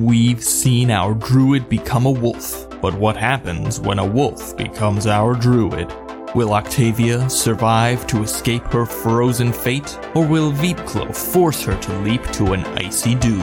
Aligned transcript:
we've 0.00 0.42
seen 0.42 0.90
our 0.90 1.14
druid 1.14 1.68
become 1.68 2.06
a 2.06 2.10
wolf. 2.10 2.68
But 2.80 2.94
what 2.94 3.16
happens 3.16 3.78
when 3.78 3.98
a 3.98 4.06
wolf 4.06 4.56
becomes 4.56 5.06
our 5.06 5.34
druid? 5.34 5.92
Will 6.34 6.54
Octavia 6.54 7.28
survive 7.28 8.06
to 8.06 8.22
escape 8.22 8.64
her 8.72 8.86
frozen 8.86 9.52
fate, 9.52 9.98
or 10.14 10.26
will 10.26 10.50
Veepklo 10.50 11.14
force 11.14 11.62
her 11.64 11.78
to 11.78 11.98
leap 11.98 12.22
to 12.32 12.54
an 12.54 12.64
icy 12.78 13.14
doom? 13.14 13.42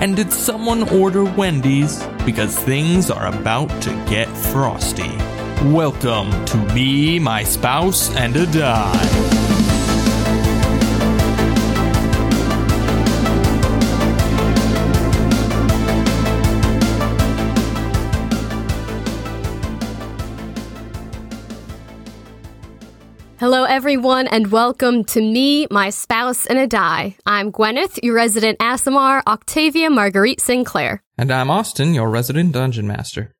And 0.00 0.14
did 0.14 0.32
someone 0.32 0.88
order 0.90 1.24
Wendy's? 1.24 2.02
Because 2.24 2.56
things 2.56 3.10
are 3.10 3.26
about 3.26 3.68
to 3.82 3.90
get 4.08 4.28
frosty. 4.28 5.16
Welcome 5.72 6.30
to 6.46 6.56
Me, 6.72 7.18
My 7.18 7.42
Spouse, 7.42 8.14
and 8.14 8.36
a 8.36 8.46
Die. 8.46 9.39
Hello, 23.50 23.64
everyone, 23.64 24.28
and 24.28 24.52
welcome 24.52 25.02
to 25.02 25.20
Me, 25.20 25.66
My 25.72 25.90
Spouse, 25.90 26.46
and 26.46 26.56
a 26.56 26.68
Die. 26.68 27.16
I'm 27.26 27.50
Gwyneth, 27.50 27.98
your 28.00 28.14
resident 28.14 28.60
Aasimar, 28.60 29.24
Octavia 29.26 29.90
Marguerite 29.90 30.40
Sinclair. 30.40 31.02
And 31.18 31.32
I'm 31.32 31.50
Austin, 31.50 31.92
your 31.92 32.08
resident 32.10 32.52
dungeon 32.52 32.86
master. 32.86 33.34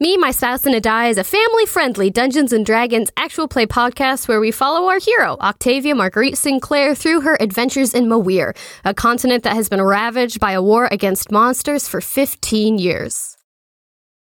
Me, 0.00 0.16
My 0.16 0.32
Spouse, 0.32 0.66
and 0.66 0.74
a 0.74 0.80
Die 0.80 1.06
is 1.06 1.16
a 1.16 1.22
family 1.22 1.64
friendly 1.66 2.10
Dungeons 2.10 2.52
and 2.52 2.66
Dragons 2.66 3.12
actual 3.16 3.46
play 3.46 3.64
podcast 3.64 4.26
where 4.26 4.40
we 4.40 4.50
follow 4.50 4.88
our 4.88 4.98
hero, 4.98 5.36
Octavia 5.40 5.94
Marguerite 5.94 6.36
Sinclair, 6.36 6.96
through 6.96 7.20
her 7.20 7.36
adventures 7.38 7.94
in 7.94 8.06
Mawir, 8.06 8.56
a 8.84 8.92
continent 8.92 9.44
that 9.44 9.54
has 9.54 9.68
been 9.68 9.80
ravaged 9.80 10.40
by 10.40 10.50
a 10.50 10.60
war 10.60 10.88
against 10.90 11.30
monsters 11.30 11.86
for 11.86 12.00
15 12.00 12.78
years. 12.78 13.36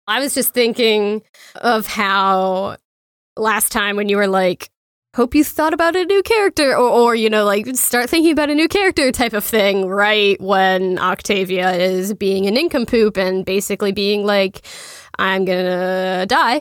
I 0.05 0.19
was 0.19 0.35
just 0.35 0.53
thinking 0.53 1.23
of 1.55 1.87
how 1.87 2.79
last 3.37 3.71
time 3.71 3.95
when 3.95 4.09
you 4.09 4.17
were 4.17 4.27
like, 4.27 4.69
hope 5.19 5.35
you 5.35 5.43
thought 5.43 5.75
about 5.75 5.97
a 5.97 6.05
new 6.05 6.23
character 6.23 6.77
or, 6.77 6.89
or 6.89 7.13
you 7.13 7.29
know 7.29 7.45
like 7.45 7.67
start 7.75 8.09
thinking 8.09 8.31
about 8.31 8.51
a 8.51 8.55
new 8.55 8.69
character 8.69 9.11
type 9.11 9.33
of 9.33 9.43
thing 9.43 9.85
right? 9.89 10.41
When 10.41 10.97
octavia 10.97 11.73
is 11.73 12.15
being 12.15 12.47
an 12.47 12.55
nincompoop 12.55 13.17
and 13.17 13.45
basically 13.45 13.91
being 13.91 14.25
like 14.25 14.65
i'm 15.19 15.45
gonna 15.45 16.25
die. 16.27 16.61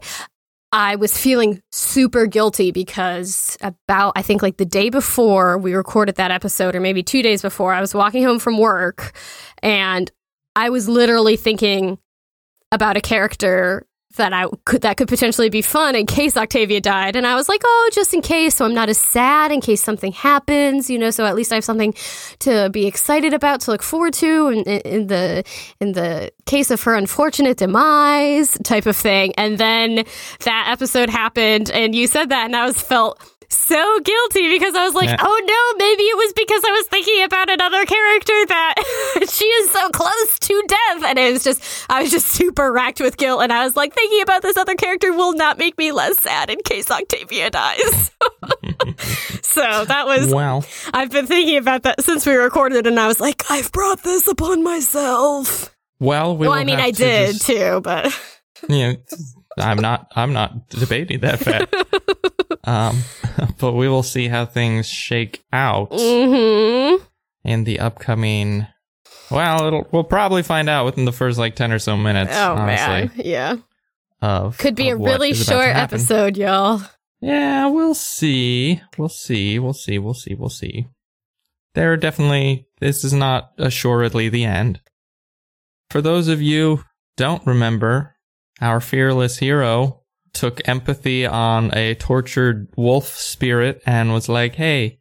I 0.72 0.96
was 0.96 1.16
feeling 1.16 1.62
super 1.72 2.26
guilty 2.26 2.72
because 2.72 3.60
about 3.62 4.14
i 4.16 4.24
think 4.24 4.42
like 4.42 4.58
the 4.58 4.66
day 4.66 4.90
before 4.90 5.60
we 5.60 5.76
recorded 5.76 6.16
that 6.16 6.32
episode 6.32 6.76
or 6.76 6.80
maybe 6.80 7.04
two 7.04 7.22
days 7.22 7.44
before 7.44 7.74
i 7.74 7.80
was 7.80 7.94
walking 7.94 8.24
home 8.24 8.40
from 8.40 8.58
work 8.58 9.16
and 9.62 10.12
i 10.56 10.72
was 10.72 10.90
literally 10.90 11.38
thinking 11.38 12.00
about 12.72 12.98
a 12.98 13.02
character 13.02 13.86
that 14.18 14.34
I 14.34 14.48
could 14.66 14.82
that 14.82 14.98
could 14.98 15.08
potentially 15.08 15.50
be 15.50 15.62
fun 15.62 15.96
in 15.96 16.06
case 16.06 16.38
Octavia 16.38 16.82
died. 16.82 17.16
And 17.16 17.26
I 17.26 17.36
was 17.36 17.50
like, 17.50 17.62
oh, 17.64 17.90
just 17.94 18.14
in 18.14 18.22
case, 18.22 18.56
so 18.56 18.66
I'm 18.66 18.74
not 18.74 18.90
as 18.90 18.98
sad 18.98 19.52
in 19.52 19.62
case 19.62 19.82
something 19.82 20.12
happens, 20.12 20.90
you 20.90 21.00
know. 21.00 21.10
So 21.10 21.26
at 21.26 21.36
least 21.36 21.52
I 21.52 21.56
have 21.56 21.64
something 21.64 21.94
to 22.40 22.70
be 22.70 22.86
excited 22.86 23.34
about, 23.34 23.62
to 23.62 23.72
look 23.72 23.84
forward 23.84 24.14
to, 24.16 24.50
in, 24.50 24.60
in 24.64 25.08
the 25.08 25.44
in 25.80 25.94
the 25.94 26.32
case 26.46 26.72
of 26.72 26.82
her 26.84 26.96
unfortunate 26.96 27.58
demise, 27.58 28.58
type 28.64 28.86
of 28.86 28.96
thing. 28.96 29.34
And 29.38 29.58
then 29.58 30.04
that 30.44 30.68
episode 30.70 31.10
happened, 31.10 31.72
and 31.72 31.96
you 31.96 32.08
said 32.08 32.30
that, 32.30 32.46
and 32.46 32.56
I 32.56 32.66
was 32.66 32.82
felt 32.82 33.20
so 33.50 34.00
guilty 34.04 34.50
because 34.52 34.76
I 34.76 34.84
was 34.84 34.94
like, 34.94 35.10
yeah. 35.10 35.18
oh 35.20 35.42
no, 35.46 35.86
maybe 35.86 36.04
it 36.04 36.18
was 36.18 36.34
because 36.34 36.64
I 36.66 36.72
was 36.72 36.88
thinking 36.88 37.24
about 37.24 37.50
another 37.50 37.86
character 37.86 38.46
that 38.48 38.76
she 39.30 39.46
is 39.46 39.72
so 39.72 39.90
close. 39.90 40.37
And 41.08 41.20
it 41.20 41.32
was 41.32 41.44
just, 41.44 41.64
I 41.90 42.02
was 42.02 42.12
just 42.12 42.28
super 42.38 42.72
racked 42.72 43.00
with 43.00 43.18
guilt. 43.18 43.42
And 43.42 43.52
I 43.52 43.64
was 43.64 43.76
like, 43.76 43.94
thinking 43.94 44.22
about 44.22 44.42
this 44.42 44.58
other 44.58 44.76
character 44.76 45.14
will 45.14 45.34
not 45.34 45.58
make 45.58 45.78
me 45.78 45.92
less 45.92 46.22
sad 46.22 46.50
in 46.50 46.60
case 46.60 46.90
Octavia 46.92 47.50
dies. 47.50 48.12
so 49.42 49.86
that 49.86 50.06
was, 50.06 50.34
wow. 50.34 50.64
I've 50.94 51.12
been 51.12 51.28
thinking 51.28 51.58
about 51.58 51.84
that 51.84 52.04
since 52.04 52.26
we 52.26 52.34
recorded. 52.34 52.88
And 52.88 53.00
I 53.00 53.08
was 53.08 53.20
like, 53.20 53.44
I've 53.50 53.72
brought 53.72 54.04
this 54.04 54.28
upon 54.28 54.64
myself. 54.64 55.76
Well, 56.00 56.38
we 56.38 56.48
well, 56.48 56.58
I 56.58 56.64
mean, 56.64 56.80
I 56.80 56.92
to 56.92 56.98
did 56.98 57.34
just, 57.34 57.48
too, 57.48 57.82
but. 57.82 58.18
You 58.68 58.88
know, 58.88 58.96
I'm 59.60 59.78
not, 59.78 60.12
I'm 60.16 60.34
not 60.34 60.70
debating 60.70 61.20
that 61.20 61.38
fact. 61.38 61.76
Um, 62.68 63.04
but 63.60 63.74
we 63.74 63.88
will 63.88 64.04
see 64.04 64.28
how 64.28 64.46
things 64.46 64.88
shake 64.88 65.46
out 65.54 65.92
mm-hmm. 65.92 67.02
in 67.46 67.64
the 67.64 67.80
upcoming. 67.80 68.68
Well, 69.30 69.88
we'll 69.92 70.04
probably 70.04 70.44
find 70.44 70.70
out 70.70 70.86
within 70.86 71.06
the 71.06 71.12
first 71.12 71.38
like 71.38 71.56
ten 71.56 71.72
or 71.72 71.80
so 71.80 71.98
minutes. 71.98 72.34
Oh 72.36 72.56
honestly, 72.56 72.66
man, 72.66 73.12
yeah. 73.18 73.56
Of 74.22 74.58
could 74.58 74.76
be 74.76 74.90
of 74.90 75.00
a 75.00 75.04
really 75.04 75.34
short 75.34 75.68
episode, 75.68 76.38
y'all. 76.38 76.82
Yeah, 77.22 77.68
we'll 77.68 77.96
see. 77.96 78.82
We'll 78.98 79.10
see. 79.10 79.60
We'll 79.60 79.74
see. 79.74 80.00
We'll 80.00 80.14
see. 80.14 80.36
We'll 80.36 80.50
see. 80.50 80.88
There 81.74 81.92
are 81.94 81.98
definitely. 81.98 82.68
This 82.80 83.04
is 83.04 83.14
not 83.14 83.52
assuredly 83.58 84.30
the 84.30 84.46
end. 84.46 84.82
For 85.90 86.02
those 86.02 86.28
of 86.28 86.42
you 86.42 86.84
don't 87.16 87.46
remember, 87.46 88.16
our 88.62 88.80
fearless 88.80 89.38
hero 89.38 90.04
took 90.34 90.68
empathy 90.68 91.26
on 91.26 91.74
a 91.76 91.96
tortured 91.96 92.68
wolf 92.78 93.08
spirit 93.08 93.82
and 93.86 94.14
was 94.14 94.30
like, 94.30 94.56
hey, 94.56 94.97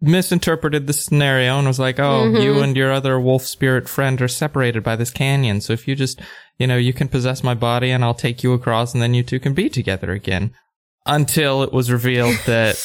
misinterpreted 0.00 0.86
the 0.86 0.92
scenario 0.92 1.58
and 1.58 1.66
was 1.66 1.78
like, 1.78 1.98
oh, 1.98 2.24
mm-hmm. 2.24 2.40
you 2.40 2.60
and 2.60 2.76
your 2.76 2.92
other 2.92 3.20
wolf 3.20 3.42
spirit 3.42 3.88
friend 3.88 4.20
are 4.22 4.28
separated 4.28 4.82
by 4.82 4.96
this 4.96 5.10
canyon. 5.10 5.60
So 5.60 5.72
if 5.72 5.86
you 5.86 5.94
just, 5.94 6.20
you 6.58 6.66
know, 6.66 6.76
you 6.76 6.92
can 6.92 7.08
possess 7.08 7.42
my 7.42 7.54
body 7.54 7.90
and 7.90 8.04
I'll 8.04 8.14
take 8.14 8.42
you 8.42 8.52
across 8.52 8.94
and 8.94 9.02
then 9.02 9.14
you 9.14 9.22
two 9.22 9.40
can 9.40 9.54
be 9.54 9.68
together 9.68 10.12
again. 10.12 10.52
Until 11.06 11.62
it 11.62 11.72
was 11.72 11.90
revealed 11.90 12.36
that 12.46 12.76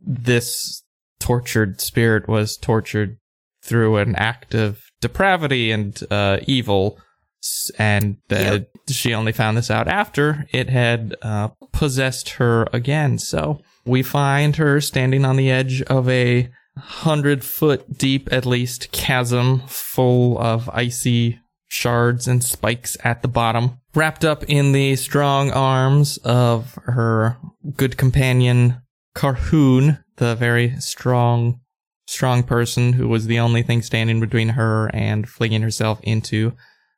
this 0.00 0.82
tortured 1.20 1.80
spirit 1.80 2.28
was 2.28 2.56
tortured 2.56 3.18
through 3.62 3.96
an 3.96 4.16
act 4.16 4.54
of 4.54 4.82
depravity 5.00 5.70
and 5.70 5.98
uh, 6.10 6.38
evil 6.46 6.98
and 7.78 8.18
uh, 8.30 8.36
yep. 8.36 8.70
she 8.88 9.14
only 9.14 9.32
found 9.32 9.56
this 9.56 9.70
out 9.70 9.88
after 9.88 10.46
it 10.52 10.68
had 10.68 11.16
uh, 11.22 11.48
possessed 11.72 12.30
her 12.30 12.68
again. 12.72 13.18
So 13.18 13.60
we 13.84 14.02
find 14.02 14.56
her 14.56 14.80
standing 14.80 15.24
on 15.24 15.36
the 15.36 15.50
edge 15.50 15.82
of 15.82 16.08
a 16.08 16.48
hundred 16.76 17.44
foot 17.44 17.98
deep, 17.98 18.32
at 18.32 18.46
least, 18.46 18.92
chasm 18.92 19.60
full 19.66 20.38
of 20.38 20.68
icy 20.70 21.38
shards 21.68 22.28
and 22.28 22.44
spikes 22.44 22.96
at 23.02 23.22
the 23.22 23.28
bottom, 23.28 23.78
wrapped 23.94 24.24
up 24.24 24.44
in 24.44 24.72
the 24.72 24.96
strong 24.96 25.50
arms 25.50 26.18
of 26.18 26.78
her 26.84 27.38
good 27.76 27.96
companion 27.96 28.76
Carhoon, 29.14 30.02
the 30.16 30.34
very 30.34 30.76
strong, 30.80 31.60
strong 32.06 32.42
person 32.42 32.94
who 32.94 33.08
was 33.08 33.26
the 33.26 33.38
only 33.38 33.62
thing 33.62 33.82
standing 33.82 34.20
between 34.20 34.50
her 34.50 34.90
and 34.94 35.28
flinging 35.28 35.62
herself 35.62 36.00
into 36.02 36.52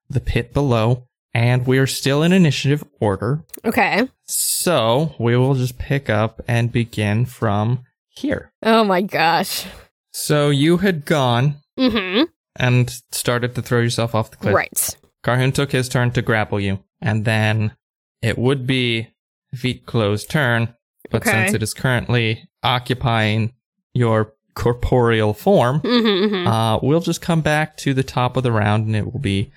the 0.09 0.21
pit 0.21 0.53
below, 0.53 1.09
and 1.33 1.67
we're 1.67 1.87
still 1.87 2.23
in 2.23 2.33
initiative 2.33 2.84
order. 3.00 3.44
Okay. 3.65 4.09
So 4.27 5.15
we 5.19 5.37
will 5.37 5.55
just 5.55 5.79
pick 5.79 6.09
up 6.09 6.43
and 6.49 6.73
begin 6.73 7.27
from 7.27 7.85
here. 8.09 8.53
Oh 8.62 8.85
my 8.85 9.03
gosh. 9.03 9.67
So 10.12 10.51
you 10.51 10.79
had 10.79 11.05
gone 11.05 11.57
mm-hmm. 11.79 12.25
and 12.57 12.91
started 13.11 13.55
to 13.55 13.62
throw 13.62 13.81
yourself 13.81 14.15
off 14.15 14.31
the 14.31 14.37
cliff. 14.37 14.55
Right. 14.55 14.97
Carhoon 15.25 15.53
took 15.53 15.73
his 15.73 15.89
turn 15.89 16.12
to 16.12 16.23
grapple 16.23 16.61
you, 16.61 16.81
and 17.01 17.25
then 17.25 17.75
it 18.23 18.39
would 18.39 18.67
be 18.67 19.09
Veepklo's 19.57 20.25
turn, 20.25 20.75
but 21.11 21.23
okay. 21.23 21.31
since 21.31 21.55
it 21.55 21.62
is 21.62 21.75
currently 21.75 22.49
occupying 22.62 23.55
your 23.95 24.35
corporeal 24.55 25.33
form, 25.33 25.81
mm-hmm, 25.81 26.35
mm-hmm. 26.35 26.47
Uh, 26.47 26.79
we'll 26.79 27.01
just 27.01 27.23
come 27.23 27.41
back 27.41 27.77
to 27.79 27.95
the 27.95 28.03
top 28.03 28.37
of 28.37 28.43
the 28.43 28.53
round, 28.53 28.87
and 28.87 28.95
it 28.95 29.12
will 29.12 29.21
be 29.21 29.51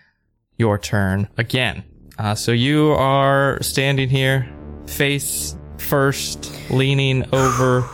your 0.58 0.78
turn 0.78 1.28
again. 1.38 1.84
Uh, 2.18 2.34
so 2.34 2.52
you 2.52 2.92
are 2.92 3.62
standing 3.62 4.10
here, 4.10 4.50
face 4.88 5.56
first, 5.78 6.52
leaning 6.70 7.26
over 7.34 7.88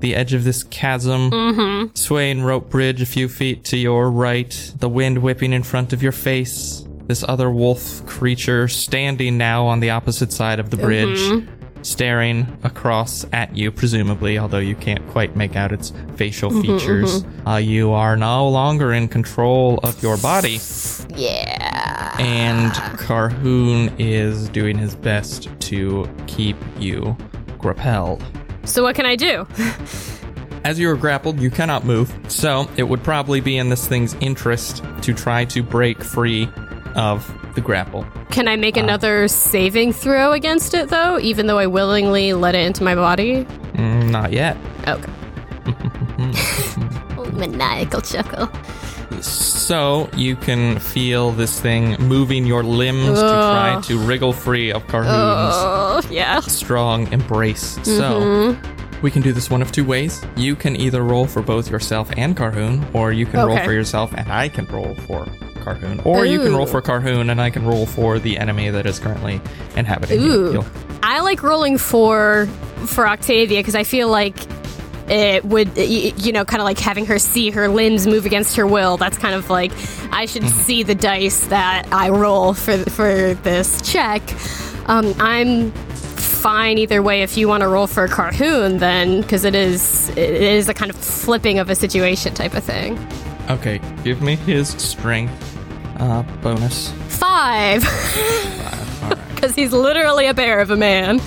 the 0.00 0.14
edge 0.14 0.34
of 0.34 0.44
this 0.44 0.64
chasm, 0.64 1.30
mm-hmm. 1.30 1.94
swaying 1.94 2.42
rope 2.42 2.70
bridge 2.70 3.02
a 3.02 3.06
few 3.06 3.28
feet 3.28 3.64
to 3.64 3.76
your 3.76 4.10
right, 4.10 4.72
the 4.78 4.88
wind 4.88 5.18
whipping 5.18 5.52
in 5.52 5.62
front 5.62 5.92
of 5.92 6.02
your 6.02 6.12
face. 6.12 6.84
This 7.06 7.24
other 7.26 7.50
wolf 7.50 8.06
creature 8.06 8.68
standing 8.68 9.36
now 9.36 9.66
on 9.66 9.80
the 9.80 9.90
opposite 9.90 10.32
side 10.32 10.60
of 10.60 10.70
the 10.70 10.76
bridge. 10.76 11.18
Mm-hmm 11.18 11.59
staring 11.82 12.46
across 12.62 13.24
at 13.32 13.56
you, 13.56 13.70
presumably, 13.70 14.38
although 14.38 14.58
you 14.58 14.74
can't 14.74 15.06
quite 15.08 15.36
make 15.36 15.56
out 15.56 15.72
its 15.72 15.92
facial 16.16 16.50
mm-hmm, 16.50 16.62
features. 16.62 17.22
Mm-hmm. 17.22 17.48
Uh, 17.48 17.56
you 17.56 17.92
are 17.92 18.16
no 18.16 18.48
longer 18.48 18.92
in 18.92 19.08
control 19.08 19.78
of 19.82 20.02
your 20.02 20.16
body. 20.18 20.58
Yeah. 21.16 22.16
And 22.18 22.72
Carhoon 22.98 23.94
is 23.98 24.48
doing 24.50 24.76
his 24.76 24.94
best 24.94 25.48
to 25.60 26.08
keep 26.26 26.56
you 26.78 27.16
grappled. 27.58 28.22
So, 28.64 28.82
what 28.82 28.94
can 28.94 29.06
I 29.06 29.16
do? 29.16 29.46
As 30.64 30.78
you 30.78 30.90
are 30.90 30.96
grappled, 30.96 31.40
you 31.40 31.50
cannot 31.50 31.86
move, 31.86 32.14
so 32.28 32.68
it 32.76 32.82
would 32.82 33.02
probably 33.02 33.40
be 33.40 33.56
in 33.56 33.70
this 33.70 33.88
thing's 33.88 34.12
interest 34.20 34.84
to 35.00 35.14
try 35.14 35.46
to 35.46 35.62
break 35.62 36.04
free 36.04 36.50
of 36.96 37.32
the 37.54 37.60
grapple. 37.60 38.06
Can 38.30 38.48
I 38.48 38.56
make 38.56 38.76
another 38.76 39.26
saving 39.28 39.92
throw 39.92 40.32
against 40.32 40.74
it, 40.74 40.88
though, 40.88 41.18
even 41.18 41.46
though 41.46 41.58
I 41.58 41.66
willingly 41.66 42.32
let 42.32 42.54
it 42.54 42.64
into 42.66 42.82
my 42.84 42.94
body? 42.94 43.44
Mm, 43.74 44.10
not 44.10 44.32
yet. 44.32 44.56
Okay. 44.86 45.12
Oh, 47.16 47.30
Maniacal 47.34 48.00
chuckle. 48.02 48.48
So 49.22 50.08
you 50.16 50.36
can 50.36 50.78
feel 50.78 51.30
this 51.32 51.60
thing 51.60 51.96
moving 52.00 52.46
your 52.46 52.62
limbs 52.62 53.18
to 53.18 53.20
try 53.20 53.80
to 53.84 53.98
wriggle 53.98 54.32
free 54.32 54.72
of 54.72 54.86
Carhoon's 54.86 55.10
Oh, 55.12 56.00
yeah. 56.10 56.40
strong 56.40 57.12
embrace. 57.12 57.78
So 57.82 58.56
we 59.02 59.10
can 59.10 59.22
do 59.22 59.32
this 59.32 59.50
one 59.50 59.62
of 59.62 59.72
two 59.72 59.84
ways. 59.84 60.24
You 60.36 60.56
can 60.56 60.74
either 60.76 61.02
roll 61.02 61.26
for 61.26 61.42
both 61.42 61.70
yourself 61.70 62.10
and 62.16 62.36
Carhoon, 62.36 62.84
or 62.94 63.12
you 63.12 63.26
can 63.26 63.46
roll 63.46 63.58
for 63.58 63.72
yourself 63.72 64.12
and 64.14 64.30
I 64.32 64.48
can 64.48 64.64
roll 64.66 64.94
for 65.06 65.26
Carhoon, 65.60 66.04
or 66.04 66.24
you 66.26 66.40
can 66.40 66.54
roll 66.56 66.66
for 66.66 66.80
Carhoon 66.82 67.30
and 67.30 67.40
I 67.40 67.50
can 67.50 67.64
roll 67.66 67.86
for 67.86 68.18
the 68.18 68.38
enemy 68.38 68.70
that 68.70 68.86
is 68.86 68.98
currently 68.98 69.40
inhabiting. 69.76 70.20
Ooh. 70.22 70.52
You'll- 70.52 70.66
I 71.02 71.20
like 71.20 71.42
rolling 71.42 71.78
for 71.78 72.46
for 72.86 73.06
Octavia 73.08 73.58
because 73.60 73.74
I 73.74 73.84
feel 73.84 74.08
like 74.08 74.36
it 75.08 75.44
would, 75.44 75.76
you 75.76 76.30
know, 76.32 76.44
kind 76.44 76.60
of 76.60 76.64
like 76.64 76.78
having 76.78 77.04
her 77.06 77.18
see 77.18 77.50
her 77.50 77.68
limbs 77.68 78.06
move 78.06 78.26
against 78.26 78.56
her 78.56 78.66
will. 78.66 78.96
That's 78.96 79.18
kind 79.18 79.34
of 79.34 79.50
like 79.50 79.72
I 80.12 80.26
should 80.26 80.48
see 80.48 80.82
the 80.82 80.94
dice 80.94 81.46
that 81.48 81.88
I 81.92 82.10
roll 82.10 82.54
for 82.54 82.76
for 82.90 83.34
this 83.34 83.80
check. 83.82 84.22
Um, 84.86 85.14
I'm 85.18 85.72
fine 85.72 86.78
either 86.78 87.02
way. 87.02 87.22
If 87.22 87.36
you 87.36 87.48
want 87.48 87.62
to 87.62 87.68
roll 87.68 87.86
for 87.86 88.06
Carhoon, 88.08 88.78
then 88.78 89.20
because 89.22 89.44
it 89.44 89.54
is 89.54 90.10
it 90.10 90.18
is 90.18 90.68
a 90.68 90.74
kind 90.74 90.90
of 90.90 90.96
flipping 90.96 91.58
of 91.58 91.70
a 91.70 91.74
situation 91.74 92.32
type 92.34 92.54
of 92.54 92.62
thing. 92.64 92.96
Okay, 93.48 93.80
give 94.04 94.22
me 94.22 94.36
his 94.36 94.68
strength 94.68 95.32
uh, 95.98 96.22
bonus. 96.42 96.90
Five, 97.08 97.84
All 97.84 99.10
right. 99.10 99.18
because 99.34 99.54
he's 99.54 99.72
literally 99.72 100.26
a 100.26 100.34
bear 100.34 100.60
of 100.60 100.70
a 100.70 100.76
man. 100.76 101.20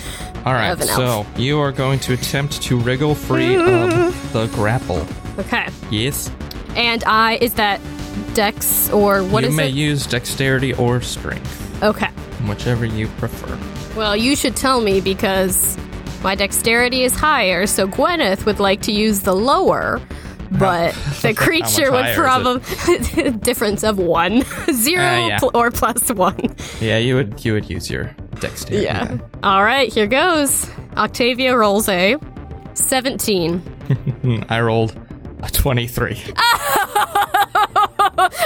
All 0.46 0.54
right, 0.54 0.78
so 0.78 1.26
you 1.38 1.60
are 1.60 1.72
going 1.72 2.00
to 2.00 2.14
attempt 2.14 2.62
to 2.64 2.78
wriggle 2.78 3.16
free 3.16 3.56
of 3.56 4.34
the 4.34 4.48
grapple. 4.48 5.06
Okay, 5.40 5.68
Yes, 5.90 6.30
and 6.76 7.04
I 7.06 7.36
is 7.42 7.54
that 7.56 7.80
Dex 8.36 8.90
or 8.92 9.24
what 9.24 9.44
you 9.44 9.50
is 9.50 9.56
may 9.56 9.70
it? 9.70 9.74
use 9.76 10.06
dexterity 10.06 10.74
or 10.74 11.02
strength, 11.02 11.84
Okay. 11.84 12.08
whichever 12.48 12.86
you 12.86 13.08
prefer. 13.18 13.58
Well, 13.98 14.16
you 14.16 14.36
should 14.36 14.56
tell 14.56 14.82
me 14.82 15.02
because 15.02 15.78
my 16.24 16.36
dexterity 16.36 17.04
is 17.04 17.16
higher, 17.16 17.66
so 17.68 17.88
Gwyneth 17.88 18.46
would 18.46 18.60
like 18.60 18.82
to 18.84 18.92
use 18.92 19.22
the 19.22 19.34
lower. 19.36 20.02
But 20.60 20.94
the 21.22 21.34
creature 21.34 21.92
would 21.92 22.14
probably 22.16 23.32
difference 23.40 23.84
of 23.84 23.98
one, 23.98 24.44
zero 24.72 25.02
Uh, 25.04 25.28
yeah. 25.30 25.40
pl- 25.40 25.52
or 25.56 25.72
plus 25.72 26.10
one. 26.14 26.56
Yeah, 26.80 26.98
you 27.00 27.16
would 27.16 27.44
you 27.44 27.54
would 27.54 27.70
use 27.70 27.90
your 27.90 28.16
dexterity. 28.40 28.86
Yeah. 28.86 29.06
then. 29.06 29.24
All 29.44 29.64
right, 29.64 29.92
here 29.92 30.08
goes. 30.08 30.70
Octavia 30.96 31.58
rolls 31.58 31.90
a 31.90 32.18
seventeen. 32.76 33.62
I 34.50 34.62
rolled 34.62 34.96
a 35.42 35.50
twenty-three. 35.50 36.22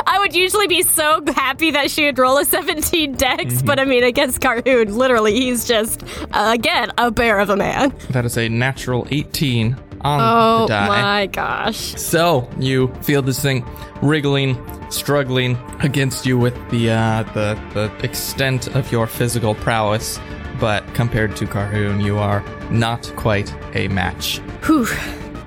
I 0.10 0.18
would 0.20 0.36
usually 0.36 0.68
be 0.68 0.82
so 0.82 1.22
happy 1.36 1.72
that 1.72 1.92
she 1.92 2.06
would 2.06 2.18
roll 2.18 2.38
a 2.38 2.46
17 2.46 3.14
dex, 3.16 3.44
Mm-hmm. 3.56 3.66
but 3.66 3.80
I 3.80 3.86
mean, 3.86 4.04
against 4.04 4.40
Carhoon, 4.42 4.96
literally, 4.96 5.34
he's 5.34 5.68
just, 5.68 6.04
uh, 6.32 6.52
again, 6.54 6.92
a 6.98 7.12
bear 7.12 7.40
of 7.40 7.50
a 7.50 7.56
man. 7.58 7.94
That 8.12 8.26
is 8.26 8.38
a 8.38 8.48
natural 8.50 9.08
eighteen 9.12 9.76
on 10.02 10.20
Oh 10.22 10.62
the 10.64 10.68
die. 10.74 10.88
my 10.88 11.26
gosh. 11.28 11.96
So 11.96 12.50
you 12.60 12.88
feel 13.02 13.22
this 13.22 13.42
thing 13.42 13.66
wriggling, 14.02 14.58
struggling 14.90 15.58
against 15.82 16.26
you 16.26 16.38
with 16.38 16.56
the 16.70 16.92
uh, 16.92 17.24
the 17.34 17.58
the 17.74 17.92
extent 18.04 18.68
of 18.76 18.92
your 18.92 19.08
physical 19.08 19.56
prowess, 19.56 20.20
but 20.60 20.84
compared 20.94 21.36
to 21.38 21.46
Carhoon, 21.46 22.04
you 22.04 22.18
are 22.18 22.44
not 22.70 23.12
quite 23.16 23.54
a 23.76 23.88
match. 23.90 24.40
Whew. 24.66 24.88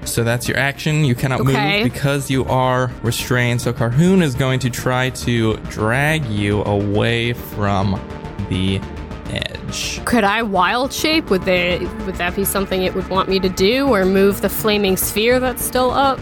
So 0.06 0.24
that's 0.24 0.48
your 0.48 0.56
action. 0.56 1.04
You 1.04 1.14
cannot 1.14 1.40
Okay. 1.40 1.82
move 1.82 1.92
because 1.92 2.30
you 2.30 2.44
are 2.46 2.90
restrained. 3.02 3.60
So 3.60 3.72
Carhoon 3.72 4.22
is 4.22 4.34
going 4.34 4.58
to 4.60 4.70
try 4.70 5.10
to 5.10 5.56
drag 5.68 6.24
you 6.26 6.62
away 6.64 7.34
from 7.34 8.00
the 8.48 8.80
edge. 9.70 10.04
Could 10.04 10.24
I 10.24 10.42
wild 10.42 10.92
shape? 10.92 11.30
Would 11.30 11.42
they 11.42 11.78
would 12.06 12.16
that 12.16 12.34
be 12.36 12.44
something 12.44 12.82
it 12.82 12.94
would 12.94 13.08
want 13.08 13.28
me 13.28 13.38
to 13.40 13.48
do 13.48 13.88
or 13.88 14.04
move 14.04 14.40
the 14.40 14.48
flaming 14.48 14.96
sphere 14.96 15.40
that's 15.40 15.64
still 15.64 15.90
up 15.90 16.18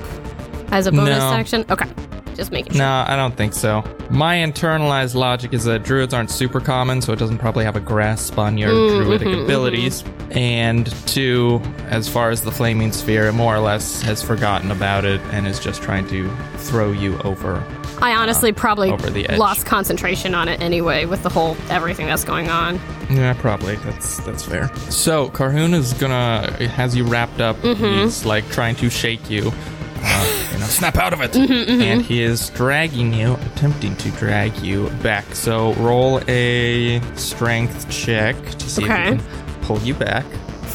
as 0.70 0.86
a 0.86 0.92
bonus 0.92 1.18
No. 1.18 1.32
action? 1.32 1.64
Okay. 1.70 1.88
Just 2.34 2.52
making 2.52 2.74
sure. 2.74 2.82
No, 2.82 3.04
I 3.08 3.16
don't 3.16 3.36
think 3.36 3.52
so. 3.52 3.82
My 4.10 4.36
internalized 4.36 5.16
logic 5.16 5.52
is 5.52 5.64
that 5.64 5.82
druids 5.82 6.14
aren't 6.14 6.30
super 6.30 6.60
common, 6.60 7.02
so 7.02 7.12
it 7.12 7.18
doesn't 7.18 7.38
probably 7.38 7.64
have 7.64 7.74
a 7.74 7.80
grasp 7.80 8.38
on 8.38 8.56
your 8.56 8.70
Mm, 8.70 9.02
druidic 9.02 9.26
mm-hmm, 9.26 9.42
abilities. 9.44 10.04
And 10.30 10.86
two, 11.08 11.60
as 11.88 12.08
far 12.08 12.30
as 12.30 12.42
the 12.42 12.52
flaming 12.52 12.92
sphere, 12.92 13.26
it 13.26 13.32
more 13.32 13.56
or 13.56 13.58
less 13.58 14.02
has 14.02 14.22
forgotten 14.22 14.70
about 14.70 15.04
it 15.04 15.20
and 15.32 15.48
is 15.48 15.58
just 15.58 15.82
trying 15.82 16.06
to 16.10 16.30
throw 16.58 16.92
you 16.92 17.18
over. 17.24 17.60
I 18.00 18.14
honestly 18.14 18.52
probably 18.52 18.90
the 19.10 19.28
edge. 19.28 19.38
lost 19.38 19.66
concentration 19.66 20.34
on 20.34 20.48
it 20.48 20.60
anyway 20.60 21.04
with 21.04 21.22
the 21.22 21.28
whole 21.28 21.56
everything 21.70 22.06
that's 22.06 22.24
going 22.24 22.48
on. 22.48 22.76
Yeah, 23.10 23.32
probably. 23.34 23.76
That's 23.76 24.18
that's 24.24 24.44
fair. 24.44 24.74
So 24.90 25.28
Carhoon 25.30 25.74
is 25.74 25.92
gonna 25.94 26.52
has 26.68 26.94
you 26.96 27.04
wrapped 27.04 27.40
up. 27.40 27.56
Mm-hmm. 27.56 28.04
He's 28.04 28.24
like 28.24 28.48
trying 28.50 28.76
to 28.76 28.90
shake 28.90 29.28
you. 29.30 29.52
Uh, 30.00 30.48
you 30.52 30.58
know, 30.60 30.66
snap 30.66 30.96
out 30.96 31.12
of 31.12 31.20
it. 31.20 31.32
Mm-hmm, 31.32 31.82
And 31.82 32.02
he 32.02 32.22
is 32.22 32.50
dragging 32.50 33.12
you, 33.12 33.34
attempting 33.34 33.96
to 33.96 34.10
drag 34.12 34.56
you 34.58 34.90
back. 35.02 35.34
So 35.34 35.72
roll 35.74 36.20
a 36.28 37.00
strength 37.16 37.90
check 37.90 38.36
to 38.58 38.70
see 38.70 38.84
Okay. 38.84 39.14
if 39.14 39.20
he 39.20 39.26
can 39.26 39.60
pull 39.62 39.80
you 39.80 39.94
back. 39.94 40.24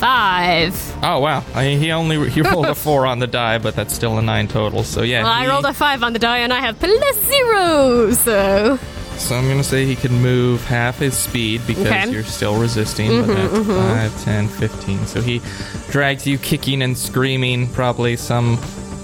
Five. 0.03 0.97
Oh 1.01 1.19
wow! 1.19 1.45
I, 1.55 1.69
he 1.69 1.91
only 1.93 2.29
he 2.29 2.41
rolled 2.51 2.65
a 2.65 2.75
four 2.75 3.05
on 3.05 3.19
the 3.19 3.27
die, 3.27 3.57
but 3.57 3.73
that's 3.73 3.93
still 3.93 4.17
a 4.17 4.21
nine 4.21 4.49
total. 4.49 4.83
So 4.83 5.01
yeah, 5.01 5.23
Well, 5.23 5.31
I 5.31 5.47
rolled 5.47 5.63
a 5.65 5.73
five 5.73 6.03
on 6.03 6.11
the 6.11 6.19
die 6.19 6.39
and 6.39 6.51
I 6.51 6.59
have 6.59 6.77
plus 6.77 7.15
zero, 7.25 8.11
so 8.11 8.77
So 9.17 9.35
I'm 9.35 9.47
gonna 9.47 9.63
say 9.63 9.85
he 9.85 9.95
can 9.95 10.11
move 10.21 10.61
half 10.65 10.97
his 10.99 11.17
speed 11.17 11.61
because 11.65 11.85
Okay. 11.87 12.09
you're 12.11 12.23
still 12.23 12.59
resisting, 12.59 13.25
but 13.25 13.27
that's 13.33 13.65
5, 13.67 14.23
10, 14.25 14.47
15. 14.49 15.05
So 15.05 15.21
he 15.21 15.41
drags 15.89 16.27
you 16.27 16.37
kicking 16.37 16.81
and 16.81 16.97
screaming, 16.97 17.69
probably 17.69 18.17
some 18.17 18.59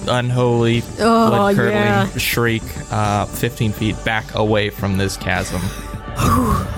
unholy, 0.10 0.84
Oh, 1.00 1.30
blood 1.30 1.56
curdling 1.56 1.76
yeah. 1.76 2.10
shriek, 2.18 2.64
uh, 2.92 3.26
15 3.26 3.72
feet 3.72 4.04
back 4.04 4.36
away 4.36 4.70
from 4.70 4.98
this 4.98 5.16
chasm. 5.16 5.62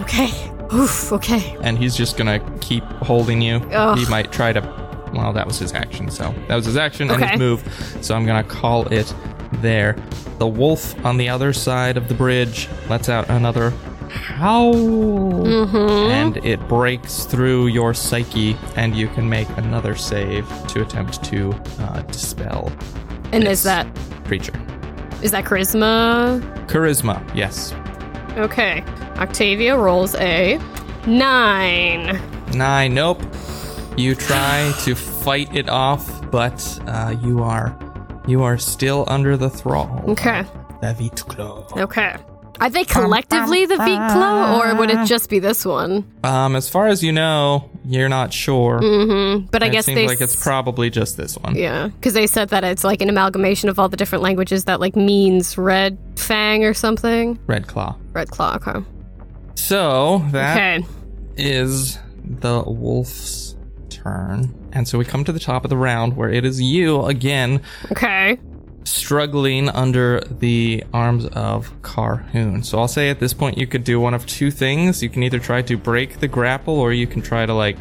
okay. 0.01 0.50
Oof, 0.73 1.11
okay. 1.13 1.57
And 1.61 1.77
he's 1.77 1.95
just 1.95 2.17
gonna 2.17 2.39
keep 2.61 2.83
holding 3.03 3.41
you. 3.41 3.57
Ugh. 3.73 3.97
He 3.97 4.05
might 4.09 4.31
try 4.31 4.53
to. 4.53 4.61
Well, 5.13 5.33
that 5.33 5.45
was 5.45 5.59
his 5.59 5.73
action, 5.73 6.09
so 6.09 6.33
that 6.47 6.55
was 6.55 6.65
his 6.65 6.77
action 6.77 7.09
and 7.11 7.21
Okay. 7.21 7.31
his 7.31 7.39
move. 7.39 7.97
So 8.01 8.15
I'm 8.15 8.25
gonna 8.25 8.43
call 8.43 8.87
it 8.87 9.13
there. 9.61 9.95
The 10.39 10.47
wolf 10.47 10.95
on 11.05 11.17
the 11.17 11.27
other 11.29 11.51
side 11.53 11.97
of 11.97 12.07
the 12.07 12.13
bridge 12.13 12.69
lets 12.89 13.09
out 13.09 13.29
another 13.29 13.73
howl, 14.09 14.73
Mm-hmm. 14.73 16.11
and 16.11 16.37
it 16.45 16.65
breaks 16.67 17.25
through 17.25 17.67
your 17.67 17.93
psyche, 17.93 18.55
and 18.75 18.95
you 18.95 19.07
can 19.09 19.29
make 19.29 19.47
another 19.57 19.95
save 19.95 20.47
to 20.67 20.81
attempt 20.81 21.23
to 21.25 21.53
uh, 21.79 22.01
dispel 22.03 22.71
And 23.33 23.43
is 23.45 23.63
that 23.63 23.87
creature. 24.25 24.59
is 25.21 25.31
that 25.31 25.43
charisma? 25.45 26.41
Charisma, 26.67 27.21
yes. 27.35 27.73
Okay. 28.37 28.83
Octavia 29.17 29.77
rolls 29.77 30.15
a 30.15 30.59
nine. 31.05 32.21
Nine, 32.53 32.93
nope. 32.93 33.21
You 33.97 34.15
try 34.15 34.73
to 34.83 34.95
fight 34.95 35.53
it 35.55 35.69
off, 35.69 36.29
but 36.31 36.79
uh, 36.87 37.15
you 37.21 37.43
are 37.43 37.77
you 38.27 38.43
are 38.43 38.57
still 38.57 39.03
under 39.07 39.35
the 39.35 39.49
thrall. 39.49 40.03
Okay. 40.07 40.43
The 40.81 40.93
Vitclaw. 40.93 41.77
Okay. 41.77 42.15
Are 42.61 42.69
they 42.69 42.83
collectively 42.83 43.65
the 43.65 43.75
Veet 43.75 44.13
Claw, 44.13 44.61
or 44.61 44.75
would 44.75 44.89
it 44.91 45.05
just 45.07 45.29
be 45.29 45.39
this 45.39 45.65
one? 45.65 46.05
Um, 46.23 46.55
as 46.55 46.69
far 46.69 46.87
as 46.87 47.03
you 47.03 47.11
know, 47.11 47.69
you're 47.85 48.07
not 48.07 48.31
sure. 48.31 48.79
But 49.51 49.63
I 49.63 49.67
it 49.67 49.71
guess 49.71 49.85
seems 49.85 49.95
they 49.95 50.07
like 50.07 50.21
it's 50.21 50.41
probably 50.41 50.89
just 50.91 51.17
this 51.17 51.35
one. 51.37 51.55
yeah, 51.55 51.87
because 51.87 52.13
they 52.13 52.27
said 52.27 52.49
that 52.49 52.63
it's 52.63 52.83
like 52.83 53.01
an 53.01 53.09
amalgamation 53.09 53.67
of 53.67 53.79
all 53.79 53.89
the 53.89 53.97
different 53.97 54.23
languages 54.23 54.65
that 54.65 54.79
like 54.79 54.95
means 54.95 55.57
red 55.57 55.97
fang 56.15 56.63
or 56.63 56.73
something. 56.75 57.39
Red 57.47 57.65
Claw. 57.67 57.97
Red 58.13 58.29
claw. 58.29 58.55
Okay. 58.57 58.79
So 59.55 60.19
that 60.31 60.83
is 61.37 61.97
Okay. 61.97 62.05
the 62.41 62.63
wolf's 62.67 63.55
turn. 63.89 64.53
And 64.73 64.87
so 64.87 64.97
we 64.97 65.05
come 65.05 65.23
to 65.23 65.31
the 65.31 65.39
top 65.39 65.63
of 65.63 65.69
the 65.69 65.77
round 65.77 66.15
where 66.15 66.29
it 66.29 66.45
is 66.45 66.61
you 66.61 67.03
again 67.05 67.61
Okay. 67.91 68.37
Struggling 68.83 69.69
under 69.69 70.21
the 70.21 70.83
arms 70.93 71.25
of 71.27 71.71
Carhoon. 71.81 72.63
So 72.65 72.79
I'll 72.79 72.87
say 72.87 73.09
at 73.09 73.19
this 73.19 73.33
point 73.33 73.57
you 73.57 73.67
could 73.67 73.83
do 73.83 73.99
one 73.99 74.13
of 74.13 74.25
two 74.25 74.51
things. 74.51 75.01
You 75.03 75.09
can 75.09 75.23
either 75.23 75.39
try 75.39 75.61
to 75.63 75.77
break 75.77 76.19
the 76.19 76.27
grapple 76.27 76.79
or 76.79 76.93
you 76.93 77.07
can 77.07 77.21
try 77.21 77.45
to 77.45 77.53
like 77.53 77.77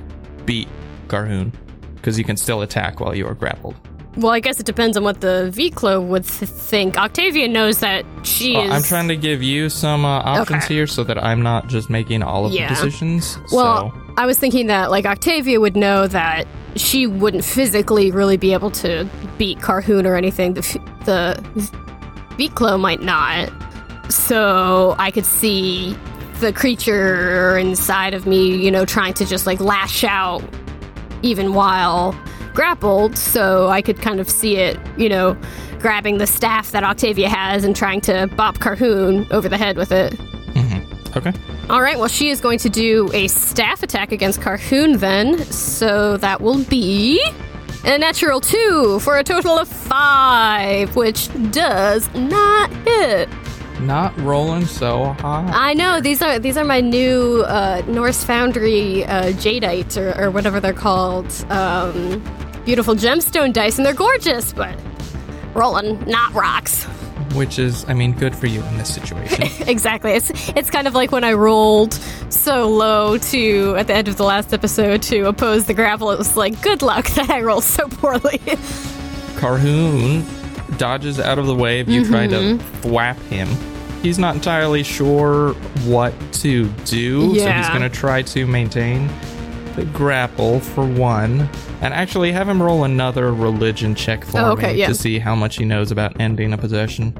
beat 0.46 0.68
Carhoon 1.08 1.52
because 1.96 2.18
you 2.18 2.24
can 2.24 2.36
still 2.36 2.62
attack 2.62 3.00
while 3.00 3.14
you 3.14 3.26
are 3.26 3.34
grappled. 3.34 3.74
Well, 4.16 4.32
I 4.32 4.40
guess 4.40 4.58
it 4.58 4.66
depends 4.66 4.96
on 4.96 5.04
what 5.04 5.20
the 5.20 5.50
Viclo 5.52 6.00
would 6.00 6.24
th- 6.24 6.50
think. 6.50 6.98
Octavia 6.98 7.46
knows 7.46 7.78
that 7.78 8.04
she 8.24 8.54
Well, 8.54 8.64
is. 8.64 8.70
I'm 8.72 8.82
trying 8.82 9.06
to 9.08 9.16
give 9.16 9.40
you 9.40 9.68
some 9.68 10.04
uh, 10.04 10.08
options 10.24 10.64
Okay. 10.64 10.74
here 10.74 10.86
so 10.88 11.04
that 11.04 11.22
I'm 11.22 11.42
not 11.42 11.68
just 11.68 11.88
making 11.90 12.22
all 12.24 12.44
of 12.44 12.52
Yeah. 12.52 12.68
the 12.68 12.74
decisions. 12.74 13.38
Well, 13.52 13.92
so 13.92 14.12
I 14.16 14.26
was 14.26 14.36
thinking 14.36 14.66
that 14.66 14.90
like 14.90 15.06
Octavia 15.06 15.60
would 15.60 15.76
know 15.76 16.08
that 16.08 16.48
she 16.76 17.06
wouldn't 17.06 17.44
physically 17.44 18.10
really 18.10 18.36
be 18.36 18.52
able 18.52 18.70
to 18.70 19.08
beat 19.38 19.58
Carhoon 19.58 20.06
or 20.06 20.16
anything. 20.16 20.54
The 20.54 20.62
the 21.04 21.70
Viclo 22.36 22.78
might 22.78 23.02
not. 23.02 23.50
So 24.10 24.94
I 24.98 25.10
could 25.10 25.26
see 25.26 25.96
the 26.40 26.52
creature 26.52 27.58
inside 27.58 28.14
of 28.14 28.26
me, 28.26 28.56
you 28.56 28.70
know, 28.70 28.84
trying 28.84 29.14
to 29.14 29.26
just 29.26 29.46
like 29.46 29.60
lash 29.60 30.04
out 30.04 30.42
even 31.22 31.54
while 31.54 32.18
grappled. 32.54 33.16
So 33.16 33.68
I 33.68 33.82
could 33.82 34.00
kind 34.00 34.20
of 34.20 34.28
see 34.28 34.56
it, 34.56 34.78
you 34.96 35.08
know, 35.08 35.36
grabbing 35.80 36.18
the 36.18 36.26
staff 36.26 36.72
that 36.72 36.82
Octavia 36.82 37.28
has 37.28 37.64
and 37.64 37.76
trying 37.76 38.00
to 38.02 38.28
bop 38.36 38.58
Carhoon 38.58 39.30
over 39.30 39.48
the 39.48 39.58
head 39.58 39.76
with 39.76 39.92
it. 39.92 40.12
Mm-hmm. 40.12 41.18
okay. 41.18 41.32
All 41.70 41.80
right, 41.80 41.96
well, 41.96 42.08
she 42.08 42.30
is 42.30 42.40
going 42.40 42.58
to 42.58 42.68
do 42.68 43.08
a 43.12 43.28
staff 43.28 43.84
attack 43.84 44.10
against 44.10 44.40
Carhoon 44.40 44.98
then. 44.98 45.38
So 45.44 46.16
that 46.16 46.40
will 46.40 46.64
be 46.64 47.24
a 47.84 47.96
natural 47.96 48.40
two 48.40 48.98
for 48.98 49.18
a 49.18 49.22
total 49.22 49.56
of 49.56 49.68
five, 49.68 50.96
which 50.96 51.28
does 51.52 52.12
not 52.12 52.72
hit. 52.84 53.28
Not 53.82 54.18
rolling 54.20 54.66
so 54.66 55.12
high. 55.20 55.48
I 55.54 55.74
know 55.74 56.00
these 56.00 56.20
are 56.22 56.40
these 56.40 56.56
are 56.56 56.64
my 56.64 56.80
new 56.80 57.44
uh, 57.46 57.82
Norse 57.86 58.24
Foundry 58.24 59.04
uh, 59.04 59.26
jadeite 59.34 59.96
or, 59.96 60.24
or 60.24 60.30
whatever 60.32 60.58
they're 60.58 60.72
called. 60.72 61.30
Um, 61.50 62.20
beautiful 62.64 62.96
gemstone 62.96 63.52
dice, 63.52 63.76
and 63.76 63.86
they're 63.86 63.94
gorgeous, 63.94 64.52
but 64.52 64.76
rolling 65.54 66.04
not 66.04 66.34
rocks. 66.34 66.84
Which 67.34 67.58
is, 67.60 67.84
I 67.88 67.94
mean, 67.94 68.12
good 68.12 68.34
for 68.34 68.46
you 68.48 68.60
in 68.62 68.76
this 68.76 68.92
situation. 68.92 69.44
exactly. 69.68 70.12
It's 70.12 70.30
it's 70.50 70.68
kind 70.70 70.88
of 70.88 70.94
like 70.94 71.12
when 71.12 71.22
I 71.24 71.32
rolled 71.34 71.92
so 72.28 72.68
low 72.68 73.18
to 73.18 73.76
at 73.78 73.86
the 73.86 73.94
end 73.94 74.08
of 74.08 74.16
the 74.16 74.24
last 74.24 74.52
episode 74.52 75.00
to 75.04 75.28
oppose 75.28 75.66
the 75.66 75.74
grapple. 75.74 76.10
It 76.10 76.18
was 76.18 76.36
like 76.36 76.60
good 76.60 76.82
luck 76.82 77.06
that 77.14 77.30
I 77.30 77.40
rolled 77.42 77.64
so 77.64 77.86
poorly. 77.88 78.38
Carhoon 79.36 80.24
dodges 80.78 81.20
out 81.20 81.38
of 81.38 81.46
the 81.46 81.54
way 81.54 81.80
of 81.80 81.88
you 81.88 82.04
try 82.04 82.26
to 82.26 82.36
Mm-hmm. 82.36 82.88
thwap 82.88 83.16
him. 83.28 83.48
He's 84.02 84.18
not 84.18 84.34
entirely 84.34 84.82
sure 84.82 85.52
what 85.84 86.14
to 86.34 86.68
do, 86.86 87.38
so 87.38 87.50
he's 87.52 87.68
going 87.68 87.82
to 87.82 87.90
try 87.90 88.22
to 88.22 88.46
maintain 88.46 89.08
the 89.76 89.84
grapple 89.86 90.60
for 90.60 90.84
one. 90.84 91.48
And 91.80 91.94
actually, 91.94 92.32
have 92.32 92.48
him 92.48 92.62
roll 92.62 92.84
another 92.84 93.32
religion 93.32 93.94
check 93.94 94.24
for 94.24 94.38
Oh, 94.38 94.50
okay, 94.52 94.72
me 94.74 94.80
yeah. 94.80 94.88
to 94.88 94.94
see 94.94 95.18
how 95.18 95.34
much 95.34 95.56
he 95.56 95.64
knows 95.64 95.90
about 95.90 96.20
ending 96.20 96.52
a 96.52 96.58
possession. 96.58 97.16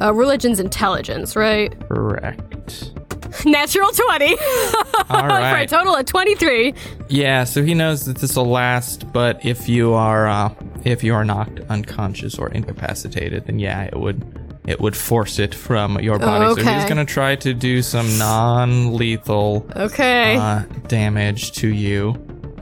uh, 0.00 0.12
religion's 0.12 0.60
intelligence, 0.60 1.36
right? 1.36 1.72
Correct. 1.88 2.92
Natural 3.44 3.90
twenty 3.90 4.36
All 5.10 5.28
for 5.28 5.56
a 5.56 5.66
total 5.66 5.96
of 5.96 6.06
twenty 6.06 6.34
three. 6.36 6.72
Yeah, 7.08 7.44
so 7.44 7.62
he 7.64 7.74
knows 7.74 8.06
that 8.06 8.18
this 8.18 8.36
will 8.36 8.46
last, 8.48 9.12
but 9.12 9.44
if 9.44 9.68
you 9.68 9.92
are 9.92 10.28
uh, 10.28 10.54
if 10.84 11.02
you 11.02 11.14
are 11.14 11.24
knocked 11.24 11.58
unconscious 11.68 12.38
or 12.38 12.48
incapacitated, 12.50 13.46
then 13.46 13.58
yeah, 13.58 13.82
it 13.84 13.98
would 13.98 14.22
it 14.66 14.80
would 14.80 14.96
force 14.96 15.38
it 15.38 15.54
from 15.54 16.00
your 16.00 16.18
body. 16.18 16.60
So 16.62 16.68
he's 16.70 16.84
gonna 16.86 17.04
try 17.04 17.36
to 17.36 17.52
do 17.54 17.82
some 17.82 18.06
non-lethal 18.18 19.66
Okay. 19.76 20.36
uh, 20.36 20.62
damage 20.88 21.52
to 21.52 21.68
you. 21.68 22.16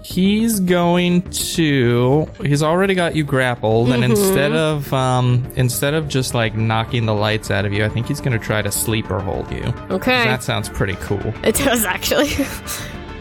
He's 0.04 0.58
going 0.58 1.22
to. 1.30 2.28
He's 2.42 2.60
already 2.60 2.94
got 2.94 3.14
you 3.14 3.22
grappled, 3.22 3.90
and 3.90 4.02
Mm-hmm. 4.02 4.10
instead 4.12 4.52
of 4.52 4.92
um, 4.92 5.46
instead 5.54 5.94
of 5.94 6.08
just 6.08 6.34
like 6.34 6.56
knocking 6.56 7.06
the 7.06 7.14
lights 7.14 7.52
out 7.52 7.64
of 7.64 7.72
you, 7.72 7.84
I 7.84 7.88
think 7.88 8.08
he's 8.08 8.20
gonna 8.20 8.38
try 8.38 8.62
to 8.62 8.72
sleeper 8.72 9.20
hold 9.20 9.48
you. 9.52 9.72
okay. 9.90 10.24
That 10.24 10.42
sounds 10.42 10.68
pretty 10.68 10.96
cool. 10.96 11.32
it 11.44 11.54
does 11.56 11.84
actually. 11.84 12.30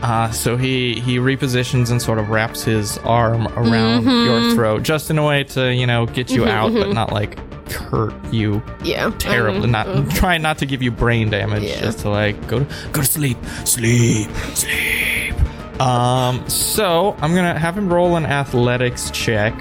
Uh, 0.02 0.32
so 0.32 0.58
he 0.58 1.00
he 1.00 1.18
repositions 1.20 1.92
and 1.92 2.02
sort 2.02 2.18
of 2.18 2.32
wraps 2.32 2.64
his 2.64 2.98
arm 3.00 3.46
around 3.50 4.04
Mm-hmm. 4.04 4.26
your 4.26 4.56
throat, 4.56 4.82
just 4.82 5.12
in 5.12 5.20
a 5.20 5.24
way 5.24 5.44
to 5.44 5.72
you 5.72 5.86
know 5.86 6.08
get 6.08 6.32
you 6.32 6.46
out, 6.48 6.74
but 6.74 6.92
not 6.92 7.12
like 7.14 7.38
hurt 7.72 8.14
you 8.34 8.62
yeah. 8.84 9.10
terribly. 9.20 9.68
Not 9.70 10.10
trying 10.12 10.42
not 10.42 10.58
to 10.60 10.66
give 10.66 10.82
you 10.82 10.92
brain 10.92 11.30
damage, 11.30 11.64
Mm-hmm. 11.64 11.80
Yeah. 11.80 11.82
just 11.82 12.00
to 12.00 12.10
like 12.10 12.48
go 12.48 12.60
to 12.60 12.66
go 12.92 13.02
to 13.02 13.08
sleep, 13.08 13.38
sleep, 13.66 14.30
sleep. 14.54 15.34
Um, 15.82 16.48
so 16.48 17.16
I'm 17.22 17.34
gonna 17.34 17.58
have 17.58 17.78
him 17.78 17.92
roll 17.92 18.16
an 18.16 18.26
athletics 18.26 19.10
check 19.12 19.54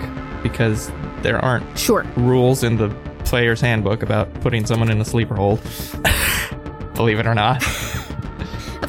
because 0.43 0.91
there 1.23 1.39
aren't 1.45 1.79
Sure. 1.79 2.05
rules 2.17 2.63
in 2.63 2.77
the 2.77 2.89
player's 3.25 3.61
handbook 3.61 4.03
about 4.03 4.33
putting 4.41 4.67
someone 4.67 4.91
in 4.91 5.01
a 5.01 5.05
sleeper 5.05 5.35
hold. 5.37 5.61
Believe 6.95 7.19
it 7.19 7.27
or 7.27 7.35
not. 7.35 7.63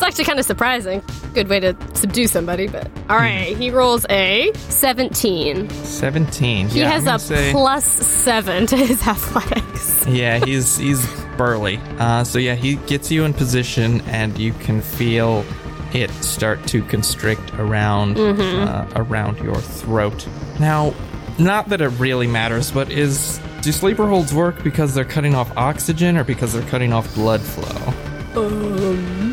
That's 0.01 0.13
actually 0.13 0.25
kind 0.25 0.39
of 0.39 0.46
surprising. 0.46 1.03
Good 1.36 1.48
way 1.48 1.60
to 1.60 1.77
subdue 1.93 2.25
somebody, 2.27 2.67
but 2.67 2.89
all 3.08 3.17
right. 3.17 3.55
He 3.55 3.70
rolls 3.70 4.03
a 4.10 4.51
seventeen. 4.55 5.70
17. 5.70 6.70
He 6.70 6.79
yeah, 6.79 6.89
has 6.89 7.03
I'm 7.03 7.08
a 7.08 7.12
gonna 7.12 7.20
say- 7.20 7.51
plus 7.51 7.86
seven 7.86 8.65
to 8.67 8.75
his 8.77 9.01
athletics. 9.08 10.08
Yeah, 10.08 10.43
he's 10.43 10.75
he's 10.77 11.05
burly. 11.38 11.77
Uh, 12.00 12.24
so 12.24 12.39
yeah, 12.39 12.55
he 12.55 12.75
gets 12.75 13.12
you 13.12 13.25
in 13.25 13.34
position, 13.36 14.01
and 14.01 14.38
you 14.39 14.53
can 14.53 14.81
feel 14.81 15.46
it 15.93 16.10
start 16.24 16.65
to 16.70 16.81
constrict 16.86 17.53
around 17.60 18.17
uh, 18.17 18.88
around 18.96 19.38
your 19.38 19.55
throat. 19.58 20.27
Now, 20.60 20.96
not 21.38 21.70
that 21.70 21.79
it 21.81 21.89
really 22.00 22.27
matters, 22.27 22.72
but 22.72 22.89
is 22.91 23.39
do 23.62 23.72
sleeper 23.72 24.08
holds 24.08 24.34
work 24.34 24.63
because 24.63 24.96
they're 24.96 25.05
cutting 25.05 25.36
off 25.36 25.55
oxygen 25.55 26.17
or 26.17 26.24
because 26.24 26.53
they're 26.53 26.67
cutting 26.70 26.91
off 26.91 27.13
blood 27.13 27.41
flow? 27.41 27.93
Um, 28.34 29.20
I'm 29.24 29.31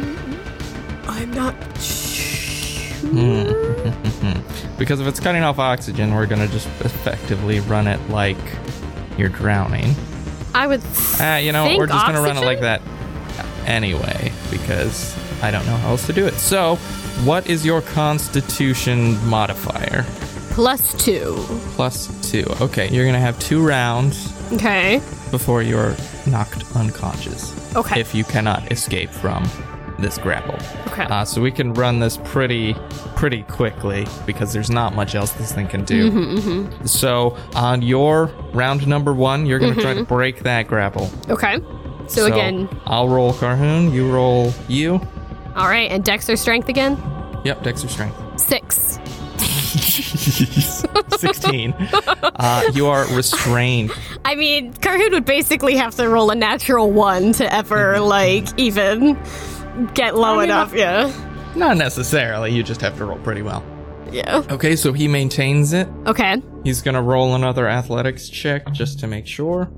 not 1.39 1.55
sure. 1.81 2.05
Because 4.79 5.01
if 5.01 5.09
it's 5.09 5.19
cutting 5.19 5.43
off 5.43 5.59
oxygen, 5.59 6.15
we're 6.15 6.27
gonna 6.27 6.47
just 6.47 6.69
effectively 6.83 7.59
run 7.61 7.89
it 7.89 7.99
like 8.11 8.37
you're 9.17 9.29
drowning. 9.29 9.93
I 10.55 10.69
would. 10.69 10.83
Uh, 11.21 11.41
you 11.43 11.51
know, 11.51 11.77
we're 11.77 11.89
just 11.89 12.07
gonna 12.07 12.23
run 12.23 12.37
it 12.37 12.45
like 12.45 12.61
that 12.61 12.81
anyway 13.67 14.33
because 14.53 15.17
I 15.43 15.51
don't 15.51 15.67
know 15.67 15.77
how 15.77 15.91
else 15.91 16.07
to 16.07 16.13
do 16.13 16.27
it. 16.27 16.35
So, 16.35 16.77
what 17.25 17.49
is 17.49 17.67
your 17.67 17.83
Constitution 17.83 19.19
modifier? 19.29 20.05
Plus 20.51 20.95
two. 21.05 21.35
Plus 21.75 22.31
two. 22.31 22.45
Okay, 22.61 22.89
you're 22.91 23.05
gonna 23.05 23.19
have 23.19 23.37
two 23.41 23.67
rounds 23.67 24.33
Okay. 24.53 24.99
before 25.33 25.63
you're 25.63 25.97
knocked 26.27 26.65
unconscious. 26.77 27.53
Okay. 27.75 28.01
If 28.01 28.15
you 28.15 28.23
cannot 28.23 28.71
escape 28.71 29.11
from 29.11 29.45
this 29.99 30.17
grapple. 30.19 30.55
Okay. 30.93 31.03
Uh, 31.05 31.25
so 31.25 31.41
we 31.41 31.51
can 31.51 31.75
run 31.75 31.99
this 31.99 32.19
pretty 32.25 32.75
pretty 33.17 33.43
quickly 33.45 34.07
because 34.27 34.53
there's 34.53 34.71
not 34.71 34.95
much 34.95 35.15
else 35.15 35.33
this 35.33 35.53
thing 35.53 35.67
can 35.67 35.85
do. 35.85 36.11
Mm-hmm, 36.11 36.87
So 36.87 37.37
on 37.55 37.83
your 37.83 38.27
round 38.53 38.87
number 38.87 39.13
one, 39.13 39.45
you're 39.47 39.59
gonna 39.59 39.75
try 39.75 39.95
to 39.95 40.01
Mm-hmm. 40.01 40.15
break 40.15 40.41
that 40.45 40.69
grapple. 40.69 41.11
okay. 41.29 41.59
So, 42.07 42.25
again, 42.25 42.69
I'll 42.87 43.09
roll 43.09 43.35
Carhoon, 43.35 43.93
you 43.93 44.11
roll 44.11 44.55
you. 44.67 44.95
all 45.57 45.69
right, 45.69 45.91
and 45.91 46.03
Dexter 46.03 46.37
strength 46.37 46.71
again. 46.71 46.97
Yep, 47.45 47.63
Dexter 47.65 47.89
strength. 47.89 48.41
Six. 48.41 48.99
16. 51.19 51.73
uh, 51.73 52.63
you 52.73 52.87
are 52.87 53.05
restrained. 53.15 53.91
I 54.25 54.35
mean, 54.37 54.73
Carhoon 54.75 55.11
would 55.13 55.25
basically 55.25 55.77
have 55.77 55.95
to 55.97 56.09
roll 56.09 56.31
a 56.31 56.35
natural 56.35 56.91
one 56.91 57.33
to 57.35 57.53
ever 57.53 58.01
like 58.01 58.47
even 58.59 59.19
get 59.95 60.17
low 60.17 60.37
mean, 60.37 60.45
enough. 60.45 60.75
Yeah. 60.75 61.13
Not 61.57 61.77
necessarily, 61.77 62.53
you 62.53 62.63
just 62.63 62.81
have 62.83 62.97
to 62.99 63.05
roll 63.05 63.19
pretty 63.19 63.43
well. 63.43 63.65
Yeah. 64.11 64.43
Okay, 64.51 64.75
so 64.77 64.93
he 64.93 65.07
maintains 65.09 65.73
it. 65.73 65.89
Okay. 66.07 66.43
He's 66.65 66.83
gonna 66.83 67.03
roll 67.03 67.35
another 67.35 67.69
athletics 67.69 68.29
check 68.29 68.71
just 68.73 69.01
to 69.01 69.07
make 69.07 69.27
sure. 69.27 69.71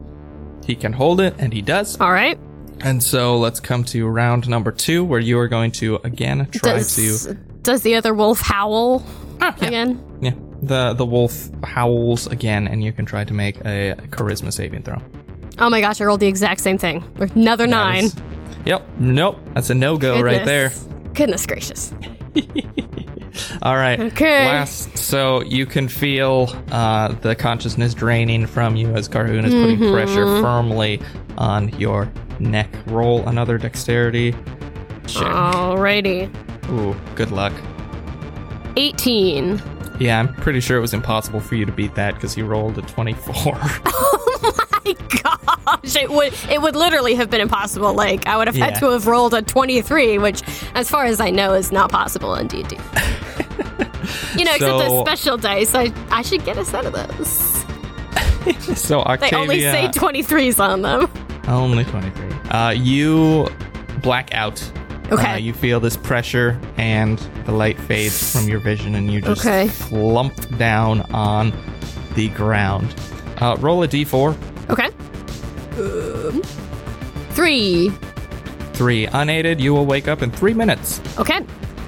He 0.65 0.75
can 0.77 0.93
hold 0.93 1.21
it, 1.21 1.35
and 1.39 1.53
he 1.53 1.63
does. 1.63 1.99
All 2.01 2.13
right. 2.13 2.39
And 2.83 3.03
so 3.03 3.39
let's 3.39 3.61
come 3.61 3.83
to 3.85 4.07
round 4.07 4.49
number 4.49 4.71
two, 4.73 5.05
where 5.05 5.21
you 5.21 5.39
are 5.39 5.49
going 5.49 5.73
to 5.73 5.97
again 6.05 6.49
try 6.53 6.75
Does, 6.79 6.95
to. 7.27 7.35
does 7.63 7.83
the 7.83 7.95
other 7.97 8.15
wolf 8.15 8.41
howl 8.41 9.05
Ah, 9.41 9.55
yeah. 9.61 9.67
again? 9.69 10.19
Yeah, 10.23 10.33
the 10.63 10.95
the 10.95 11.05
wolf 11.05 11.49
howls 11.65 12.27
again, 12.29 12.69
and 12.69 12.83
you 12.85 12.93
can 12.93 13.05
try 13.07 13.25
to 13.25 13.35
make 13.35 13.57
a 13.65 13.97
charisma 14.11 14.53
saving 14.53 14.83
throw. 14.85 14.97
Oh 15.59 15.69
my 15.71 15.81
gosh, 15.81 16.01
I 16.01 16.05
rolled 16.05 16.21
the 16.21 16.27
exact 16.29 16.61
same 16.61 16.79
thing. 16.79 17.03
Another 17.35 17.65
That 17.67 17.71
nine. 17.71 18.05
is- 18.05 18.15
Yep. 18.67 18.89
Nope. 18.99 19.39
That's 19.55 19.71
a 19.71 19.75
no 19.75 19.97
go 19.97 20.21
right 20.21 20.45
there. 20.45 20.73
Goodness. 21.15 21.47
Gracious. 21.47 21.93
All 23.63 23.77
right. 23.77 23.99
Okay. 24.01 24.47
Last, 24.47 24.97
so 24.97 25.43
you 25.43 25.67
can 25.67 25.89
feel 25.89 26.55
uh, 26.71 27.09
the 27.09 27.35
consciousness 27.35 27.95
draining 27.95 28.47
from 28.47 28.77
you 28.77 28.89
as 28.95 29.09
Carhoon 29.09 29.45
is 29.45 29.53
putting 29.55 29.79
Mm-hmm. 29.79 29.93
pressure 29.93 30.25
firmly 30.43 31.01
on 31.39 31.69
your 31.79 32.11
neck. 32.39 32.69
Roll 32.87 33.27
another 33.29 33.59
dexterity 33.59 34.33
check. 35.07 35.27
Alrighty. 35.27 36.29
Ooh, 36.71 36.95
good 37.17 37.31
luck. 37.31 37.53
18. 38.77 39.61
Yeah, 39.99 40.19
I'm 40.19 40.33
pretty 40.35 40.61
sure 40.61 40.79
it 40.79 40.81
was 40.81 40.95
impossible 40.95 41.41
for 41.41 41.55
you 41.57 41.67
to 41.67 41.73
beat 41.73 41.95
that 41.97 42.15
because 42.15 42.37
you 42.37 42.47
rolled 42.47 42.79
a 42.79 42.83
24. 42.83 43.59
My 44.99 45.07
gosh, 45.23 45.97
it 45.97 46.11
would 46.11 46.33
it 46.51 46.61
would 46.61 46.77
literally 46.77 47.15
have 47.15 47.31
been 47.31 47.41
impossible. 47.41 47.95
Like 47.95 48.27
I 48.27 48.37
would 48.37 48.47
have 48.47 48.57
had 48.57 48.77
to 48.81 48.91
have 48.91 49.07
rolled 49.07 49.35
a 49.35 49.43
23, 49.43 50.19
which 50.19 50.43
as 50.75 50.91
far 50.91 51.05
as 51.05 51.21
I 51.21 51.31
know 51.31 51.55
is 51.55 51.73
not 51.73 51.91
possible 51.91 52.35
in 52.35 52.47
D&D. 52.47 52.77
you 54.37 54.45
know, 54.45 54.55
except 54.55 54.61
the 54.61 55.01
special 55.05 55.37
dice. 55.37 55.75
I 55.75 55.93
I 56.11 56.23
should 56.23 56.45
get 56.45 56.57
a 56.59 56.65
set 56.65 56.85
of 56.87 56.93
those. 56.93 57.61
so 58.79 59.05
They 59.21 59.31
only 59.33 59.61
say 59.61 59.89
23s 59.89 60.59
on 60.59 60.83
them. 60.83 61.11
Only 61.47 61.85
23. 61.85 62.27
Uh, 62.51 62.71
you 62.71 63.49
black 64.03 64.33
out. 64.35 64.63
Okay. 65.13 65.33
Uh, 65.33 65.37
you 65.37 65.53
feel 65.53 65.81
this 65.81 65.97
pressure, 65.97 66.59
and 66.77 67.19
the 67.45 67.53
light 67.53 67.79
fades 67.81 68.33
from 68.33 68.49
your 68.49 68.61
vision, 68.61 68.95
and 68.95 69.13
you 69.13 69.21
just 69.21 69.45
Okay. 69.45 69.67
flump 69.69 70.57
down 70.57 71.01
on 71.13 71.53
the 72.15 72.29
ground. 72.31 72.95
Uh, 73.39 73.57
roll 73.59 73.83
a 73.83 73.89
d4. 73.89 74.37
Okay. 75.81 76.29
Um, 76.37 76.43
three. 77.33 77.91
Three. 78.73 79.07
Unaided, 79.07 79.61
you 79.61 79.73
will 79.75 79.87
wake 79.87 80.09
up 80.09 80.23
in 80.23 80.31
three 80.31 80.55
minutes. 80.55 81.01
Okay. 81.19 81.41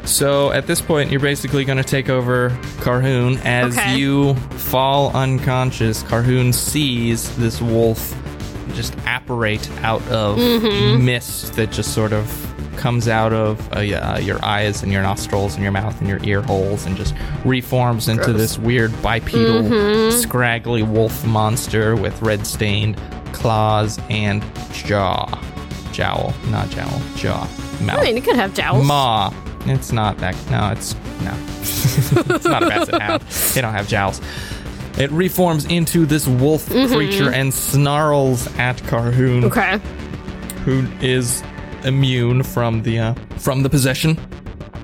So 0.05 0.51
at 0.51 0.67
this 0.67 0.81
point, 0.81 1.11
you're 1.11 1.21
basically 1.21 1.65
going 1.65 1.79
to 1.79 1.85
take 1.85 2.09
over 2.11 2.51
Carhoon. 2.81 3.41
As 3.45 3.77
Okay. 3.79 3.97
you 3.97 4.35
fall 4.35 5.11
unconscious, 5.17 6.03
Carhoon 6.03 6.53
sees 6.53 7.35
this 7.37 7.61
wolf 7.63 8.15
just 8.75 8.95
apparate 9.07 9.71
out 9.83 10.03
of 10.09 10.39
Mm-hmm. 10.39 11.05
mist 11.05 11.55
that 11.55 11.71
just 11.71 11.95
sort 11.95 12.13
of 12.13 12.49
comes 12.79 13.07
out 13.07 13.33
of 13.33 13.61
uh, 13.73 13.77
uh, 13.81 14.19
your 14.21 14.43
eyes 14.45 14.83
and 14.83 14.91
your 14.91 15.03
nostrils 15.03 15.55
and 15.55 15.63
your 15.63 15.71
mouth 15.73 15.99
and 16.01 16.09
your 16.09 16.19
ear 16.25 16.41
holes 16.43 16.85
and 16.87 16.97
just 16.97 17.15
reforms 17.45 18.09
into 18.09 18.25
Gross. 18.25 18.37
this 18.39 18.59
weird 18.59 18.91
bipedal, 19.03 19.63
Mm-hmm. 19.63 20.19
scraggly 20.19 20.83
wolf 20.83 21.25
monster 21.27 21.95
with 21.95 22.21
red 22.23 22.45
stained 22.47 22.97
claws 23.43 23.99
and 24.09 24.43
jaw. 24.73 25.27
Jowl, 25.93 26.33
not 26.47 26.71
jowl, 26.71 27.03
jaw, 27.17 27.47
mouth. 27.83 27.99
I 27.99 28.05
mean, 28.05 28.17
it 28.17 28.25
could 28.25 28.37
have 28.37 28.55
jowls. 28.55 28.87
Maw. 28.87 29.35
It's 29.67 29.93
not 29.93 30.17
that. 30.19 30.35
No, 30.51 30.71
it's 30.71 30.95
no. 31.23 31.37
it's 32.35 32.45
not 32.45 32.63
a 32.63 32.69
basset 32.69 33.03
hound. 33.03 33.23
They 33.55 33.61
don't 33.61 33.75
have 33.75 33.89
jowls. 33.89 34.21
It 34.97 35.11
reforms 35.11 35.67
into 35.67 36.07
this 36.07 36.27
wolf 36.27 36.67
creature 36.69 37.31
and 37.31 37.53
snarls 37.53 38.47
at 38.59 38.77
Carhoon, 38.85 39.45
okay. 39.45 39.79
who 40.65 40.87
is 41.01 41.43
immune 41.85 42.43
from 42.43 42.83
the 42.83 42.99
uh, 42.99 43.15
from 43.39 43.63
the 43.63 43.69
possession. 43.69 44.19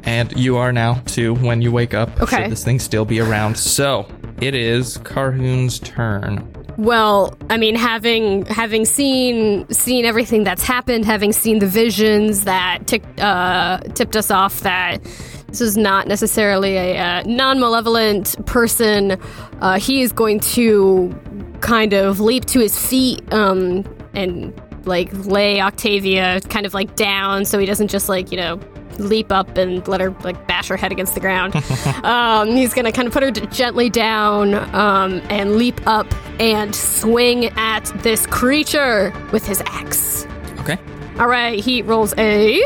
And 0.02 0.32
you 0.36 0.56
are 0.56 0.72
now 0.72 0.94
too 1.06 1.34
when 1.36 1.62
you 1.62 1.70
wake 1.70 1.94
up. 1.94 2.20
Okay. 2.20 2.42
Should 2.42 2.52
this 2.52 2.64
thing 2.64 2.80
still 2.80 3.04
be 3.04 3.20
around? 3.20 3.56
So 3.56 4.06
it 4.40 4.54
is 4.54 4.98
Carhoon's 4.98 5.78
turn. 5.78 6.57
Well, 6.78 7.36
I 7.50 7.56
mean, 7.56 7.74
having 7.74 8.46
having 8.46 8.84
seen 8.84 9.68
seen 9.68 10.04
everything 10.04 10.44
that's 10.44 10.62
happened, 10.62 11.04
having 11.04 11.32
seen 11.32 11.58
the 11.58 11.66
visions 11.66 12.44
that 12.44 12.86
tick, 12.86 13.02
uh, 13.18 13.78
tipped 13.94 14.14
us 14.14 14.30
off 14.30 14.60
that 14.60 15.02
this 15.48 15.60
is 15.60 15.76
not 15.76 16.06
necessarily 16.06 16.76
a 16.76 16.96
uh, 16.96 17.22
non-malevolent 17.24 18.46
person, 18.46 19.20
uh, 19.60 19.80
he 19.80 20.02
is 20.02 20.12
going 20.12 20.38
to 20.38 21.12
kind 21.60 21.94
of 21.94 22.20
leap 22.20 22.44
to 22.44 22.60
his 22.60 22.78
feet 22.78 23.20
um, 23.34 23.84
and 24.14 24.54
like 24.84 25.12
lay 25.26 25.60
Octavia 25.60 26.40
kind 26.42 26.64
of 26.64 26.74
like 26.74 26.94
down, 26.94 27.44
so 27.44 27.58
he 27.58 27.66
doesn't 27.66 27.88
just 27.88 28.08
like 28.08 28.30
you 28.30 28.36
know 28.38 28.60
leap 28.98 29.32
up 29.32 29.56
and 29.56 29.86
let 29.88 30.00
her 30.00 30.10
like 30.22 30.46
bash 30.46 30.68
her 30.68 30.76
head 30.76 30.92
against 30.92 31.14
the 31.14 31.20
ground. 31.20 31.54
um, 32.04 32.48
he's 32.48 32.74
gonna 32.74 32.92
kind 32.92 33.06
of 33.08 33.14
put 33.14 33.22
her 33.22 33.30
d- 33.30 33.46
gently 33.46 33.90
down 33.90 34.54
um, 34.74 35.20
and 35.30 35.56
leap 35.56 35.80
up 35.86 36.06
and 36.40 36.74
swing 36.74 37.46
at 37.56 37.84
this 38.02 38.26
creature 38.26 39.12
with 39.32 39.46
his 39.46 39.62
axe. 39.66 40.26
Okay. 40.60 40.78
All 41.18 41.28
right, 41.28 41.58
he 41.58 41.82
rolls 41.82 42.14
a 42.18 42.62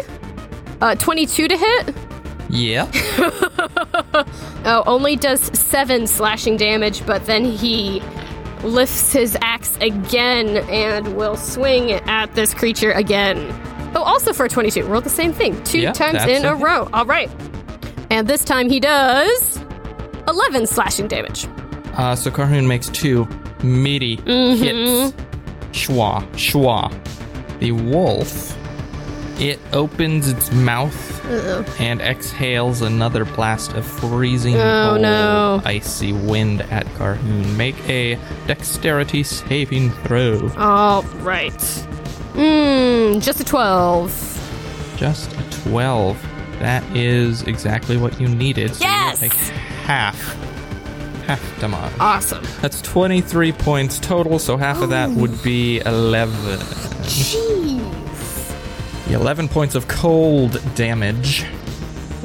uh, 0.81 0.95
22 0.97 1.49
to 1.49 1.57
hit. 1.57 1.95
Yeah. 2.51 2.91
Oh, 4.65 4.85
only 4.87 5.17
does 5.17 5.41
seven 5.59 6.07
slashing 6.07 6.57
damage, 6.57 7.05
but 7.05 7.27
then 7.27 7.45
he 7.45 8.01
lifts 8.63 9.13
his 9.13 9.37
axe 9.41 9.77
again 9.81 10.59
and 10.71 11.17
will 11.17 11.37
swing 11.37 11.91
at 11.91 12.33
this 12.37 12.55
creature 12.55 12.93
again. 12.93 13.39
Oh, 13.95 14.03
also 14.03 14.33
for 14.33 14.47
a 14.47 14.49
22. 14.49 14.85
Roll 14.85 15.01
the 15.01 15.11
same 15.11 15.33
thing. 15.33 15.63
Two 15.65 15.93
times 15.93 16.25
in 16.25 16.45
a 16.45 16.55
row. 16.55 16.89
All 16.93 17.05
right. 17.07 17.31
And 18.11 18.27
this 18.29 18.45
time 18.45 18.69
he 18.69 18.81
does 18.81 19.59
11 20.29 20.67
slashing 20.67 21.09
damage. 21.09 21.47
Uh, 21.95 22.15
so 22.15 22.31
Carhoon 22.31 22.67
makes 22.67 22.89
two 22.89 23.27
meaty 23.63 24.17
hits. 24.17 25.13
Schwa, 25.73 26.23
schwa. 26.33 26.91
The 27.61 27.73
wolf, 27.73 28.57
it 29.41 29.59
opens 29.73 30.29
its 30.29 30.51
mouth 30.53 31.09
and 31.81 32.01
exhales 32.03 32.83
another 32.83 33.25
blast 33.25 33.73
of 33.75 33.87
freezing 33.87 34.57
Oh, 34.57 34.89
cold, 34.91 35.03
no. 35.03 35.63
icy 35.65 36.13
wind 36.13 36.63
at 36.63 36.87
Carhoon. 36.95 37.57
Make 37.57 37.77
a 37.89 38.17
dexterity 38.47 39.23
saving 39.23 39.91
throw. 39.91 40.51
All 40.57 41.03
right. 41.21 41.53
Mmm, 42.35 43.23
just 43.23 43.41
a 43.41 43.45
12. 43.45 44.95
Just 44.97 45.33
a 45.33 45.43
12. 45.69 46.21
That 46.59 46.85
is 46.97 47.43
exactly 47.43 47.97
what 47.97 48.21
you 48.21 48.29
needed. 48.29 48.75
So 48.75 48.85
Yes! 48.85 49.23
You 49.23 49.29
take 49.29 49.39
half. 49.85 50.17
Half 51.27 51.61
damage. 51.61 51.93
Awesome. 52.01 52.45
That's 52.61 52.81
23 52.83 53.53
points 53.53 53.99
total, 53.99 54.39
so 54.39 54.57
half 54.57 54.81
of 54.81 54.91
that 54.91 55.11
would 55.11 55.43
be 55.43 55.81
11. 55.81 56.59
Jeez. 57.03 58.55
The 59.09 59.15
11 59.15 59.49
points 59.49 59.75
of 59.75 59.89
cold 59.89 60.61
damage. 60.75 61.45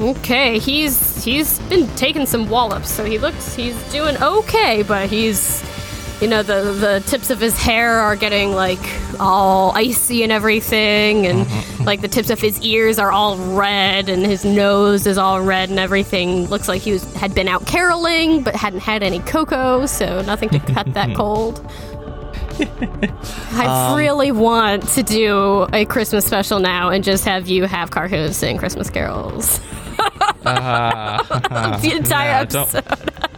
Okay, 0.00 0.58
he's 0.60 1.24
he's 1.24 1.58
been 1.62 1.88
taking 1.96 2.24
some 2.24 2.48
wallops, 2.48 2.88
so 2.88 3.04
he 3.04 3.18
looks 3.18 3.56
he's 3.56 3.76
doing 3.90 4.16
okay, 4.22 4.82
but 4.84 5.10
he's 5.10 5.60
you 6.20 6.26
know 6.26 6.42
the 6.42 6.72
the 6.72 7.02
tips 7.06 7.30
of 7.30 7.40
his 7.40 7.56
hair 7.58 7.98
are 8.00 8.16
getting 8.16 8.52
like 8.52 8.80
all 9.20 9.70
icy 9.72 10.22
and 10.22 10.32
everything 10.32 11.26
and 11.26 11.46
mm-hmm. 11.46 11.84
like 11.84 12.00
the 12.00 12.08
tips 12.08 12.30
of 12.30 12.40
his 12.40 12.60
ears 12.62 12.98
are 12.98 13.12
all 13.12 13.36
red 13.56 14.08
and 14.08 14.26
his 14.26 14.44
nose 14.44 15.06
is 15.06 15.16
all 15.16 15.40
red 15.40 15.70
and 15.70 15.78
everything 15.78 16.46
looks 16.46 16.68
like 16.68 16.82
he 16.82 16.92
was 16.92 17.12
had 17.14 17.34
been 17.34 17.46
out 17.46 17.66
caroling 17.66 18.42
but 18.42 18.54
hadn't 18.56 18.80
had 18.80 19.02
any 19.02 19.20
cocoa 19.20 19.86
so 19.86 20.20
nothing 20.22 20.48
to 20.48 20.58
cut 20.58 20.92
that 20.94 21.14
cold 21.16 21.64
I 23.52 23.90
um, 23.90 23.96
really 23.96 24.32
want 24.32 24.88
to 24.88 25.02
do 25.02 25.68
a 25.72 25.84
Christmas 25.84 26.26
special 26.26 26.58
now 26.58 26.90
and 26.90 27.04
just 27.04 27.24
have 27.24 27.46
you 27.46 27.64
have 27.66 27.90
Carhoon 27.90 28.32
sing 28.32 28.58
Christmas 28.58 28.90
carols. 28.90 29.60
Uh-huh. 30.44 31.78
the 31.82 31.92
entire 31.92 32.46
don't- 32.46 32.74
episode. 32.74 33.28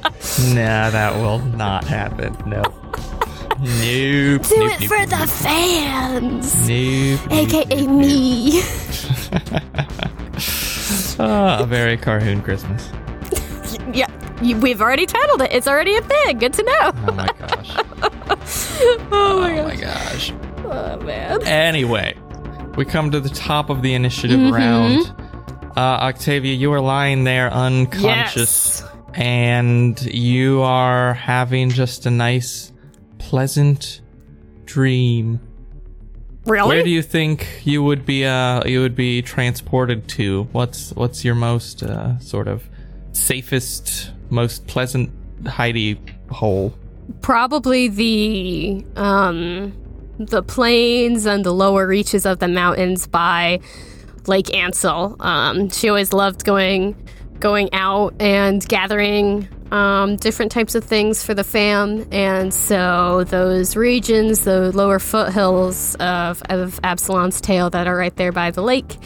Nah, 0.55 0.91
that 0.91 1.15
will 1.17 1.39
not 1.41 1.85
happen. 1.85 2.35
No. 2.47 2.63
Nope. 2.63 4.43
Do 4.43 4.57
nope, 4.57 4.73
it 4.73 4.81
nope, 4.81 4.89
for 4.89 4.97
nope, 4.99 5.09
the 5.11 5.27
fans, 5.27 6.69
Nope. 6.69 7.21
aka 7.31 7.87
me. 7.87 8.63
Ah, 11.23 11.59
a 11.61 11.67
very 11.67 11.99
Carhoon 11.99 12.43
Christmas. 12.43 12.89
yeah, 13.93 14.07
you, 14.41 14.57
we've 14.57 14.81
already 14.81 15.05
titled 15.05 15.43
it. 15.43 15.53
It's 15.53 15.69
already 15.69 15.95
a 15.97 16.01
thing. 16.01 16.39
Good 16.39 16.55
to 16.55 16.63
know. 16.63 16.93
Oh 17.09 17.13
my 17.13 17.29
gosh. 17.39 17.77
Oh 19.13 19.41
my 19.43 19.59
Oh 19.61 19.65
my 19.69 19.77
gosh. 19.77 20.31
gosh. 20.31 20.33
Oh 20.65 20.97
man. 21.03 21.43
Anyway, 21.47 22.17
we 22.77 22.87
come 22.87 23.11
to 23.11 23.21
the 23.21 23.29
top 23.29 23.69
of 23.69 23.83
the 23.83 23.93
initiative 23.93 24.39
Mm-hmm. 24.41 24.55
round. 24.55 25.15
Uh, 25.77 25.81
Octavia, 26.09 26.55
you 26.55 26.73
are 26.73 26.81
lying 26.81 27.25
there 27.25 27.53
unconscious, 27.53 28.81
Yes. 28.81 28.90
And 29.15 30.01
you 30.03 30.63
are 30.63 31.15
having 31.15 31.71
just 31.71 32.07
a 32.07 32.11
nice, 32.11 32.73
pleasant 33.19 34.01
dream. 34.65 35.41
Really? 36.47 36.69
Where 36.69 36.83
do 36.83 36.91
you 36.91 37.03
think 37.03 37.47
you 37.65 37.83
would 37.83 38.07
be? 38.07 38.25
Uh, 38.25 38.65
you 38.67 38.81
would 38.81 38.97
be 38.97 39.23
transported 39.23 40.09
to? 40.09 40.45
What's 40.53 40.93
What's 40.93 41.25
your 41.25 41.35
most 41.35 41.83
uh, 41.83 42.19
sort 42.19 42.49
of 42.49 42.69
safest, 43.13 44.11
most 44.31 44.67
pleasant 44.67 45.11
hidey 45.45 45.99
hole? 46.31 46.75
Probably 47.21 47.89
the 47.89 48.85
um 48.97 49.73
the 50.19 50.43
plains 50.43 51.27
and 51.27 51.45
the 51.45 51.53
lower 51.53 51.87
reaches 51.87 52.27
of 52.27 52.39
the 52.39 52.49
mountains 52.49 53.07
by 53.07 53.61
Lake 54.27 54.55
Ansel. 54.55 55.17
Um, 55.21 55.71
she 55.71 55.89
always 55.89 56.13
loved 56.13 56.45
going 56.45 56.95
going 57.41 57.71
out 57.73 58.15
and 58.21 58.67
gathering 58.69 59.49
um, 59.73 60.17
different 60.17 60.53
types 60.53 60.75
of 60.75 60.85
things 60.85 61.25
for 61.25 61.35
the 61.35 61.45
fam, 61.45 62.07
and 62.13 62.53
so 62.53 63.25
those 63.25 63.77
regions, 63.77 64.45
the 64.45 64.73
lower 64.73 64.99
foothills 64.99 65.95
of, 65.97 66.43
of 66.49 66.79
Absalom's 66.83 67.41
Tail 67.41 67.71
that 67.71 67.87
are 67.87 67.97
right 67.97 68.15
there 68.17 68.33
by 68.33 68.51
the 68.51 68.63
lake, 68.63 68.97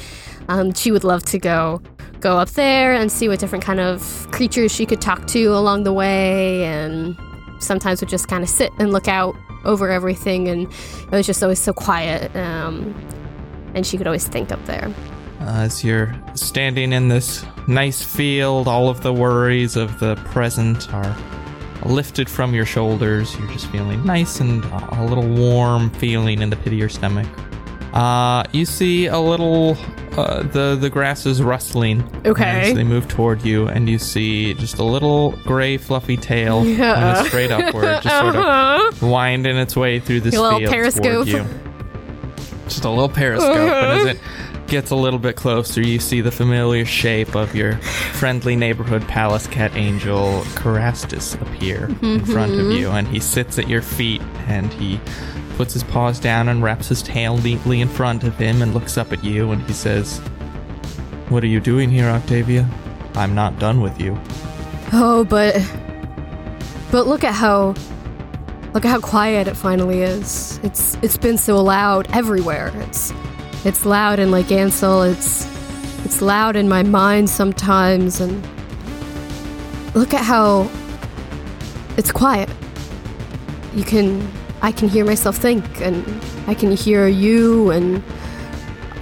um, 0.49 0.75
she 0.75 0.91
would 0.91 1.05
love 1.05 1.25
to 1.27 1.39
go 1.39 1.81
go 2.21 2.39
up 2.39 2.49
there 2.51 2.95
and 2.95 3.13
see 3.13 3.29
what 3.29 3.39
different 3.39 3.63
kind 3.63 3.81
of 3.81 4.27
creatures 4.31 4.75
she 4.75 4.87
could 4.87 5.01
talk 5.01 5.27
to 5.27 5.45
along 5.49 5.85
the 5.85 5.93
way, 5.93 6.65
and 6.65 7.17
sometimes 7.61 8.01
would 8.01 8.09
just 8.09 8.29
kind 8.29 8.43
of 8.43 8.49
sit 8.49 8.71
and 8.79 8.93
look 8.93 9.09
out 9.09 9.35
over 9.65 9.91
everything, 9.91 10.49
and 10.49 10.63
it 10.63 11.11
was 11.11 11.27
just 11.27 11.43
always 11.43 11.61
so 11.61 11.73
quiet. 11.73 12.35
Um, 12.35 12.95
and 13.75 13.87
she 13.87 13.99
could 13.99 14.07
always 14.07 14.27
think 14.27 14.53
up 14.53 14.65
there. 14.67 14.93
As 15.47 15.85
you're 15.85 16.15
standing 16.35 16.93
in 16.93 17.09
this 17.09 17.45
nice 17.69 18.03
field, 18.03 18.67
all 18.67 18.89
of 18.89 19.03
the 19.03 19.13
worries 19.13 19.77
of 19.77 19.99
the 20.01 20.17
present 20.17 20.93
are 20.95 21.17
lifted 21.85 22.31
from 22.31 22.55
your 22.55 22.65
shoulders. 22.65 23.37
You're 23.39 23.49
just 23.49 23.67
feeling 23.67 24.05
nice 24.07 24.41
and 24.41 24.65
a 24.65 25.05
little 25.05 25.27
warm 25.29 25.91
feeling 25.91 26.41
in 26.41 26.49
the 26.51 26.57
pit 26.57 26.69
of 26.69 26.79
your 26.79 26.89
stomach. 26.89 27.27
Uh, 27.93 28.43
you 28.53 28.65
see 28.65 29.07
a 29.07 29.19
little, 29.19 29.77
uh, 30.17 30.43
the 30.45 30.77
the 30.81 30.91
grass 30.91 31.27
is 31.27 31.43
rustling. 31.43 32.03
Okay. 32.27 32.71
As 32.71 32.75
they 32.75 32.83
move 32.83 33.07
toward 33.07 33.45
you, 33.45 33.69
and 33.69 33.89
you 33.89 33.99
see 33.99 34.55
just 34.55 34.79
a 34.79 34.85
little 34.85 35.33
gray, 35.45 35.77
fluffy 35.77 36.17
tail 36.17 36.65
Yeah. 36.67 37.23
straight 37.25 37.53
upward, 37.53 38.03
just 38.03 38.19
sort 38.19 38.35
of 38.35 39.03
winding 39.03 39.57
its 39.57 39.77
way 39.77 40.01
through 40.01 40.21
this 40.23 40.35
A 40.35 40.43
little 40.43 40.59
field 40.61 40.73
periscope. 40.73 41.05
toward 41.05 41.29
you. 41.29 41.47
Just 42.67 42.85
a 42.85 42.91
little 42.91 43.11
periscope, 43.11 43.55
and 43.57 44.09
as 44.09 44.17
it 44.17 44.21
gets 44.67 44.91
a 44.91 44.97
little 44.97 45.19
bit 45.19 45.37
closer, 45.37 45.81
you 45.81 45.99
see 45.99 46.21
the 46.21 46.31
familiar 46.31 46.85
shape 46.85 47.35
of 47.35 47.55
your 47.55 47.77
friendly 48.15 48.57
neighborhood 48.57 49.07
palace 49.09 49.47
cat 49.47 49.75
angel, 49.77 50.43
Carastus, 50.55 51.35
appear 51.35 51.87
in 51.87 51.95
mm-hmm. 51.97 52.33
front 52.33 52.53
of 52.53 52.71
you, 52.73 52.91
and 52.91 53.07
he 53.07 53.21
sits 53.21 53.59
at 53.59 53.69
your 53.69 53.83
feet, 53.83 54.23
and 54.47 54.73
he 54.73 55.01
puts 55.57 55.73
his 55.73 55.85
paws 55.85 56.19
down 56.19 56.49
and 56.49 56.63
wraps 56.63 56.89
his 56.89 57.03
tail 57.03 57.39
neatly 57.39 57.81
in 57.81 57.89
front 57.89 58.25
of 58.25 58.37
him, 58.37 58.63
and 58.63 58.75
looks 58.75 58.99
up 58.99 59.13
at 59.13 59.23
you, 59.23 59.53
and 59.53 59.63
he 59.63 59.73
says, 59.73 60.19
"What 61.29 61.45
are 61.45 61.49
you 61.49 61.61
doing 61.61 61.91
here, 61.91 62.07
Octavia? 62.09 62.69
I'm 63.15 63.35
not 63.35 63.59
done 63.59 63.81
with 63.81 64.01
you." 64.01 64.19
Oh, 64.93 65.25
but 65.25 65.55
but 66.91 67.07
look 67.07 67.25
at 67.25 67.35
how 67.35 67.75
look 68.73 68.85
at 68.85 68.91
how 68.91 69.01
quiet 69.01 69.49
it 69.49 69.57
finally 69.57 70.03
is. 70.03 70.59
It's 70.63 70.97
it's 71.03 71.19
been 71.19 71.39
so 71.39 71.63
loud 71.63 72.09
everywhere. 72.13 72.73
It's 72.89 73.13
it's 73.65 73.87
loud 73.87 74.19
in 74.19 74.31
Lake 74.31 74.53
Ansel. 74.53 75.03
It's 75.03 75.47
it's 76.05 76.21
loud 76.21 76.55
in 76.55 76.69
my 76.69 76.83
mind 76.83 77.31
sometimes, 77.31 78.21
and 78.21 78.47
look 79.95 80.13
at 80.13 80.23
how 80.23 80.71
it's 81.97 82.13
quiet. 82.13 82.51
You 83.75 83.85
can 83.85 84.31
I 84.63 84.73
can 84.73 84.89
hear 84.89 85.05
myself 85.05 85.37
think, 85.37 85.65
and 85.81 86.05
I 86.47 86.55
can 86.55 86.77
hear 86.77 87.09
you, 87.09 87.71
and 87.71 88.03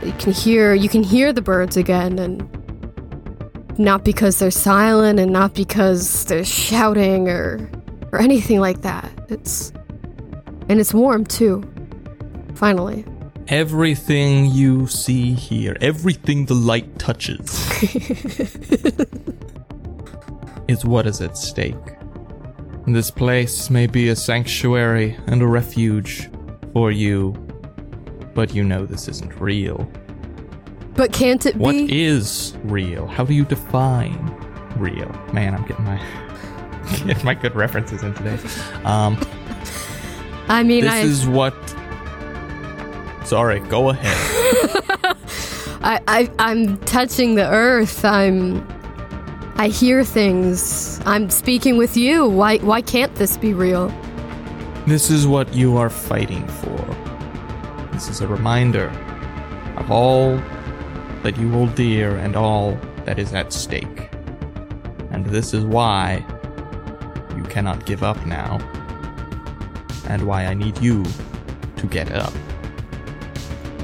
you 0.05 0.13
can 0.13 0.33
hear 0.33 0.75
you 0.75 0.89
can 0.89 1.03
hear 1.03 1.33
the 1.33 1.43
birds 1.43 1.77
again, 1.77 2.19
and 2.19 2.49
not 3.79 4.05
because 4.05 4.39
they're 4.39 4.51
silent 4.51 5.19
and 5.19 5.33
not 5.33 5.55
because 5.55 6.25
they're 6.27 6.45
shouting 6.45 7.29
or 7.29 7.71
or 8.13 8.21
anything 8.21 8.61
like 8.61 8.83
that. 8.83 9.11
It's 9.29 9.73
and 10.69 10.79
it's 10.79 10.95
warm 10.95 11.27
too. 11.27 11.65
Finally. 12.55 13.05
Everything 13.49 14.47
you 14.47 14.87
see 14.87 15.33
here, 15.33 15.77
everything 15.81 16.47
the 16.47 16.55
light 16.55 16.99
touches, 16.99 17.41
is 20.69 20.85
what 20.85 21.07
is 21.07 21.21
at 21.21 21.37
stake. 21.37 21.75
This 22.87 23.11
place 23.11 23.69
may 23.69 23.87
be 23.87 24.09
a 24.09 24.17
sanctuary 24.17 25.17
and 25.27 25.43
a 25.43 25.47
refuge 25.47 26.31
for 26.73 26.91
you, 26.91 27.33
but 28.35 28.55
you 28.55 28.65
know 28.65 28.87
this 28.87 29.09
isn't 29.09 29.39
real. 29.41 29.91
But 30.95 31.13
can't 31.13 31.45
it 31.47 31.57
What 31.57 31.73
be? 31.73 32.03
is 32.05 32.55
real? 32.65 33.07
How 33.07 33.25
do 33.25 33.35
you 33.35 33.45
define 33.45 34.17
real? 34.77 35.09
Man, 35.33 35.55
I'm 35.55 35.65
getting 35.67 35.85
my 35.85 36.01
getting 37.07 37.25
my 37.25 37.35
good 37.35 37.55
references 37.55 38.03
in 38.03 38.15
today. 38.15 38.39
Um, 38.85 39.19
I 40.49 40.63
mean, 40.63 40.83
this 40.85 40.93
I, 40.93 41.01
is 41.01 41.27
what. 41.27 41.55
Sorry, 43.33 43.61
go 43.61 43.89
ahead. 43.89 44.15
I 45.83 46.03
I 46.07 46.31
I'm 46.39 46.77
touching 46.81 47.35
the 47.35 47.49
earth. 47.49 48.05
I'm 48.05 48.63
I 49.57 49.69
hear 49.69 50.05
things. 50.05 51.01
I'm 51.07 51.31
speaking 51.31 51.79
with 51.79 51.97
you. 51.97 52.29
Why 52.29 52.59
why 52.59 52.83
can't 52.83 53.15
this 53.15 53.39
be 53.39 53.55
real? 53.55 53.89
This 54.87 55.11
is 55.11 55.27
what 55.27 55.55
you 55.55 55.79
are 55.79 55.89
fighting 55.89 56.47
for. 56.47 56.77
This 57.93 58.11
is 58.11 58.21
a 58.21 58.29
reminder 58.29 58.93
of 59.79 59.91
all 59.91 60.37
that 61.23 61.39
you 61.39 61.51
hold 61.53 61.75
dear 61.75 62.15
and 62.19 62.37
all 62.37 62.79
that 63.07 63.19
is 63.19 63.33
at 63.33 63.55
stake. 63.55 64.11
And 65.11 65.25
this 65.25 65.55
is 65.55 65.65
why 65.65 66.23
you 67.35 67.45
cannot 67.45 67.87
give 67.87 68.03
up 68.03 68.27
now. 68.27 68.61
And 70.07 70.27
why 70.27 70.45
I 70.45 70.53
need 70.53 70.77
you 70.83 71.03
to 71.77 71.87
get 71.87 72.13
up. 72.13 72.35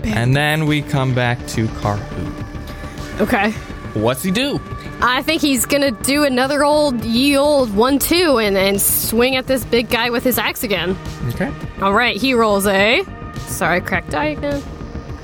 And 0.05 0.37
then 0.37 0.67
we 0.67 0.83
come 0.83 1.15
back 1.15 1.39
to 1.49 1.67
Karhu. 1.69 3.21
Okay. 3.21 3.51
What's 3.95 4.23
he 4.23 4.31
do? 4.31 4.61
I 5.01 5.23
think 5.23 5.43
he's 5.43 5.65
gonna 5.65 5.93
do 5.93 6.25
another 6.25 6.65
old 6.65 7.05
ye 7.05 7.37
old 7.37 7.75
one 7.75 7.99
two 7.99 8.39
and 8.39 8.57
and 8.57 8.81
swing 8.81 9.37
at 9.37 9.47
this 9.47 9.65
big 9.65 9.89
guy 9.89 10.11
with 10.11 10.25
his 10.25 10.39
axe 10.39 10.65
again. 10.65 10.97
Okay. 11.29 11.53
All 11.81 11.95
right, 11.95 12.17
he 12.17 12.35
rolls 12.35 12.67
a. 12.67 13.05
Sorry, 13.47 13.81
cracked 13.81 14.11
die 14.11 14.27
again. 14.27 14.63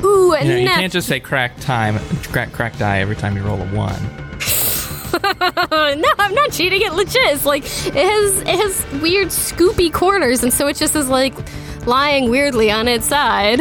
Ooh, 0.04 0.32
a 0.32 0.42
You, 0.42 0.48
know, 0.48 0.56
you 0.56 0.66
can't 0.68 0.92
just 0.92 1.08
say 1.08 1.18
crack 1.18 1.58
time, 1.60 1.98
crack 2.30 2.52
crack 2.52 2.76
die 2.78 3.00
every 3.00 3.16
time 3.16 3.36
you 3.36 3.42
roll 3.42 3.60
a 3.60 3.66
one. 3.74 4.00
no, 5.22 6.12
I'm 6.18 6.34
not 6.34 6.52
cheating. 6.52 6.82
It 6.82 6.92
legit. 6.92 7.22
It's 7.24 7.44
like 7.46 7.64
it 7.64 7.94
has 7.94 8.40
it 8.40 8.48
has 8.48 9.00
weird 9.00 9.28
scoopy 9.28 9.92
corners, 9.92 10.42
and 10.42 10.52
so 10.52 10.66
it 10.68 10.76
just 10.76 10.94
is 10.94 11.08
like 11.08 11.34
lying 11.86 12.30
weirdly 12.30 12.70
on 12.70 12.86
its 12.86 13.06
side. 13.06 13.60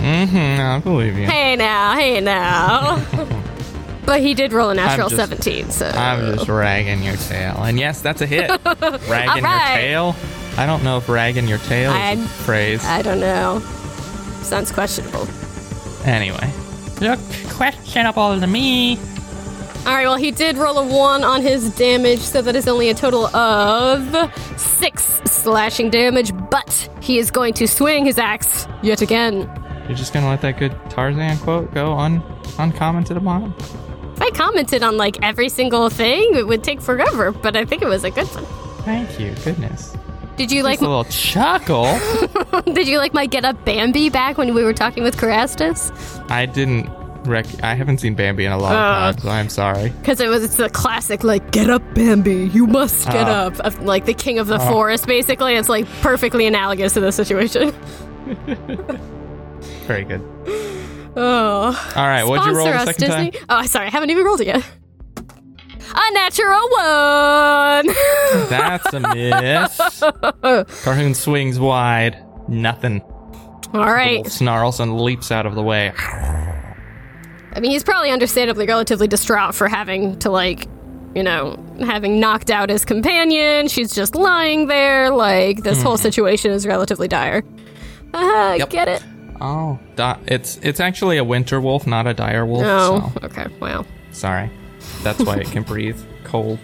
Mm-hmm. 0.00 0.60
I 0.60 0.78
believe 0.80 1.16
you. 1.18 1.26
Hey 1.26 1.56
now, 1.56 1.94
hey 1.94 2.20
now. 2.20 3.04
but 4.06 4.20
he 4.20 4.34
did 4.34 4.52
roll 4.52 4.70
a 4.70 4.74
natural 4.74 5.08
just- 5.08 5.20
17, 5.20 5.70
so 5.70 5.86
I'm 5.88 6.36
just 6.36 6.48
ragging 6.48 7.02
your 7.02 7.16
tail. 7.16 7.56
And 7.62 7.78
yes, 7.78 8.00
that's 8.00 8.20
a 8.22 8.26
hit. 8.26 8.50
ragging 9.08 9.42
your 9.44 9.58
tail? 9.58 10.16
I 10.56 10.66
don't 10.66 10.82
know 10.82 10.96
if 10.98 11.08
ragging 11.08 11.46
your 11.48 11.58
tail 11.58 11.90
is 11.90 11.96
I- 11.96 12.12
a 12.12 12.16
phrase. 12.44 12.84
I 12.84 13.02
don't 13.02 13.20
know. 13.20 13.60
Sounds 14.42 14.72
questionable. 14.72 15.26
anyway. 16.04 16.52
Look 17.00 17.20
questionable 17.50 18.40
to 18.40 18.46
me. 18.46 18.98
All 19.86 19.94
right, 19.94 20.04
well, 20.06 20.16
he 20.16 20.30
did 20.30 20.58
roll 20.58 20.76
a 20.78 20.86
one 20.86 21.24
on 21.24 21.40
his 21.40 21.74
damage, 21.76 22.18
so 22.18 22.42
that 22.42 22.54
is 22.54 22.68
only 22.68 22.90
a 22.90 22.94
total 22.94 23.26
of 23.34 24.30
six 24.60 25.22
slashing 25.24 25.88
damage, 25.88 26.32
but 26.50 26.88
he 27.00 27.18
is 27.18 27.30
going 27.30 27.54
to 27.54 27.66
swing 27.66 28.04
his 28.04 28.18
axe 28.18 28.66
yet 28.82 29.00
again. 29.00 29.50
You're 29.88 29.96
just 29.96 30.12
gonna 30.12 30.28
let 30.28 30.40
that 30.42 30.58
good 30.58 30.74
Tarzan 30.90 31.38
quote 31.38 31.72
go 31.74 31.92
un 31.94 32.22
uncommented 32.58 33.16
upon? 33.16 33.54
If 34.14 34.22
I 34.22 34.30
commented 34.30 34.82
on 34.82 34.96
like 34.96 35.16
every 35.22 35.48
single 35.48 35.88
thing, 35.90 36.34
it 36.34 36.46
would 36.46 36.62
take 36.62 36.80
forever, 36.80 37.32
but 37.32 37.56
I 37.56 37.64
think 37.64 37.82
it 37.82 37.88
was 37.88 38.04
a 38.04 38.10
good 38.10 38.26
one. 38.28 38.44
Thank 38.84 39.18
you. 39.18 39.34
Goodness. 39.44 39.96
Did 40.36 40.50
you 40.52 40.62
like 40.62 40.78
Just 40.80 40.86
a 40.86 40.88
little 40.88 41.04
chuckle. 41.04 41.98
did 42.72 42.86
you 42.88 42.98
like 42.98 43.12
my 43.12 43.26
get 43.26 43.44
up 43.44 43.62
Bambi 43.64 44.08
back 44.10 44.38
when 44.38 44.54
we 44.54 44.62
were 44.62 44.72
talking 44.72 45.02
with 45.02 45.16
Carastus? 45.18 45.90
I 46.30 46.46
didn't 46.46 46.88
rec- 47.24 47.62
I 47.62 47.74
haven't 47.74 47.98
seen 47.98 48.14
Bambi 48.14 48.44
in 48.46 48.52
a 48.52 48.58
long 48.58 48.72
Uh. 48.72 49.12
time, 49.12 49.18
so 49.18 49.28
I'm 49.28 49.48
sorry. 49.50 49.90
Because 50.00 50.20
it 50.20 50.28
was 50.28 50.42
it's 50.44 50.56
the 50.56 50.70
classic 50.70 51.24
like 51.24 51.50
get 51.50 51.68
up 51.68 51.82
Bambi, 51.94 52.48
you 52.54 52.66
must 52.66 53.06
get 53.08 53.26
Oh. 53.28 53.30
up 53.48 53.60
of 53.60 53.82
like 53.82 54.06
the 54.06 54.14
king 54.14 54.38
of 54.38 54.46
the 54.46 54.58
forest 54.60 55.06
basically. 55.06 55.56
It's 55.56 55.68
like 55.68 55.86
perfectly 56.00 56.46
analogous 56.46 56.94
to 56.94 57.00
the 57.00 57.12
situation. 57.12 57.74
Very 59.90 60.04
good. 60.04 60.22
Oh. 61.16 61.92
All 61.96 62.06
right, 62.06 62.22
what'd 62.22 62.46
you 62.46 62.56
roll 62.56 62.66
the 62.68 62.74
us, 62.76 62.84
second 62.84 63.08
Disney. 63.08 63.30
time? 63.32 63.46
Oh, 63.48 63.66
sorry, 63.66 63.88
I 63.88 63.90
haven't 63.90 64.10
even 64.10 64.24
rolled 64.24 64.40
it 64.40 64.46
yet. 64.46 64.64
A 65.92 66.12
natural 66.12 66.60
one. 66.70 67.86
That's 68.48 68.94
a 68.94 69.00
miss. 69.00 69.76
Carhoon 70.84 71.16
swings 71.16 71.58
wide. 71.58 72.24
Nothing. 72.46 73.00
All 73.74 73.92
right. 73.92 74.24
Snarls 74.28 74.78
and 74.78 75.00
leaps 75.00 75.32
out 75.32 75.44
of 75.46 75.56
the 75.56 75.62
way. 75.62 75.90
I 75.98 77.58
mean, 77.58 77.72
he's 77.72 77.82
probably 77.82 78.12
understandably 78.12 78.66
relatively 78.66 79.08
distraught 79.08 79.56
for 79.56 79.66
having 79.66 80.20
to 80.20 80.30
like, 80.30 80.68
you 81.16 81.24
know, 81.24 81.58
having 81.80 82.20
knocked 82.20 82.50
out 82.50 82.70
his 82.70 82.84
companion. 82.84 83.66
She's 83.66 83.92
just 83.92 84.14
lying 84.14 84.68
there. 84.68 85.10
Like 85.10 85.64
this 85.64 85.82
whole 85.82 85.96
situation 85.96 86.52
is 86.52 86.64
relatively 86.64 87.08
dire. 87.08 87.42
Ah, 88.14 88.54
Yep. 88.54 88.70
get 88.70 88.86
it? 88.88 89.02
Oh, 89.40 89.78
di- 89.96 90.18
it's 90.26 90.58
it's 90.62 90.80
actually 90.80 91.16
a 91.16 91.24
winter 91.24 91.60
wolf, 91.60 91.86
not 91.86 92.06
a 92.06 92.14
dire 92.14 92.44
wolf. 92.44 92.64
Oh, 92.66 93.12
So 93.20 93.26
okay. 93.26 93.46
Wow. 93.60 93.86
sorry. 94.12 94.50
That's 95.02 95.22
why 95.22 95.36
it 95.38 95.50
can 95.50 95.62
breathe 95.72 95.98
cold. 96.24 96.58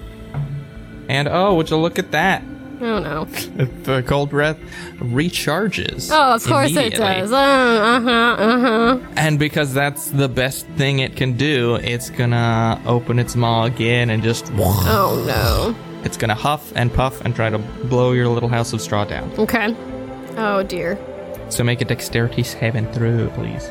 And 1.08 1.28
oh, 1.28 1.54
would 1.54 1.70
you 1.70 1.76
look 1.76 1.98
at 1.98 2.10
that? 2.12 2.42
Oh 2.80 2.98
no. 2.98 3.24
The 3.84 4.02
cold 4.06 4.28
breath 4.30 4.58
recharges. 4.98 6.10
Oh, 6.12 6.34
of 6.34 6.44
course 6.44 6.76
it 6.76 6.92
does. 6.94 7.32
Uh 7.32 8.00
huh. 8.00 8.10
Uh 8.10 8.60
huh. 8.60 8.98
And 9.16 9.38
because 9.38 9.72
that's 9.72 10.10
the 10.10 10.28
best 10.28 10.66
thing 10.76 10.98
it 10.98 11.16
can 11.16 11.36
do, 11.36 11.76
it's 11.76 12.10
gonna 12.10 12.80
open 12.86 13.18
its 13.18 13.34
maw 13.36 13.64
again 13.64 14.10
and 14.10 14.22
just. 14.22 14.50
Oh 14.58 15.24
no. 15.26 15.74
It's 16.04 16.16
gonna 16.18 16.34
huff 16.34 16.72
and 16.76 16.92
puff 16.92 17.20
and 17.22 17.34
try 17.34 17.48
to 17.50 17.58
blow 17.58 18.12
your 18.12 18.28
little 18.28 18.48
house 18.50 18.72
of 18.74 18.80
straw 18.82 19.04
down. 19.04 19.32
Okay. 19.38 19.74
Oh 20.36 20.62
dear. 20.62 20.98
So 21.48 21.62
make 21.64 21.80
a 21.80 21.84
dexterity 21.84 22.42
saving 22.42 22.90
throw, 22.92 23.28
please. 23.30 23.70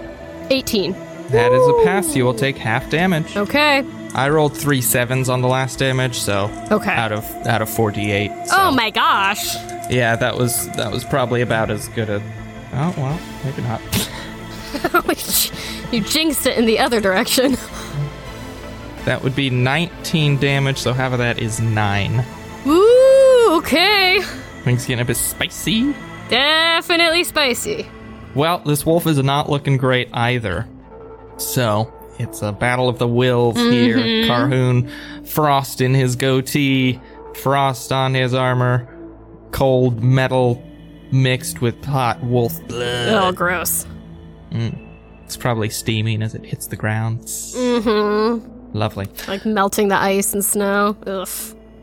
18. 0.49 0.93
That 1.29 1.51
is 1.51 1.67
a 1.67 1.83
pass. 1.85 2.15
You 2.15 2.23
will 2.25 2.33
take 2.35 2.57
half 2.57 2.89
damage. 2.89 3.35
Okay. 3.35 3.83
I 4.13 4.29
rolled 4.29 4.55
three 4.55 4.81
sevens 4.81 5.27
on 5.27 5.41
the 5.41 5.47
last 5.47 5.79
damage, 5.79 6.17
so 6.19 6.49
Okay. 6.71 6.91
out 6.91 7.11
of 7.11 7.25
out 7.47 7.61
of 7.61 7.69
forty 7.69 8.11
eight. 8.11 8.31
Oh 8.51 8.71
my 8.71 8.89
gosh. 8.91 9.55
Yeah, 9.89 10.15
that 10.15 10.37
was 10.37 10.69
that 10.77 10.91
was 10.91 11.03
probably 11.03 11.41
about 11.41 11.69
as 11.71 11.87
good 11.89 12.09
a. 12.09 12.21
Oh 12.73 12.93
well, 12.95 13.19
maybe 13.43 13.61
not. 13.63 13.81
you 15.91 16.01
jinxed 16.01 16.45
it 16.45 16.57
in 16.57 16.65
the 16.65 16.79
other 16.79 17.01
direction. 17.01 17.57
That 19.05 19.21
would 19.23 19.35
be 19.35 19.49
nineteen 19.49 20.37
damage. 20.37 20.77
So 20.77 20.93
half 20.93 21.11
of 21.11 21.17
that 21.19 21.39
is 21.39 21.59
nine. 21.59 22.23
Ooh, 22.67 23.55
okay. 23.57 24.21
Things 24.63 24.85
getting 24.85 25.01
a 25.01 25.05
bit 25.05 25.17
spicy. 25.17 25.93
Definitely 26.29 27.23
spicy. 27.23 27.87
Well, 28.33 28.59
this 28.59 28.85
wolf 28.85 29.07
is 29.07 29.17
not 29.17 29.49
looking 29.49 29.77
great 29.77 30.09
either. 30.13 30.67
So 31.37 31.93
it's 32.19 32.41
a 32.41 32.51
battle 32.51 32.89
of 32.89 32.99
the 32.99 33.07
wills 33.07 33.57
here. 33.57 33.97
Carhoon, 34.27 34.89
frost 35.27 35.81
in 35.81 35.93
his 35.93 36.15
goatee, 36.15 36.99
frost 37.35 37.91
on 37.91 38.13
his 38.13 38.33
armor, 38.33 38.87
cold 39.51 40.03
metal 40.03 40.63
mixed 41.11 41.61
with 41.61 41.83
hot 41.85 42.21
wolf 42.23 42.65
blood. 42.67 43.09
Oh, 43.09 43.31
gross. 43.31 43.85
It's 44.51 45.37
probably 45.37 45.69
steaming 45.69 46.21
as 46.21 46.35
it 46.35 46.45
hits 46.45 46.67
the 46.67 46.75
ground. 46.75 47.21
Mm-hmm. 47.21 48.77
Lovely. 48.77 49.07
Like 49.27 49.45
melting 49.45 49.87
the 49.87 49.97
ice 49.97 50.33
and 50.33 50.43
snow. 50.43 50.97
Ugh. 51.05 51.29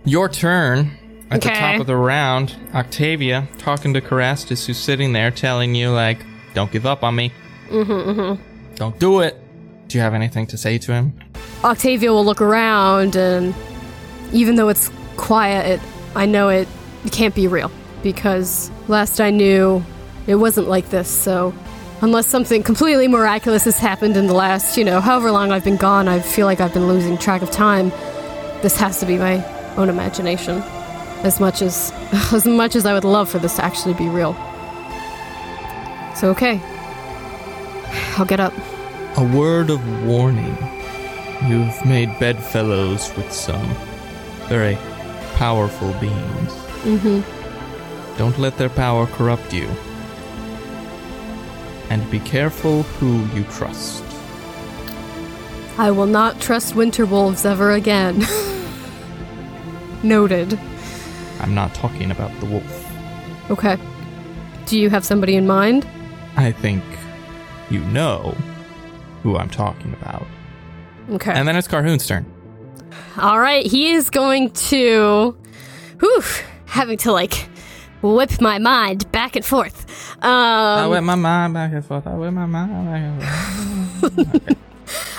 Your 0.05 0.29
turn. 0.29 0.91
At 1.33 1.43
the 1.43 1.49
top 1.49 1.81
of 1.81 1.87
the 1.87 1.97
round, 1.97 2.55
Octavia 2.75 3.49
talking 3.59 3.95
to 3.95 4.01
Carastus, 4.01 4.67
who's 4.67 4.79
sitting 4.79 5.13
there 5.13 5.31
telling 5.31 5.75
you, 5.75 5.91
like, 5.91 6.19
don't 6.55 6.71
give 6.71 6.87
up 6.87 7.03
on 7.03 7.17
me. 7.17 7.33
Mm-hmm, 7.69 7.93
mm-hmm. 7.93 8.75
Don't 8.75 8.99
do 8.99 9.21
it. 9.21 9.39
Do 9.89 9.99
you 9.99 10.03
have 10.03 10.15
anything 10.15 10.47
to 10.49 10.59
say 10.59 10.79
to 10.79 10.93
him? 10.93 11.19
Octavia 11.65 12.13
will 12.13 12.25
look 12.25 12.41
around, 12.41 13.17
and 13.17 13.55
even 14.33 14.57
though 14.57 14.69
it's 14.69 14.91
quiet, 15.17 15.81
it, 15.81 15.89
I 16.15 16.27
know 16.27 16.49
it, 16.49 16.69
it 17.05 17.13
can't 17.13 17.35
be 17.35 17.47
real. 17.47 17.71
Because 18.03 18.71
last 18.89 19.21
I 19.21 19.31
knew, 19.31 19.85
it 20.27 20.35
wasn't 20.35 20.69
like 20.69 20.91
this, 20.91 21.09
so 21.09 21.55
unless 22.01 22.27
something 22.27 22.63
completely 22.63 23.07
miraculous 23.07 23.65
has 23.65 23.79
happened 23.79 24.17
in 24.17 24.27
the 24.27 24.35
last, 24.35 24.77
you 24.77 24.85
know, 24.85 25.01
however 25.01 25.31
long 25.31 25.53
I've 25.53 25.65
been 25.65 25.77
gone, 25.77 26.09
I 26.09 26.21
feel 26.21 26.47
like 26.47 26.61
I've 26.61 26.75
been 26.75 26.89
losing 26.89 27.17
track 27.17 27.43
of 27.43 27.51
time. 27.51 27.91
This 28.61 28.77
has 28.77 28.99
to 29.01 29.07
be 29.07 29.17
my 29.19 29.45
own 29.77 29.89
imagination. 29.89 30.63
As 31.23 31.41
much 31.41 31.63
as 31.63 31.93
as 32.33 32.47
much 32.47 32.77
as 32.77 32.87
I 32.87 32.95
would 32.95 33.05
love 33.05 33.29
for 33.29 33.39
this 33.39 33.57
to 33.57 33.65
actually 33.65 33.95
be 33.95 34.09
real. 34.09 34.35
So 36.17 36.31
okay. 36.31 36.61
I'll 38.17 38.27
get 38.27 38.41
up. 38.41 38.53
A 39.17 39.25
word 39.25 39.71
of 39.71 39.81
warning. 40.05 40.57
You've 41.47 41.85
made 41.85 42.09
bedfellows 42.19 43.15
with 43.17 43.33
some 43.33 43.67
very 44.49 44.77
powerful 45.35 45.93
beings. 45.95 46.53
Mm-hmm. 46.85 48.19
Don't 48.19 48.39
let 48.39 48.59
their 48.59 48.69
power 48.69 49.07
corrupt 49.07 49.53
you. 49.53 49.69
And 51.91 52.09
be 52.11 52.21
careful 52.21 52.83
who 52.85 53.25
you 53.35 53.45
trust. 53.45 54.05
I 55.79 55.91
will 55.91 56.07
not 56.07 56.41
trust 56.41 56.77
winter 56.77 57.07
wolves 57.07 57.45
ever 57.45 57.73
again. 57.73 58.25
Noted. 60.03 60.59
I'm 61.43 61.55
not 61.55 61.75
talking 61.75 62.11
about 62.11 62.39
the 62.41 62.47
wolf. 62.47 62.91
Okay. 63.51 63.77
Do 64.67 64.79
you 64.79 64.91
have 64.91 65.05
somebody 65.05 65.37
in 65.37 65.47
mind? 65.47 65.87
I 66.37 66.53
think 66.53 66.83
you 67.71 67.81
know 67.81 68.37
who 69.23 69.37
I'm 69.37 69.51
talking 69.51 69.93
about. 69.95 70.27
Okay. 71.11 71.33
And 71.33 71.47
then 71.47 71.57
it's 71.57 71.69
Carhoon's 71.69 72.07
turn. 72.07 72.25
All 73.19 73.39
right, 73.39 73.67
he 73.67 73.91
is 73.91 74.09
going 74.09 74.51
to. 74.51 75.37
Whew, 76.01 76.23
having 76.67 76.97
to 76.99 77.13
like 77.13 77.49
whip 78.01 78.41
my 78.41 78.59
mind 78.59 79.11
back 79.13 79.37
and 79.37 79.45
forth. 79.45 79.87
Um, 80.25 80.31
I 80.31 80.87
whip 80.87 81.05
my 81.05 81.15
mind 81.15 81.55
back 81.55 81.73
and 81.73 81.85
forth. 81.85 82.07
I 82.07 82.15
whip 82.15 82.33
my 82.33 82.47
mind 82.47 83.21
back 83.21 84.11
and 84.11 84.27
forth. 84.41 84.59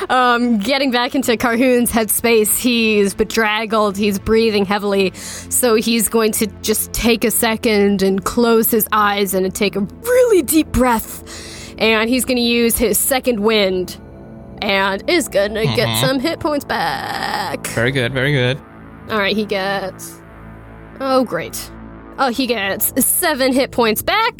um, 0.10 0.58
getting 0.60 0.92
back 0.92 1.16
into 1.16 1.36
Carhoon's 1.38 1.92
headspace, 1.92 2.58
he's 2.60 3.14
bedraggled, 3.14 3.98
he's 3.98 4.20
breathing 4.20 4.66
heavily, 4.66 5.12
so 5.16 5.76
he's 5.76 6.10
going 6.10 6.32
to 6.34 6.48
just 6.62 6.94
take 6.94 7.24
a 7.24 7.32
second 7.32 8.02
and 8.02 8.24
close 8.24 8.72
his 8.72 8.88
eyes 8.92 9.34
and 9.34 9.54
take 9.54 9.76
a 9.76 9.82
really 9.82 10.42
deep 10.42 10.68
breath. 10.68 11.24
And 11.78 12.10
he's 12.10 12.26
going 12.26 12.38
to 12.38 12.44
use 12.44 12.78
his 12.78 12.98
second 12.98 13.40
wind 13.40 14.00
and 14.62 15.04
is 15.10 15.28
going 15.28 15.56
to 15.56 15.66
get 15.76 16.00
some 16.00 16.20
hit 16.20 16.40
points 16.40 16.66
back. 16.66 17.66
Very 17.68 17.92
good, 17.92 18.14
very 18.14 18.32
good. 18.32 18.58
All 19.10 19.18
right, 19.18 19.36
he 19.36 19.46
gets. 19.46 20.22
Oh, 21.00 21.26
great. 21.26 21.72
Oh, 22.18 22.30
he 22.30 22.48
gets 22.48 22.94
seven 23.06 23.52
hit 23.52 23.72
points 23.72 24.02
back. 24.02 24.38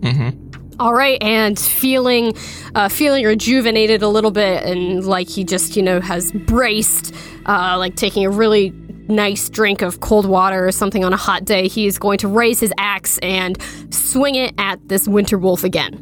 Mm-hmm. 0.00 0.49
All 0.80 0.94
right, 0.94 1.22
and 1.22 1.58
feeling, 1.58 2.34
uh, 2.74 2.88
feeling 2.88 3.24
rejuvenated 3.26 4.02
a 4.02 4.08
little 4.08 4.30
bit, 4.30 4.64
and 4.64 5.04
like 5.04 5.28
he 5.28 5.44
just, 5.44 5.76
you 5.76 5.82
know, 5.82 6.00
has 6.00 6.32
braced, 6.32 7.14
uh, 7.46 7.76
like 7.78 7.96
taking 7.96 8.24
a 8.24 8.30
really 8.30 8.70
nice 9.06 9.48
drink 9.50 9.82
of 9.82 10.00
cold 10.00 10.24
water 10.24 10.66
or 10.66 10.72
something 10.72 11.04
on 11.04 11.12
a 11.12 11.18
hot 11.18 11.44
day. 11.44 11.68
He 11.68 11.86
is 11.86 11.98
going 11.98 12.18
to 12.18 12.28
raise 12.28 12.60
his 12.60 12.72
axe 12.78 13.18
and 13.18 13.62
swing 13.90 14.36
it 14.36 14.54
at 14.56 14.88
this 14.88 15.06
winter 15.06 15.36
wolf 15.36 15.64
again. 15.64 15.92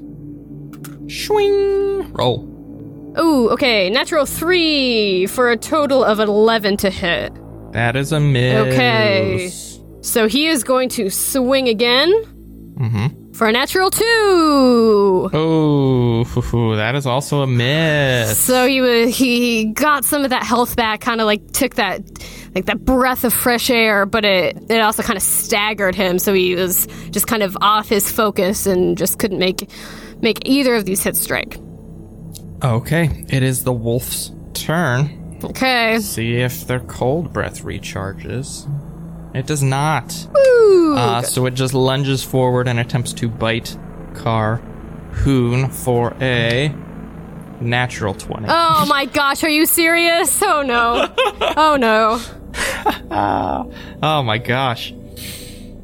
Swing. 1.10 2.12
Roll. 2.12 2.44
Ooh, 3.18 3.50
okay, 3.50 3.90
natural 3.90 4.26
three 4.26 5.26
for 5.26 5.50
a 5.50 5.56
total 5.56 6.04
of 6.04 6.20
eleven 6.20 6.76
to 6.78 6.88
hit. 6.88 7.32
That 7.72 7.96
is 7.96 8.12
a 8.12 8.20
miss. 8.20 8.72
Okay. 8.72 9.50
So 10.02 10.28
he 10.28 10.46
is 10.46 10.62
going 10.62 10.88
to 10.90 11.10
swing 11.10 11.68
again 11.68 12.12
Mm-hmm. 12.78 13.27
For 13.38 13.46
a 13.46 13.52
natural 13.52 13.88
two. 13.90 15.30
Oh, 15.32 16.24
that 16.76 16.94
is 16.96 17.06
also 17.06 17.42
a 17.42 17.46
miss. 17.46 18.36
So 18.38 18.66
he 18.66 18.80
wa- 18.80 19.06
he 19.06 19.66
got 19.66 20.04
some 20.04 20.24
of 20.24 20.30
that 20.30 20.42
health 20.42 20.74
back, 20.74 21.00
kind 21.00 21.20
of 21.20 21.26
like 21.26 21.52
took 21.52 21.76
that 21.76 22.02
like 22.54 22.66
that 22.66 22.84
breath 22.84 23.22
of 23.24 23.32
fresh 23.32 23.70
air, 23.70 24.04
but 24.06 24.24
it 24.24 24.58
it 24.68 24.80
also 24.80 25.02
kind 25.04 25.16
of 25.16 25.22
staggered 25.22 25.94
him, 25.94 26.18
so 26.18 26.34
he 26.34 26.56
was 26.56 26.86
just 27.10 27.28
kind 27.28 27.42
of 27.44 27.56
off 27.60 27.88
his 27.88 28.10
focus 28.10 28.66
and 28.66 28.98
just 28.98 29.18
couldn't 29.20 29.38
make 29.38 29.70
make 30.20 30.40
either 30.46 30.74
of 30.74 30.84
these 30.84 31.02
hits 31.02 31.20
strike. 31.20 31.58
Okay, 32.64 33.24
it 33.28 33.44
is 33.44 33.62
the 33.62 33.72
wolf's 33.72 34.32
turn. 34.52 35.14
Okay. 35.44 36.00
See 36.00 36.34
if 36.38 36.66
their 36.66 36.80
cold 36.80 37.32
breath 37.32 37.62
recharges. 37.62 38.66
It 39.34 39.46
does 39.46 39.62
not. 39.62 40.26
Woo! 40.32 40.96
Uh, 40.96 41.22
so 41.22 41.46
it 41.46 41.52
just 41.54 41.74
lunges 41.74 42.24
forward 42.24 42.66
and 42.68 42.78
attempts 42.80 43.12
to 43.14 43.28
bite 43.28 43.76
Car 44.14 44.56
Hoon 45.12 45.68
for 45.70 46.14
a 46.20 46.74
natural 47.60 48.14
20. 48.14 48.46
oh 48.48 48.86
my 48.88 49.04
gosh, 49.06 49.42
are 49.42 49.48
you 49.48 49.66
serious? 49.66 50.42
Oh 50.42 50.62
no. 50.62 51.12
oh 51.56 51.76
no. 51.76 52.20
Oh 54.02 54.22
my 54.22 54.38
gosh. 54.38 54.92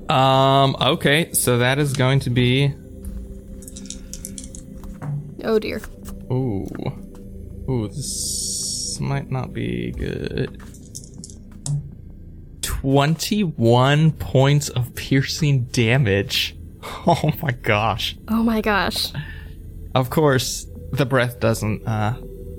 Um, 0.08 0.76
okay, 0.80 1.32
so 1.32 1.58
that 1.58 1.78
is 1.78 1.92
going 1.92 2.20
to 2.20 2.30
be. 2.30 2.74
Oh 5.42 5.58
dear. 5.58 5.80
Ooh. 6.30 6.66
Ooh, 7.68 7.88
this 7.88 8.98
might 9.00 9.30
not 9.30 9.52
be 9.52 9.90
good. 9.92 10.60
21 12.84 14.12
points 14.12 14.68
of 14.68 14.94
piercing 14.94 15.64
damage. 15.64 16.54
Oh 17.06 17.32
my 17.42 17.50
gosh. 17.50 18.14
Oh 18.28 18.42
my 18.42 18.60
gosh. 18.60 19.10
Of 19.94 20.10
course, 20.10 20.66
the 20.92 21.06
breath 21.06 21.40
doesn't, 21.40 21.86
uh, 21.88 22.14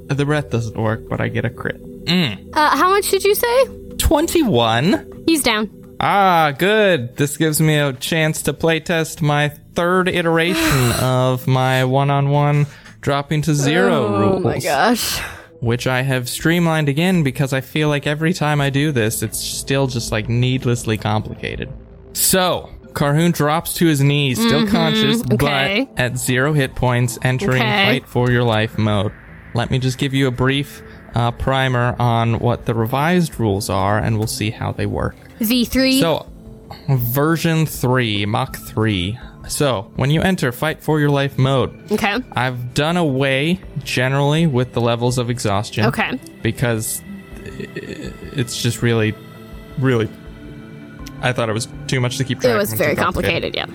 the 0.08 0.26
breath 0.26 0.50
doesn't 0.50 0.76
work, 0.76 1.08
but 1.08 1.22
I 1.22 1.28
get 1.28 1.46
a 1.46 1.52
crit. 1.52 1.80
Mm. 2.06 2.50
Uh, 2.52 2.76
how 2.76 2.90
much 2.90 3.12
did 3.12 3.24
you 3.24 3.36
say? 3.36 3.66
21? 4.00 5.26
He's 5.28 5.44
down. 5.44 5.70
Ah, 6.00 6.54
good. 6.58 7.18
This 7.18 7.38
gives 7.38 7.62
me 7.62 7.78
a 7.78 7.94
chance 7.94 8.42
to 8.44 8.54
playtest 8.54 9.22
my 9.22 9.50
third 9.76 10.10
iteration 10.10 10.92
of 11.00 11.46
my 11.46 11.86
one-on-one 11.86 12.66
dropping 13.02 13.44
to 13.44 13.54
zero 13.54 14.08
oh 14.08 14.20
rules. 14.20 14.36
Oh 14.38 14.40
my 14.40 14.58
gosh. 14.58 15.22
Which 15.62 15.88
I 15.88 16.02
have 16.02 16.28
streamlined 16.30 16.90
again 16.90 17.24
because 17.24 17.54
I 17.54 17.62
feel 17.62 17.90
like 17.90 18.06
every 18.06 18.34
time 18.34 18.62
I 18.62 18.70
do 18.70 18.92
this, 18.92 19.24
it's 19.24 19.40
still 19.40 19.88
just 19.88 20.12
like 20.12 20.30
needlessly 20.30 20.98
complicated. 20.98 21.70
So, 22.14 22.70
Carhoon 22.94 23.34
drops 23.34 23.74
to 23.76 23.86
his 23.88 24.02
knees, 24.02 24.40
still 24.40 24.68
conscious, 24.68 25.22
Mm-hmm. 25.24 25.34
okay. 25.34 25.88
but 25.96 26.00
at 26.02 26.18
zero 26.18 26.54
hit 26.54 26.76
points, 26.76 27.18
entering 27.24 27.62
Okay. 27.62 27.86
fight 27.86 28.08
for 28.08 28.30
your 28.32 28.44
life 28.44 28.78
mode. 28.78 29.12
Let 29.54 29.72
me 29.72 29.80
just 29.80 29.98
give 29.98 30.14
you 30.14 30.28
a 30.28 30.32
brief 30.32 30.82
uh, 31.16 31.32
primer 31.32 31.96
on 32.00 32.40
what 32.40 32.66
the 32.66 32.74
revised 32.74 33.40
rules 33.40 33.70
are, 33.70 33.98
and 33.98 34.18
we'll 34.18 34.28
see 34.28 34.50
how 34.52 34.72
they 34.74 34.86
work. 34.86 35.16
V3. 35.40 36.00
So, 36.00 36.26
version 36.90 37.66
3, 37.66 38.26
Mach 38.26 38.56
3. 38.58 39.18
So, 39.48 39.92
when 39.96 40.10
you 40.12 40.22
enter 40.22 40.52
fight 40.52 40.82
for 40.82 41.00
your 41.00 41.10
life 41.10 41.38
mode, 41.38 41.92
okay. 41.92 42.18
I've 42.32 42.74
done 42.74 42.98
away 42.98 43.60
generally 43.84 44.48
with 44.48 44.74
the 44.74 44.82
levels 44.82 45.18
of 45.18 45.30
exhaustion. 45.30 45.86
Okay. 45.86 46.20
Because 46.42 47.02
i- 47.46 47.68
it's 48.34 48.62
just 48.62 48.82
really, 48.82 49.14
really. 49.78 50.10
I 51.22 51.32
thought 51.32 51.50
it 51.50 51.54
was 51.54 51.68
too 51.88 52.00
much 52.00 52.18
to 52.18 52.24
keep 52.24 52.42
track 52.42 52.52
It 52.52 52.56
of. 52.56 52.60
was 52.60 52.72
and 52.72 52.80
too 52.80 52.84
very 52.86 52.96
complicated, 52.96 53.56
yeah. 53.56 53.66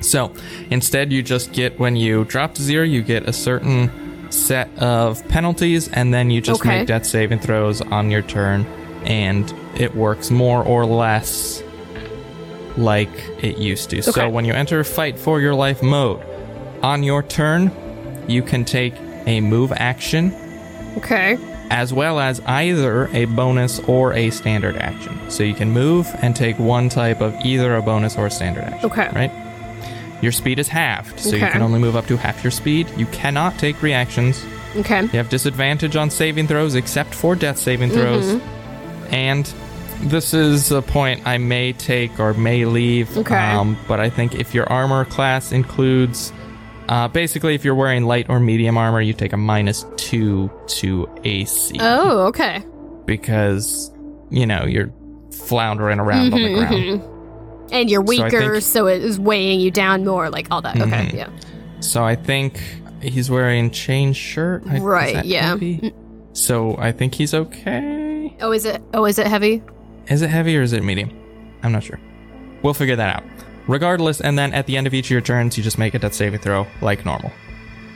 So, 0.00 0.32
instead, 0.70 1.12
you 1.12 1.22
just 1.22 1.52
get, 1.52 1.78
when 1.78 1.96
you 1.96 2.24
drop 2.24 2.54
to 2.54 2.62
zero, 2.62 2.84
you 2.84 3.02
get 3.02 3.28
a 3.28 3.32
certain 3.32 3.90
set 4.30 4.68
of 4.78 5.26
penalties, 5.28 5.88
and 5.88 6.12
then 6.12 6.30
you 6.30 6.40
just 6.40 6.60
Okay. 6.60 6.78
make 6.80 6.88
death 6.88 7.06
saving 7.06 7.38
throws 7.38 7.80
on 7.80 8.10
your 8.10 8.22
turn, 8.22 8.66
and 9.04 9.52
it 9.76 9.94
works 9.94 10.30
more 10.30 10.62
or 10.64 10.84
less 10.84 11.62
like 12.76 13.10
it 13.42 13.58
used 13.58 13.90
to. 13.90 13.98
Okay. 13.98 14.10
So, 14.10 14.28
when 14.28 14.44
you 14.44 14.52
enter 14.52 14.82
fight 14.84 15.18
for 15.18 15.40
your 15.40 15.54
life 15.54 15.82
mode, 15.82 16.22
on 16.82 17.02
your 17.02 17.22
turn, 17.22 17.70
you 18.28 18.42
can 18.42 18.64
take 18.64 18.94
a 19.26 19.40
move 19.40 19.72
action 19.72 20.34
Okay. 20.98 21.36
as 21.70 21.92
well 21.92 22.20
as 22.20 22.40
either 22.46 23.08
a 23.08 23.24
bonus 23.24 23.80
or 23.80 24.12
a 24.12 24.30
standard 24.30 24.76
action. 24.76 25.18
So 25.30 25.42
you 25.42 25.54
can 25.54 25.70
move 25.70 26.08
and 26.22 26.34
take 26.36 26.58
one 26.58 26.88
type 26.88 27.20
of 27.20 27.34
either 27.44 27.74
a 27.76 27.82
bonus 27.82 28.16
or 28.16 28.26
a 28.26 28.30
standard 28.30 28.64
action. 28.64 28.90
Okay. 28.90 29.10
Right? 29.14 29.32
Your 30.22 30.32
speed 30.32 30.58
is 30.58 30.68
halved, 30.68 31.20
so 31.20 31.36
you 31.36 31.46
can 31.46 31.60
only 31.62 31.78
move 31.78 31.94
up 31.96 32.06
to 32.06 32.16
half 32.16 32.42
your 32.42 32.50
speed. 32.50 32.88
You 32.96 33.06
cannot 33.06 33.58
take 33.58 33.82
reactions. 33.82 34.42
Okay. 34.76 35.02
You 35.02 35.08
have 35.08 35.28
disadvantage 35.28 35.94
on 35.96 36.08
saving 36.10 36.46
throws 36.46 36.74
except 36.74 37.14
for 37.14 37.34
death 37.34 37.58
saving 37.58 37.90
throws. 37.90 38.24
Mm-hmm. 38.24 39.14
And 39.14 39.54
this 40.02 40.32
is 40.34 40.70
a 40.70 40.82
point 40.82 41.26
I 41.26 41.38
may 41.38 41.72
take 41.72 42.18
or 42.20 42.34
may 42.34 42.64
leave. 42.64 43.16
Okay. 43.16 43.34
Um, 43.36 43.76
but 43.88 44.00
I 44.00 44.10
think 44.10 44.34
if 44.34 44.54
your 44.54 44.70
armor 44.72 45.04
class 45.04 45.52
includes. 45.52 46.32
Uh, 46.88 47.08
basically, 47.08 47.56
if 47.56 47.64
you're 47.64 47.74
wearing 47.74 48.04
light 48.04 48.26
or 48.28 48.38
medium 48.38 48.78
armor, 48.78 49.00
you 49.00 49.12
take 49.12 49.32
a 49.32 49.36
minus 49.36 49.84
two 49.96 50.48
to 50.68 51.08
AC 51.24 51.76
Oh, 51.80 52.26
okay. 52.28 52.62
because 53.06 53.90
you 54.30 54.46
know 54.46 54.64
you're 54.66 54.92
floundering 55.32 55.98
around 55.98 56.32
on 56.32 56.42
the 56.42 56.46
Mm-hmm, 56.48 56.96
ground. 57.00 57.72
And 57.72 57.90
you're 57.90 58.02
weaker, 58.02 58.60
so, 58.60 58.84
think- 58.86 59.02
it 59.02 59.04
is 59.04 59.18
weighing 59.18 59.58
you 59.58 59.72
down 59.72 60.04
more, 60.04 60.30
like 60.30 60.46
all 60.52 60.62
that. 60.62 60.76
Okay, 60.80 60.86
Mhm. 60.86 61.12
yeah. 61.14 61.28
So 61.80 62.04
I 62.04 62.14
think 62.14 62.60
he's 63.02 63.28
wearing 63.32 63.72
chain 63.72 64.12
shirt. 64.12 64.62
I- 64.68 64.78
Right, 64.78 65.24
yeah. 65.24 65.48
heavy? 65.48 65.92
So 66.34 66.76
I 66.78 66.92
think 66.92 67.14
he's 67.16 67.34
okay. 67.34 68.36
Oh, 68.40 68.52
is 68.52 68.64
it? 68.64 68.80
Oh, 68.94 69.04
is 69.06 69.18
it 69.18 69.26
heavy? 69.26 69.60
Is 70.08 70.22
it 70.22 70.30
heavy 70.30 70.56
or 70.56 70.62
is 70.62 70.72
it 70.72 70.82
medium? 70.82 71.10
I'm 71.62 71.72
not 71.72 71.82
sure. 71.82 71.98
We'll 72.62 72.74
figure 72.74 72.96
that 72.96 73.16
out. 73.16 73.24
Regardless, 73.66 74.20
and 74.20 74.38
then 74.38 74.52
at 74.54 74.66
the 74.66 74.76
end 74.76 74.86
of 74.86 74.94
each 74.94 75.06
of 75.06 75.10
your 75.10 75.20
turns, 75.20 75.58
you 75.58 75.64
just 75.64 75.78
make 75.78 75.94
a 75.94 75.98
death 75.98 76.14
saving 76.14 76.40
throw 76.40 76.66
like 76.80 77.04
normal. 77.04 77.32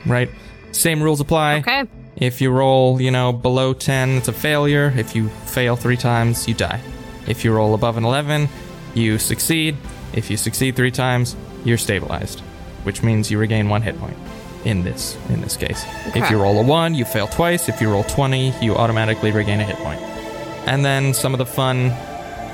Right? 0.05 0.29
Same 0.71 1.01
rules 1.01 1.21
apply. 1.21 1.59
Okay. 1.59 1.85
If 2.17 2.41
you 2.41 2.51
roll, 2.51 3.01
you 3.01 3.11
know, 3.11 3.31
below 3.31 3.73
10, 3.73 4.09
it's 4.09 4.27
a 4.27 4.33
failure. 4.33 4.93
If 4.95 5.15
you 5.15 5.29
fail 5.29 5.75
three 5.75 5.97
times, 5.97 6.47
you 6.47 6.53
die. 6.53 6.81
If 7.27 7.45
you 7.45 7.53
roll 7.53 7.73
above 7.73 7.97
an 7.97 8.03
11, 8.03 8.49
you 8.93 9.17
succeed. 9.17 9.77
If 10.13 10.29
you 10.29 10.35
succeed 10.35 10.75
three 10.75 10.91
times, 10.91 11.37
you're 11.63 11.77
stabilized, 11.77 12.41
which 12.83 13.01
means 13.01 13.31
you 13.31 13.37
regain 13.37 13.69
one 13.69 13.81
hit 13.81 13.97
point 13.97 14.17
in 14.65 14.83
this 14.83 15.17
in 15.29 15.41
this 15.41 15.55
case. 15.55 15.85
If 16.13 16.29
you 16.29 16.41
roll 16.41 16.59
a 16.59 16.63
1, 16.63 16.95
you 16.95 17.05
fail 17.05 17.27
twice. 17.27 17.69
If 17.69 17.79
you 17.79 17.89
roll 17.89 18.03
20, 18.03 18.53
you 18.61 18.75
automatically 18.75 19.31
regain 19.31 19.61
a 19.61 19.63
hit 19.63 19.77
point. 19.77 20.01
And 20.65 20.85
then 20.85 21.13
some 21.13 21.33
of 21.33 21.37
the 21.39 21.45
fun 21.45 21.91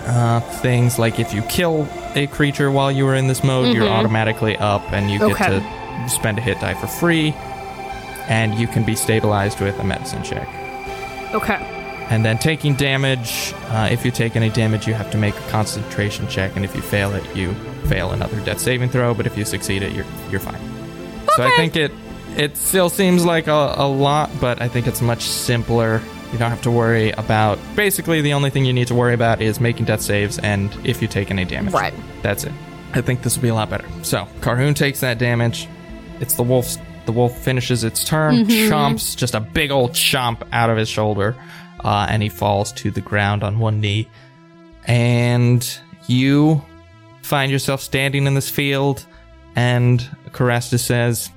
uh, 0.07 0.39
things 0.61 0.97
like 0.97 1.19
if 1.19 1.33
you 1.33 1.41
kill 1.43 1.87
a 2.15 2.27
creature 2.27 2.71
while 2.71 2.91
you 2.91 3.05
are 3.07 3.15
in 3.15 3.27
this 3.27 3.43
mode, 3.43 3.75
you're 3.75 3.89
automatically 3.89 4.57
up 4.57 4.81
and 4.93 5.11
you 5.11 5.19
get 5.19 5.37
Mm-hmm. 5.37 6.03
To 6.03 6.09
spend 6.09 6.37
a 6.37 6.41
hit 6.41 6.59
die 6.59 6.75
for 6.75 6.87
free. 6.87 7.33
And 8.29 8.53
you 8.59 8.67
can 8.67 8.85
be 8.85 8.95
stabilized 8.95 9.59
with 9.59 9.79
a 9.79 9.83
medicine 9.83 10.23
check. 10.23 10.47
Okay. 11.33 11.55
And 12.09 12.23
then 12.23 12.37
taking 12.37 12.75
damage, 12.75 13.53
uh, 13.69 13.89
if 13.91 14.05
you 14.05 14.11
take 14.11 14.35
any 14.35 14.49
damage, 14.49 14.87
you 14.87 14.93
have 14.93 15.11
to 15.11 15.17
make 15.17 15.35
a 15.35 15.49
concentration 15.49 16.27
check, 16.27 16.55
and 16.55 16.63
if 16.63 16.73
you 16.73 16.81
fail 16.81 17.13
it, 17.13 17.35
you 17.35 17.53
fail 17.87 18.11
another 18.11 18.39
death 18.45 18.59
saving 18.59 18.89
throw. 18.89 19.13
But 19.13 19.27
if 19.27 19.37
you 19.37 19.43
succeed 19.43 19.83
it, 19.83 19.91
you're 19.91 20.05
you're 20.29 20.39
fine. 20.39 20.55
Okay. 20.55 21.27
So 21.35 21.43
I 21.43 21.51
think 21.57 21.75
it 21.75 21.91
it 22.37 22.55
still 22.55 22.89
seems 22.89 23.25
like 23.25 23.47
a, 23.47 23.73
a 23.77 23.87
lot, 23.87 24.29
but 24.39 24.61
I 24.61 24.69
think 24.69 24.87
it's 24.87 25.01
much 25.01 25.23
simpler. 25.23 26.01
You 26.31 26.37
don't 26.37 26.49
have 26.49 26.61
to 26.63 26.71
worry 26.71 27.11
about. 27.11 27.57
Basically, 27.75 28.21
the 28.21 28.33
only 28.33 28.49
thing 28.49 28.65
you 28.65 28.73
need 28.73 28.87
to 28.89 28.95
worry 28.95 29.13
about 29.13 29.41
is 29.41 29.59
making 29.59 29.85
death 29.85 30.01
saves, 30.01 30.37
and 30.39 30.75
if 30.83 31.01
you 31.01 31.07
take 31.07 31.31
any 31.31 31.45
damage. 31.45 31.73
Right. 31.73 31.93
That's 32.21 32.43
it. 32.43 32.51
I 32.93 33.01
think 33.01 33.21
this 33.21 33.35
will 33.37 33.43
be 33.43 33.47
a 33.49 33.55
lot 33.55 33.69
better. 33.69 33.87
So 34.03 34.27
Carhoon 34.41 34.75
takes 34.75 34.99
that 35.01 35.17
damage. 35.17 35.67
It's 36.19 36.33
the 36.33 36.43
wolf's. 36.43 36.77
The 37.05 37.13
wolf 37.13 37.37
finishes 37.37 37.85
its 37.85 38.03
turn, 38.03 38.45
chomps 38.47 39.15
just 39.15 39.33
a 39.33 39.39
big 39.39 39.71
old 39.71 39.91
chomp 39.91 40.45
out 40.51 40.69
of 40.69 40.75
his 40.75 40.89
shoulder, 40.89 41.37
uh, 41.81 42.05
and 42.09 42.21
he 42.21 42.27
falls 42.27 42.73
to 42.73 42.91
the 42.91 42.99
ground 42.99 43.43
on 43.43 43.59
one 43.59 43.79
knee. 43.79 44.09
And 44.85 45.65
you 46.07 46.61
find 47.21 47.49
yourself 47.49 47.79
standing 47.79 48.27
in 48.27 48.33
this 48.33 48.49
field, 48.49 49.05
and 49.55 50.05
Caresta 50.31 50.77
says, 50.77 51.29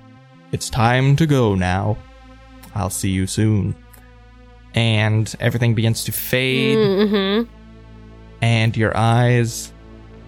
"It's 0.51 0.69
time 0.69 1.15
to 1.17 1.27
go 1.27 1.55
now. 1.55 1.97
I'll 2.75 2.91
see 2.91 3.11
you 3.11 3.29
soon." 3.29 3.77
And 4.75 5.35
everything 5.41 5.75
begins 5.75 6.05
to 6.05 6.13
fade 6.13 6.79
Mm-hmm. 6.79 7.51
and 8.43 8.77
your 8.77 8.97
eyes 8.97 9.73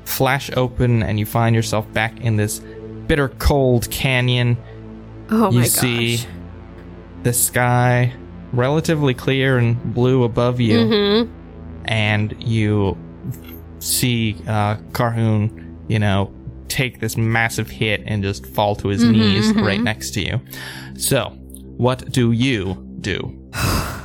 flash 0.05 0.50
open 0.57 1.02
and 1.02 1.18
you 1.18 1.24
find 1.26 1.55
yourself 1.55 1.90
back 1.92 2.20
in 2.20 2.37
this 2.37 2.59
bitter 3.07 3.28
cold 3.28 3.88
canyon. 3.90 4.57
Oh 5.31 5.50
you 5.50 5.61
my 5.61 5.64
gosh. 5.66 5.83
You 5.85 6.16
see 6.16 6.26
the 7.22 7.33
sky 7.33 8.12
relatively 8.52 9.14
clear 9.14 9.59
and 9.59 9.81
blue 9.94 10.24
above 10.24 10.61
you, 10.61 10.78
Mm-hmm. 10.78 11.33
and 11.87 12.35
you 12.42 12.98
see 13.78 14.37
uh, 14.46 14.76
Carhoon, 14.92 15.76
you 15.88 15.98
know, 16.00 16.35
take 16.68 16.98
this 17.00 17.16
massive 17.16 17.70
hit 17.70 18.02
and 18.07 18.22
just 18.22 18.44
fall 18.46 18.74
to 18.76 18.88
his 18.88 19.02
Mm-hmm, 19.05 19.12
knees 19.12 19.52
right 19.55 19.81
next 19.81 20.11
to 20.14 20.20
you. 20.20 20.40
So, 20.98 21.31
what 21.76 22.11
do 22.11 22.33
you 22.33 22.74
do? 23.00 23.38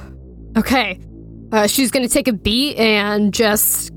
Okay. 0.57 0.99
Uh, 1.51 1.67
she's 1.67 1.91
going 1.91 2.05
to 2.05 2.11
take 2.11 2.27
a 2.27 2.33
beat 2.33 2.77
and 2.77 3.33
just 3.33 3.91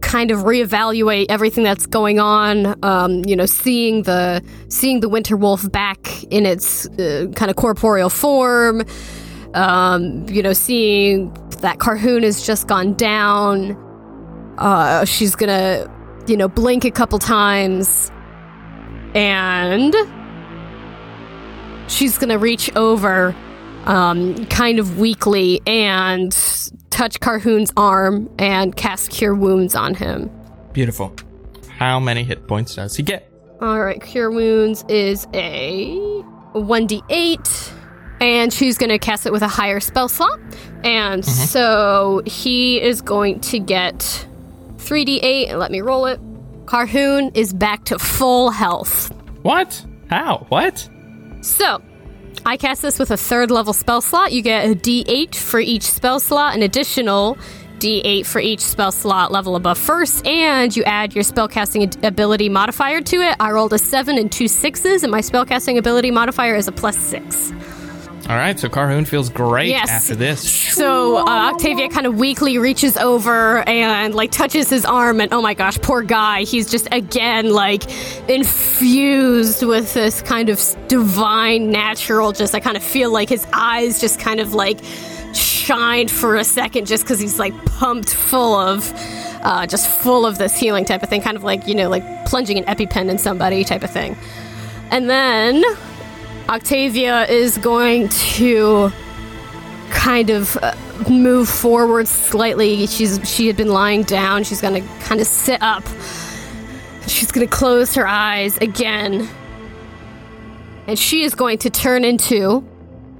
kind 0.00 0.32
of 0.32 0.40
reevaluate 0.40 1.26
everything 1.28 1.62
that's 1.62 1.86
going 1.86 2.18
on. 2.18 2.76
Um, 2.84 3.24
you 3.24 3.36
know, 3.36 3.46
seeing 3.46 4.02
the 4.02 4.42
seeing 4.68 5.00
the 5.00 5.08
winter 5.08 5.36
wolf 5.36 5.70
back 5.70 6.24
in 6.24 6.46
its 6.46 6.88
uh, 6.88 7.26
kind 7.36 7.48
of 7.48 7.56
corporeal 7.56 8.10
form. 8.10 8.82
Um, 9.54 10.28
you 10.28 10.42
know, 10.42 10.52
seeing 10.52 11.32
that 11.60 11.78
Carhoon 11.78 12.24
has 12.24 12.44
just 12.44 12.66
gone 12.66 12.94
down. 12.94 13.76
Uh, 14.58 15.04
she's 15.04 15.36
gonna, 15.36 15.86
you 16.26 16.36
know, 16.36 16.48
blink 16.48 16.84
a 16.84 16.90
couple 16.90 17.18
times, 17.20 18.10
and 19.14 19.94
she's 21.88 22.18
gonna 22.18 22.38
reach 22.38 22.74
over 22.76 23.34
um, 23.86 24.46
kind 24.46 24.78
of 24.78 24.98
weakly 24.98 25.60
and 25.66 26.32
touch 26.90 27.20
Carhoon's 27.20 27.72
arm 27.76 28.28
and 28.38 28.76
cast 28.76 29.10
Cure 29.10 29.34
Wounds 29.34 29.74
on 29.74 29.94
him. 29.94 30.30
Beautiful. 30.72 31.14
How 31.68 31.98
many 31.98 32.24
hit 32.24 32.46
points 32.46 32.74
does 32.74 32.96
he 32.96 33.02
get? 33.02 33.30
All 33.60 33.80
right, 33.80 34.00
Cure 34.02 34.30
Wounds 34.30 34.84
is 34.88 35.26
a 35.34 35.96
1d8, 36.54 37.72
and 38.20 38.52
she's 38.52 38.78
going 38.78 38.90
to 38.90 38.98
cast 38.98 39.26
it 39.26 39.32
with 39.32 39.42
a 39.42 39.48
higher 39.48 39.80
spell 39.80 40.08
slot. 40.08 40.38
And 40.82 41.24
so 41.24 42.22
he 42.26 42.80
is 42.80 43.02
going 43.02 43.40
to 43.40 43.58
get 43.58 43.98
3d8, 44.76 45.50
and 45.50 45.58
let 45.58 45.70
me 45.70 45.80
roll 45.80 46.06
it. 46.06 46.20
Carhoon 46.66 47.36
is 47.36 47.52
back 47.52 47.84
to 47.86 47.98
full 47.98 48.50
health. 48.50 49.12
What? 49.42 49.84
How? 50.08 50.46
What? 50.48 50.88
So, 51.42 51.82
I 52.46 52.56
cast 52.56 52.82
this 52.82 52.98
with 52.98 53.10
a 53.10 53.16
third 53.16 53.50
level 53.50 53.72
spell 53.72 54.00
slot. 54.00 54.32
You 54.32 54.42
get 54.42 54.70
a 54.70 54.74
d8 54.74 55.34
for 55.34 55.60
each 55.60 55.82
spell 55.82 56.20
slot, 56.20 56.54
an 56.54 56.62
additional 56.62 57.36
d8 57.78 58.26
for 58.26 58.40
each 58.40 58.60
spell 58.60 58.92
slot 58.92 59.30
level 59.30 59.56
above 59.56 59.78
first, 59.78 60.26
and 60.26 60.74
you 60.74 60.82
add 60.84 61.14
your 61.14 61.24
spellcasting 61.24 62.02
ability 62.04 62.48
modifier 62.48 63.00
to 63.00 63.16
it. 63.16 63.36
I 63.40 63.50
rolled 63.50 63.72
a 63.72 63.78
7 63.78 64.18
and 64.18 64.30
two 64.30 64.48
sixes, 64.48 65.02
and 65.02 65.10
my 65.10 65.20
spellcasting 65.20 65.78
ability 65.78 66.10
modifier 66.10 66.56
is 66.56 66.68
a 66.68 66.72
plus 66.72 66.96
6. 66.96 67.52
All 68.30 68.36
right, 68.36 68.56
so 68.56 68.68
Carhoon 68.68 69.08
feels 69.08 69.28
great 69.28 69.70
Yes. 69.70 69.90
after 69.90 70.14
this. 70.14 70.48
So 70.72 71.16
uh, 71.16 71.50
Octavia 71.52 71.88
kind 71.88 72.06
of 72.06 72.16
weakly 72.16 72.58
reaches 72.58 72.96
over 72.96 73.68
and 73.68 74.14
like 74.14 74.30
touches 74.30 74.70
his 74.70 74.84
arm, 74.84 75.20
and 75.20 75.34
oh 75.34 75.42
my 75.42 75.52
gosh, 75.52 75.78
poor 75.80 76.02
guy. 76.02 76.44
He's 76.44 76.70
just 76.70 76.86
again 76.92 77.52
like 77.52 77.90
infused 78.30 79.64
with 79.64 79.92
this 79.94 80.22
kind 80.22 80.48
of 80.48 80.60
divine, 80.86 81.70
natural. 81.72 82.30
Just 82.30 82.54
I 82.54 82.60
kind 82.60 82.76
of 82.76 82.84
feel 82.84 83.10
like 83.12 83.28
his 83.28 83.44
eyes 83.52 84.00
just 84.00 84.20
kind 84.20 84.38
of 84.38 84.54
like 84.54 84.78
shined 85.34 86.12
for 86.12 86.36
a 86.36 86.44
second, 86.44 86.86
just 86.86 87.02
because 87.02 87.18
he's 87.18 87.40
like 87.40 87.52
pumped 87.64 88.10
full 88.14 88.54
of. 88.54 88.92
Uh, 89.42 89.66
just 89.66 89.88
full 89.88 90.24
of 90.26 90.36
this 90.36 90.54
healing 90.56 90.84
type 90.84 91.02
of 91.02 91.08
thing, 91.08 91.22
kind 91.22 91.34
of 91.34 91.42
like, 91.42 91.66
you 91.66 91.74
know, 91.74 91.88
like 91.88 92.04
plunging 92.26 92.58
an 92.58 92.64
EpiPen 92.64 93.08
in 93.10 93.16
somebody 93.16 93.64
type 93.64 93.82
of 93.82 93.90
thing. 93.90 94.14
And 94.90 95.08
then 95.08 95.64
Octavia 96.50 97.26
is 97.26 97.58
going 97.58 98.08
to 98.08 98.90
kind 99.90 100.30
of 100.30 100.56
uh, 100.56 100.74
move 101.08 101.48
forward 101.48 102.08
slightly. 102.08 102.88
She's 102.88 103.20
she 103.22 103.46
had 103.46 103.56
been 103.56 103.68
lying 103.68 104.02
down. 104.02 104.42
She's 104.42 104.60
going 104.60 104.82
to 104.82 104.88
kind 105.04 105.20
of 105.20 105.28
sit 105.28 105.62
up. 105.62 105.84
She's 107.06 107.30
going 107.30 107.46
to 107.46 107.52
close 107.52 107.94
her 107.94 108.04
eyes 108.04 108.56
again. 108.56 109.28
And 110.88 110.98
she 110.98 111.22
is 111.22 111.36
going 111.36 111.58
to 111.58 111.70
turn 111.70 112.04
into 112.04 112.68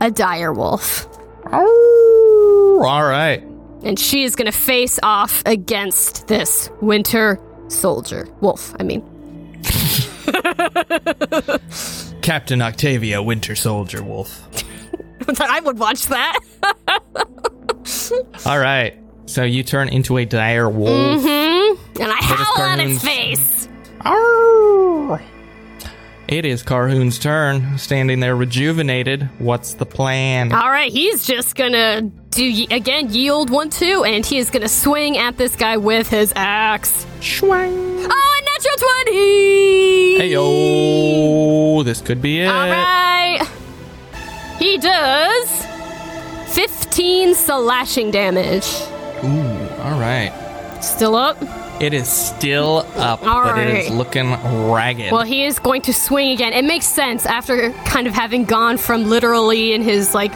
a 0.00 0.10
dire 0.10 0.52
wolf. 0.52 1.06
All 1.52 3.04
right. 3.04 3.44
And 3.84 3.96
she 3.96 4.24
is 4.24 4.34
going 4.34 4.50
to 4.50 4.58
face 4.58 4.98
off 5.04 5.44
against 5.46 6.26
this 6.26 6.68
winter 6.80 7.40
soldier. 7.68 8.26
Wolf, 8.40 8.74
I 8.80 8.82
mean. 8.82 9.02
Captain 12.22 12.60
Octavia, 12.62 13.22
Winter 13.22 13.54
Soldier 13.56 14.02
Wolf. 14.02 14.46
I 15.40 15.60
would 15.60 15.78
watch 15.78 16.06
that. 16.06 16.38
All 18.46 18.58
right. 18.58 18.98
So 19.26 19.44
you 19.44 19.62
turn 19.62 19.88
into 19.88 20.18
a 20.18 20.24
dire 20.24 20.68
wolf. 20.68 21.22
Mm-hmm. 21.22 22.02
And 22.02 22.10
I 22.10 22.16
howl 22.16 22.64
at 22.64 22.80
its 22.80 23.02
face. 23.02 23.68
Arrgh. 24.00 25.22
It 26.26 26.44
is 26.44 26.62
Carhoon's 26.62 27.18
turn, 27.18 27.76
standing 27.76 28.20
there 28.20 28.36
rejuvenated. 28.36 29.28
What's 29.38 29.74
the 29.74 29.84
plan? 29.84 30.52
All 30.52 30.70
right, 30.70 30.92
he's 30.92 31.26
just 31.26 31.56
gonna 31.56 32.02
do 32.02 32.66
again 32.70 33.12
yield 33.12 33.50
one 33.50 33.68
two, 33.68 34.04
and 34.04 34.24
he 34.24 34.38
is 34.38 34.48
gonna 34.48 34.68
swing 34.68 35.18
at 35.18 35.36
this 35.36 35.56
guy 35.56 35.76
with 35.76 36.08
his 36.08 36.32
axe. 36.36 37.04
Schwang. 37.20 38.06
Oh, 38.08 38.39
natural 38.60 38.88
twenty! 39.04 40.18
Hey 40.18 40.28
yo, 40.28 41.82
this 41.82 42.00
could 42.00 42.20
be 42.20 42.40
it. 42.40 42.46
All 42.46 42.68
right, 42.68 43.48
he 44.58 44.78
does 44.78 45.66
fifteen 46.54 47.34
slashing 47.34 48.10
damage. 48.10 48.66
Ooh, 49.24 49.82
all 49.82 49.98
right. 49.98 50.32
Still 50.82 51.14
up. 51.14 51.36
It 51.80 51.94
is 51.94 52.08
still 52.08 52.86
up, 52.96 53.22
All 53.22 53.44
but 53.44 53.58
it 53.58 53.86
is 53.86 53.90
looking 53.90 54.30
ragged. 54.70 55.12
Well, 55.12 55.22
he 55.22 55.44
is 55.44 55.58
going 55.58 55.82
to 55.82 55.94
swing 55.94 56.30
again. 56.30 56.52
It 56.52 56.64
makes 56.64 56.86
sense 56.86 57.24
after 57.24 57.72
kind 57.84 58.06
of 58.06 58.12
having 58.12 58.44
gone 58.44 58.76
from 58.76 59.04
literally 59.08 59.72
in 59.72 59.80
his 59.82 60.14
like 60.14 60.32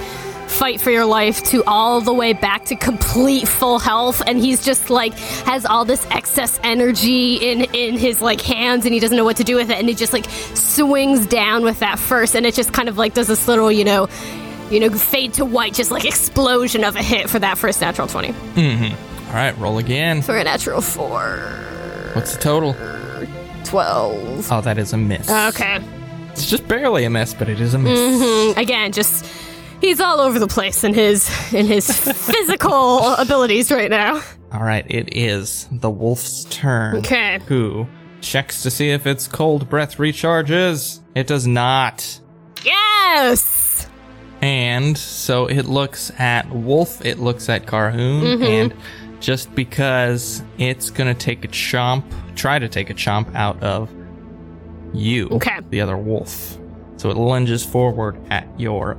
fight 0.55 0.81
for 0.81 0.91
your 0.91 1.05
life 1.05 1.43
to 1.43 1.65
all 1.67 2.01
the 2.01 2.13
way 2.13 2.33
back 2.33 2.65
to 2.65 2.77
complete 2.77 3.49
full 3.49 3.81
health 3.81 4.23
and 4.27 4.39
he's 4.39 4.65
just 4.65 4.89
like 4.89 5.13
has 5.45 5.67
all 5.67 5.85
this 5.85 6.07
excess 6.13 6.61
energy 6.63 7.35
in 7.37 7.63
in 7.75 7.99
his 7.99 8.23
like 8.23 8.41
hands 8.41 8.85
and 8.85 8.95
he 8.95 9.01
doesn't 9.01 9.17
know 9.17 9.25
what 9.25 9.37
to 9.37 9.45
do 9.45 9.57
with 9.57 9.69
it 9.69 9.79
and 9.79 9.89
he 9.89 9.95
just 9.95 10.13
like 10.13 10.27
swings 10.55 11.27
down 11.27 11.65
with 11.65 11.81
that 11.81 11.99
first 11.99 12.37
and 12.37 12.47
it 12.47 12.55
just 12.55 12.73
kind 12.73 12.89
of 12.89 12.97
like 12.97 13.15
does 13.15 13.27
this 13.27 13.49
little 13.49 13.71
you 13.71 13.85
know 13.85 14.09
you 14.71 14.79
know 14.79 14.89
fade 14.91 15.35
to 15.35 15.45
white 15.45 15.75
just 15.75 15.91
like 15.91 16.05
explosion 16.05 16.85
of 16.85 16.95
a 16.95 17.03
hit 17.03 17.29
for 17.29 17.41
that 17.41 17.59
first 17.59 17.81
natural 17.81 18.07
20 18.07 18.29
mm-hmm. 18.29 19.27
all 19.29 19.35
right, 19.35 19.59
roll 19.59 19.79
again. 19.79 20.23
for 20.23 20.37
a 20.37 20.45
natural 20.45 20.81
4 20.81 22.13
What's 22.15 22.37
the 22.37 22.41
total? 22.41 22.75
12 23.65 24.53
Oh, 24.53 24.61
that 24.61 24.79
is 24.79 24.93
a 24.93 24.97
miss. 24.97 25.29
okay 25.29 25.81
It's 26.31 26.49
just 26.49 26.67
barely 26.69 27.05
a 27.05 27.11
miss, 27.11 27.35
but 27.35 27.49
it 27.49 27.61
is 27.61 27.75
a 27.75 27.79
miss. 27.79 27.99
Mm, 27.99 28.57
again, 28.57 28.93
just 28.93 29.25
he's 29.85 30.01
all 30.01 30.21
over 30.21 30.39
the 30.39 30.47
place 30.47 30.83
in 30.85 30.95
his 30.95 31.29
in 31.53 31.67
his 31.67 31.87
physical 32.27 33.15
abilities 33.15 33.71
right 33.71 33.91
now. 33.91 34.23
All 34.53 34.63
right, 34.63 34.87
it 34.89 35.17
is 35.17 35.69
the 35.73 35.91
wolf's 35.91 36.45
turn. 36.45 36.97
Okay. 36.99 37.41
Who 37.47 37.87
checks 38.21 38.63
to 38.63 38.71
see 38.71 38.91
if 38.91 39.07
its 39.07 39.27
cold 39.29 39.69
breath 39.69 39.97
recharges? 39.97 41.01
It 41.15 41.27
does 41.27 41.47
not. 41.47 42.21
Yes. 42.65 43.89
And 44.41 44.97
so 44.99 45.47
it 45.47 45.63
looks 45.67 46.11
at 46.19 46.51
Wolf, 46.51 47.05
it 47.05 47.19
looks 47.19 47.49
at 47.49 47.67
Carhoon, 47.67 48.23
Mm-hmm. 48.23 48.43
and 48.43 48.75
just 49.21 49.55
because 49.55 50.43
it's 50.59 50.91
gonna 50.91 51.15
take 51.15 51.45
a 51.45 51.49
chomp, 51.49 52.05
try 52.37 52.59
to 52.59 52.69
take 52.69 52.91
a 52.91 52.95
chomp 52.95 53.35
out 53.35 53.63
of 53.63 53.91
you, 54.93 55.29
Okay. 55.31 55.59
the 55.71 55.81
other 55.81 55.97
wolf. 55.97 56.59
So 56.97 57.11
it 57.11 57.17
lunges 57.17 57.65
forward 57.65 58.19
at 58.31 58.47
your 58.61 58.97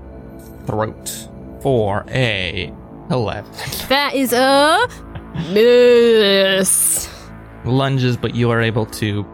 throat 0.66 1.30
for 1.62 2.06
a 2.10 2.74
11. 3.12 3.52
That 3.90 4.14
is 4.16 4.34
a 4.34 4.88
miss. 5.52 7.10
Lunges, 7.64 8.18
but 8.18 8.36
you 8.36 8.52
are 8.52 8.62
able 8.62 8.86
to 8.88 9.26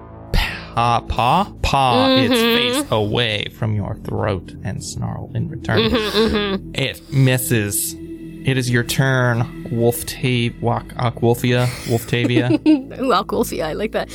paw, 0.76 1.02
paw, 1.02 1.54
paw 1.62 2.16
its 2.16 2.34
mm-hmm. 2.34 2.80
face 2.80 2.92
away 2.92 3.48
from 3.58 3.76
your 3.76 3.96
throat 3.98 4.56
and 4.64 4.84
snarl 4.84 5.32
in 5.36 5.50
return. 5.50 5.80
Mm-hmm, 5.80 6.36
mm-hmm. 6.36 6.72
It 6.76 7.12
misses. 7.12 7.96
It 8.44 8.58
is 8.58 8.70
your 8.72 8.84
turn, 8.84 9.68
Wolf 9.72 10.06
Ta- 10.06 10.50
Wak- 10.62 10.96
Aquolfia, 10.96 11.68
Wolftavia. 11.86 12.52
Ooh, 13.00 13.12
Alculfia, 13.12 13.66
I 13.66 13.74
like 13.74 13.92
that. 13.92 14.10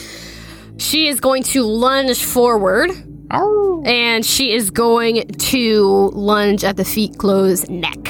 She 0.79 1.07
is 1.07 1.21
going 1.21 1.45
to 1.45 1.63
lunge 1.63 2.25
forward, 2.25 2.91
and 3.31 4.25
she 4.25 4.53
is 4.53 4.71
going 4.71 5.27
to 5.29 6.11
lunge 6.15 6.65
at 6.65 6.77
the 6.77 6.85
feet 6.85 7.19
close 7.19 7.69
neck. 7.69 8.09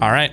All 0.00 0.10
right. 0.10 0.32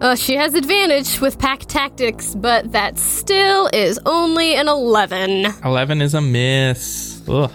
Uh, 0.00 0.14
she 0.14 0.34
has 0.34 0.54
advantage 0.54 1.20
with 1.20 1.38
pack 1.38 1.60
tactics, 1.60 2.34
but 2.34 2.72
that 2.72 2.98
still 2.98 3.68
is 3.72 3.98
only 4.04 4.54
an 4.54 4.68
11. 4.68 5.46
11 5.64 6.02
is 6.02 6.14
a 6.14 6.20
miss. 6.20 7.22
Ugh. 7.28 7.50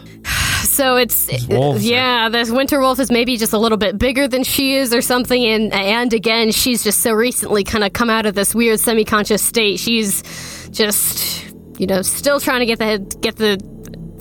So 0.64 0.96
it's 0.96 1.28
wolves 1.48 1.84
are- 1.84 1.88
yeah, 1.88 2.30
this 2.30 2.50
winter 2.50 2.80
wolf 2.80 3.00
is 3.00 3.12
maybe 3.12 3.38
just 3.38 3.54
a 3.54 3.58
little 3.58 3.78
bit 3.78 3.98
bigger 3.98 4.28
than 4.28 4.44
she 4.44 4.76
is 4.76 4.94
or 4.94 5.02
something 5.02 5.44
and 5.44 5.74
and 5.74 6.14
again, 6.14 6.52
she's 6.52 6.84
just 6.84 7.02
so 7.02 7.12
recently 7.12 7.64
kind 7.64 7.84
of 7.84 7.92
come 7.94 8.10
out 8.10 8.26
of 8.26 8.34
this 8.36 8.56
weird 8.56 8.80
semi-conscious 8.80 9.42
state. 9.42 9.80
She's 9.80 10.24
just 10.72 11.46
you 11.80 11.88
know, 11.88 12.02
still 12.02 12.40
trying 12.40 12.60
to 12.60 12.66
get 12.66 12.80
the 12.80 13.00
get 13.22 13.38
the 13.38 13.58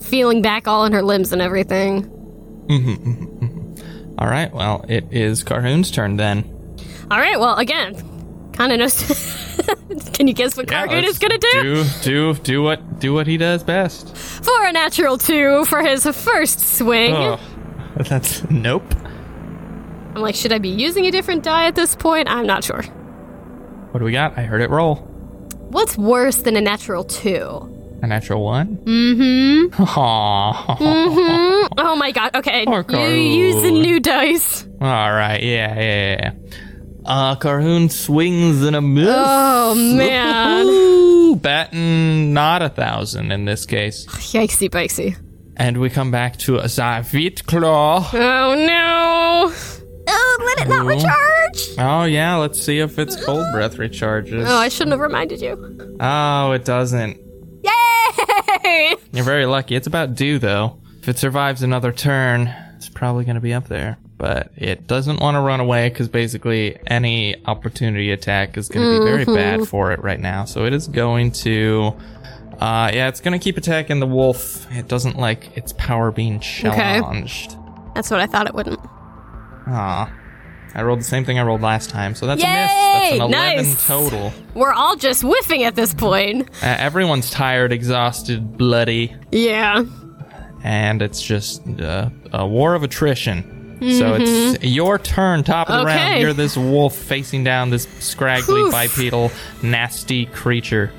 feeling 0.09 0.41
back 0.41 0.67
all 0.67 0.85
in 0.85 0.91
her 0.93 1.01
limbs 1.03 1.31
and 1.31 1.41
everything. 1.41 2.03
Mm-hmm. 2.67 4.15
All 4.19 4.27
right. 4.27 4.53
Well, 4.53 4.83
it 4.89 5.05
is 5.11 5.43
Carhoon's 5.43 5.91
turn 5.91 6.17
then. 6.17 6.43
All 7.09 7.17
right, 7.17 7.39
well, 7.39 7.55
again, 7.57 7.95
kind 8.53 8.71
of 8.71 8.77
knows 8.79 9.01
Can 10.13 10.27
you 10.27 10.33
guess 10.33 10.55
what 10.55 10.69
Yeah, 10.69 10.85
Carhoon 10.85 11.03
let's 11.03 11.13
is 11.13 11.19
going 11.19 11.31
to 11.31 11.37
do? 11.37 11.61
Do 11.63 12.33
do 12.33 12.39
do 12.41 12.63
what 12.63 12.99
do 12.99 13.13
what 13.13 13.25
he 13.25 13.37
does 13.37 13.63
best. 13.63 14.15
For 14.15 14.65
a 14.65 14.71
natural 14.71 15.17
2 15.17 15.65
for 15.65 15.81
his 15.81 16.05
first 16.05 16.59
swing. 16.77 17.15
Oh, 17.15 17.39
that's 17.97 18.47
nope. 18.49 18.83
I'm 20.15 20.21
like, 20.21 20.35
should 20.35 20.51
I 20.51 20.57
be 20.59 20.69
using 20.69 21.05
a 21.05 21.11
different 21.11 21.43
die 21.43 21.67
at 21.67 21.75
this 21.75 21.95
point? 21.95 22.27
I'm 22.29 22.45
not 22.45 22.63
sure. 22.63 22.83
What 23.91 23.99
do 23.99 24.05
we 24.05 24.11
got? 24.11 24.37
I 24.37 24.43
heard 24.43 24.61
it 24.61 24.69
roll. 24.69 24.95
What's 25.69 25.97
worse 25.97 26.37
than 26.37 26.55
a 26.55 26.61
natural 26.61 27.03
2? 27.03 27.78
A 28.01 28.07
natural 28.07 28.43
one. 28.43 28.77
Mm-hmm. 28.77 29.83
Aww. 29.83 30.77
Mhm. 30.77 31.67
Oh 31.77 31.95
my 31.97 32.11
god, 32.11 32.35
okay. 32.35 32.63
You 32.65 33.43
use 33.45 33.61
the 33.61 33.71
new 33.71 33.99
dice. 33.99 34.65
All 34.81 35.11
right. 35.13 35.41
Yeah, 35.43 35.75
yeah, 35.79 36.15
yeah. 36.19 36.33
Uh, 37.05 37.35
Carhoon 37.35 37.89
swings 37.91 38.63
and 38.63 38.75
a 38.75 38.81
miss. 38.81 39.07
Oh 39.09 39.75
man. 39.75 40.65
Ooh, 40.67 41.35
batting 41.35 42.33
not 42.33 42.61
a 42.61 42.69
thousand 42.69 43.31
in 43.31 43.45
this 43.45 43.65
case. 43.65 44.05
Yikesy 44.07 44.69
bikesy. 44.69 45.17
And 45.57 45.77
we 45.77 45.89
come 45.89 46.11
back 46.11 46.37
to 46.39 46.57
a 46.57 46.65
Zavit 46.65 47.45
Claw. 47.45 48.09
Oh 48.13 48.55
no. 48.55 49.53
Oh, 50.11 50.43
let 50.45 50.65
it 50.65 50.69
not 50.69 50.85
Ooh. 50.85 50.89
recharge. 50.89 51.77
Oh 51.77 52.03
yeah, 52.05 52.35
let's 52.37 52.61
see 52.63 52.79
if 52.79 52.97
its 52.97 53.21
cold 53.25 53.45
breath 53.53 53.75
recharges. 53.77 54.45
Oh, 54.47 54.55
I 54.57 54.69
shouldn't 54.69 54.91
have 54.91 55.01
reminded 55.01 55.41
you. 55.41 55.97
Oh, 55.99 56.51
it 56.53 56.63
doesn't. 56.63 57.19
Yay! 57.63 58.95
You're 59.11 59.23
very 59.23 59.45
lucky. 59.45 59.75
It's 59.75 59.87
about 59.87 60.15
due 60.15 60.39
though. 60.39 60.79
If 61.01 61.07
it 61.09 61.17
survives 61.17 61.63
another 61.63 61.91
turn, 61.91 62.53
it's 62.75 62.89
probably 62.89 63.25
going 63.25 63.35
to 63.35 63.41
be 63.41 63.53
up 63.53 63.67
there. 63.67 63.97
But 64.17 64.51
it 64.57 64.85
doesn't 64.85 65.21
want 65.21 65.35
to 65.35 65.39
run 65.41 65.61
away 65.61 65.87
because 65.89 66.09
basically 66.09 66.77
any 66.87 67.41
opportunity 67.45 68.11
attack 68.11 68.57
is 68.57 68.67
going 68.67 68.85
to 68.85 68.99
be 68.99 69.05
very 69.05 69.23
bad 69.25 69.65
for 69.67 69.93
it 69.93 70.03
right 70.03 70.19
now. 70.19 70.43
So 70.43 70.65
it 70.65 70.73
is 70.73 70.89
going 70.89 71.31
to, 71.31 71.95
uh, 72.59 72.91
yeah, 72.93 73.07
it's 73.07 73.21
going 73.21 73.31
to 73.31 73.41
keep 73.41 73.55
attacking 73.55 74.01
the 74.01 74.07
wolf. 74.07 74.69
It 74.73 74.89
doesn't 74.89 75.17
like 75.17 75.55
its 75.55 75.71
power 75.71 76.11
being 76.11 76.41
challenged. 76.41 77.55
That's 77.95 78.11
what 78.11 78.19
I 78.19 78.25
thought 78.27 78.45
it 78.47 78.53
wouldn't. 78.53 78.79
Aw. 79.67 80.13
I 80.75 80.83
rolled 80.83 80.99
the 80.99 81.03
same 81.03 81.25
thing 81.25 81.39
I 81.39 81.43
rolled 81.43 81.61
last 81.61 81.89
time, 81.89 82.13
so 82.15 82.27
that's 82.27 82.43
a 82.43 82.45
miss. 82.45 82.53
That's 82.71 83.11
an 83.15 83.21
11 83.21 83.31
Nice. 83.65 83.87
total. 83.87 84.31
We're 84.53 84.73
all 84.73 84.95
just 84.95 85.23
whiffing 85.23 85.63
at 85.63 85.75
this 85.75 85.93
point. 85.93 86.47
Uh, 86.61 86.67
everyone's 86.77 87.31
tired, 87.31 87.71
exhausted, 87.73 88.57
bloody, 88.57 89.15
Yeah. 89.31 89.83
and 90.63 91.01
it's 91.01 91.21
just 91.21 91.67
uh, 91.79 92.09
a 92.33 92.45
war 92.47 92.75
of 92.75 92.83
attrition. 92.83 93.55
So 93.81 94.15
it's 94.19 94.61
your 94.61 94.99
turn, 94.99 95.45
top 95.45 95.69
of 95.69 95.79
the 95.79 95.85
round. 95.85 95.99
Mm-hmm. 96.11 96.21
You're 96.21 96.33
this 96.33 96.57
wolf 96.57 96.93
facing 96.97 97.45
down 97.45 97.69
this 97.69 97.87
scraggly, 98.01 98.59
Oof. 98.59 98.71
bipedal, 98.73 99.31
nasty 99.63 100.25
creature. 100.25 100.91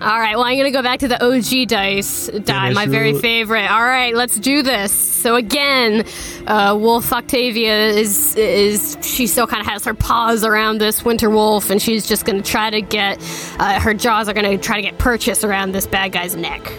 All 0.00 0.18
right, 0.18 0.34
well, 0.36 0.44
I'm 0.44 0.56
going 0.56 0.70
to 0.70 0.76
go 0.76 0.82
back 0.82 0.98
to 1.00 1.08
the 1.08 1.24
OG 1.24 1.68
dice 1.68 2.26
die, 2.44 2.72
my 2.72 2.86
very 2.86 3.14
favorite. 3.18 3.70
All 3.70 3.82
right, 3.84 4.14
let's 4.14 4.38
do 4.38 4.62
this. 4.62 4.92
So 4.92 5.36
again, 5.36 6.04
uh, 6.46 6.76
Wolf 6.78 7.10
Octavia 7.12 7.88
is 7.88 8.34
is 8.36 8.98
she 9.02 9.26
still 9.26 9.46
kind 9.46 9.60
of 9.62 9.66
has 9.66 9.84
her 9.84 9.94
paws 9.94 10.44
around 10.44 10.78
this 10.78 11.04
winter 11.04 11.30
wolf, 11.30 11.70
and 11.70 11.80
she's 11.80 12.06
just 12.06 12.26
going 12.26 12.42
to 12.42 12.48
try 12.50 12.68
to 12.70 12.82
get 12.82 13.18
uh, 13.58 13.80
her 13.80 13.94
jaws 13.94 14.28
are 14.28 14.34
going 14.34 14.50
to 14.50 14.58
try 14.62 14.76
to 14.76 14.82
get 14.82 14.98
purchased 14.98 15.44
around 15.44 15.72
this 15.72 15.86
bad 15.86 16.12
guy's 16.12 16.36
neck. 16.36 16.70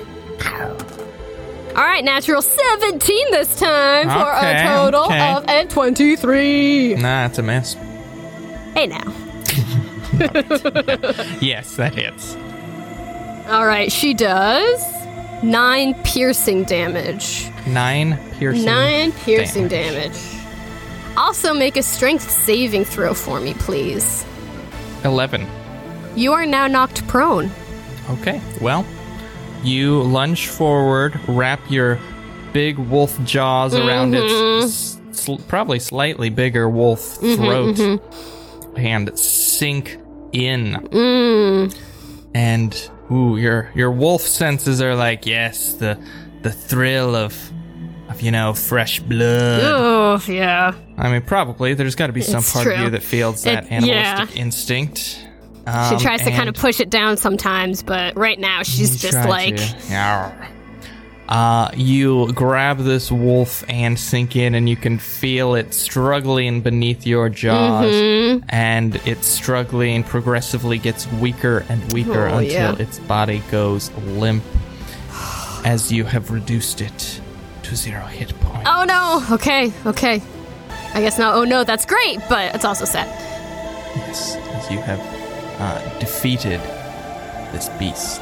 All 1.75 1.83
right, 1.83 2.03
natural 2.03 2.41
17 2.41 3.31
this 3.31 3.59
time 3.59 4.07
for 4.07 4.37
Okay, 4.37 4.61
a 4.61 4.67
total 4.67 5.03
okay. 5.05 5.33
of 5.33 5.43
a 5.49 5.65
23. 5.67 6.95
Nah, 6.95 7.25
it's 7.25 7.37
a 7.37 7.43
mess. 7.43 7.73
Hey 8.73 8.87
now. 8.87 9.13
Yes, 11.41 11.75
that 11.75 11.93
hits. 11.95 12.37
All 13.47 13.65
right, 13.65 13.91
she 13.91 14.13
does 14.13 14.83
nine 15.43 15.93
piercing 16.03 16.63
damage. 16.63 17.47
Nine 17.67 18.17
piercing. 18.33 18.65
Nine 18.65 19.11
piercing 19.11 19.67
damage. 19.67 20.17
Also, 21.17 21.53
make 21.53 21.77
a 21.77 21.83
strength 21.83 22.29
saving 22.29 22.83
throw 22.85 23.13
for 23.13 23.39
me, 23.39 23.53
please. 23.53 24.25
11. 25.03 25.45
You 26.15 26.33
are 26.33 26.45
now 26.45 26.67
knocked 26.67 27.07
prone. 27.07 27.51
Okay, 28.09 28.41
well, 28.61 28.85
you 29.63 30.01
lunge 30.03 30.47
forward, 30.47 31.19
wrap 31.27 31.59
your 31.69 31.99
big 32.53 32.77
wolf 32.77 33.21
jaws 33.23 33.73
around 33.75 34.13
Mm-hmm. 34.13 34.65
its 34.65 34.99
s- 35.27 35.41
probably 35.47 35.79
slightly 35.79 36.29
bigger 36.29 36.69
wolf 36.69 36.99
throat 37.17 37.75
mm-hmm. 37.75 38.77
and 38.77 39.17
sink 39.17 39.97
in. 40.31 40.73
Mm. 40.91 41.77
And 42.33 42.91
ooh, 43.11 43.37
your 43.37 43.71
your 43.75 43.91
wolf 43.91 44.21
senses 44.21 44.81
are 44.81 44.95
like, 44.95 45.25
yes, 45.25 45.73
the 45.73 45.97
the 46.41 46.51
thrill 46.51 47.15
of 47.15 47.51
of 48.09 48.21
you 48.21 48.31
know 48.31 48.53
fresh 48.53 48.99
blood. 48.99 49.61
Oh, 49.63 50.21
yeah. 50.27 50.73
I 50.97 51.11
mean, 51.11 51.21
probably 51.23 51.73
there's 51.73 51.95
got 51.95 52.07
to 52.07 52.13
be 52.13 52.21
some 52.21 52.39
It's 52.39 52.53
part 52.53 52.67
of 52.67 52.79
you 52.79 52.89
that 52.91 53.03
feels 53.03 53.43
that 53.43 53.65
It- 53.65 53.71
animalistic 53.71 54.35
yeah. 54.35 54.41
instinct. 54.41 54.99
She 54.99 55.71
Um, 55.71 55.97
tries 55.99 56.21
to 56.21 56.29
kind 56.29 56.47
of 56.47 56.53
push 56.53 56.79
it 56.79 56.91
down 56.91 57.17
sometimes, 57.17 57.81
but 57.81 58.15
right 58.15 58.39
now 58.39 58.61
she's 58.61 59.01
just 59.01 59.27
like, 59.27 59.55
to. 59.57 59.75
Uh, 61.27 61.71
you 61.75 62.31
grab 62.33 62.77
this 62.77 63.11
wolf 63.11 63.63
and 63.67 63.97
sink 63.99 64.35
in, 64.35 64.53
and 64.53 64.69
you 64.69 64.75
can 64.75 64.99
feel 64.99 65.55
it 65.55 65.73
struggling 65.73 66.61
beneath 66.61 67.07
your 67.07 67.29
jaws, 67.29 67.85
Mm-hmm. 67.91 68.45
and 68.49 68.95
it's 69.07 69.25
struggling 69.25 70.03
progressively 70.03 70.77
gets 70.77 71.11
weaker 71.13 71.65
and 71.67 71.91
weaker 71.93 72.27
Oh, 72.27 72.37
until 72.37 72.51
yeah. 72.51 72.75
its 72.77 72.99
body 72.99 73.41
goes 73.49 73.91
limp, 73.93 74.43
as 75.65 75.91
you 75.91 76.03
have 76.03 76.29
reduced 76.29 76.81
it 76.81 77.21
to 77.63 77.75
zero 77.75 78.05
hit 78.05 78.29
points. 78.41 78.69
oh 78.71 78.83
no. 78.83 79.35
Okay, 79.35 79.73
okay. 79.87 80.21
I 80.93 81.01
guess 81.01 81.17
not. 81.17 81.35
Oh 81.35 81.43
no, 81.43 81.63
that's 81.63 81.85
great, 81.87 82.19
but 82.29 82.53
it's 82.53 82.65
also 82.65 82.85
sad. 82.85 83.07
Yes, 83.97 84.35
as 84.35 84.69
you 84.71 84.77
have 84.79 84.99
uh, 85.59 85.99
defeated 85.99 86.59
this 87.51 87.67
beast. 87.79 88.21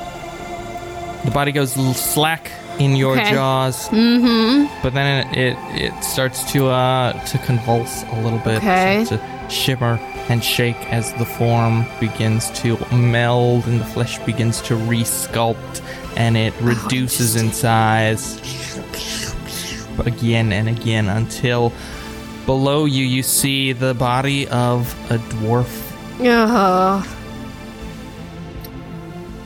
The 1.25 1.31
body 1.31 1.51
goes 1.51 1.73
slack 1.97 2.49
in 2.79 2.95
your 2.95 3.13
Okay. 3.13 3.31
jaws, 3.31 3.87
mm-hmm. 3.89 4.65
but 4.81 4.93
then 4.93 5.27
it, 5.27 5.37
it 5.37 5.57
it 5.91 6.03
starts 6.03 6.51
to 6.53 6.69
uh 6.69 7.13
to 7.25 7.37
convulse 7.39 8.03
a 8.11 8.19
little 8.21 8.39
bit, 8.39 8.57
Okay. 8.57 9.05
to 9.09 9.19
shimmer 9.49 9.99
and 10.29 10.43
shake 10.43 10.77
as 10.91 11.11
the 11.13 11.25
form 11.25 11.85
begins 11.99 12.49
to 12.61 12.77
meld 12.95 13.65
and 13.67 13.79
the 13.79 13.85
flesh 13.85 14.17
begins 14.25 14.61
to 14.61 14.73
resculpt, 14.75 15.81
and 16.17 16.35
it 16.37 16.53
Oh, 16.61 16.65
reduces 16.65 17.35
in 17.35 17.51
size 17.51 18.39
again 20.05 20.51
and 20.51 20.67
again 20.69 21.07
until 21.09 21.71
below 22.45 22.85
you 22.85 23.05
you 23.05 23.21
see 23.23 23.73
the 23.73 23.93
body 23.93 24.47
of 24.47 24.93
a 25.11 25.17
dwarf 25.17 25.69
Oh, 26.19 27.03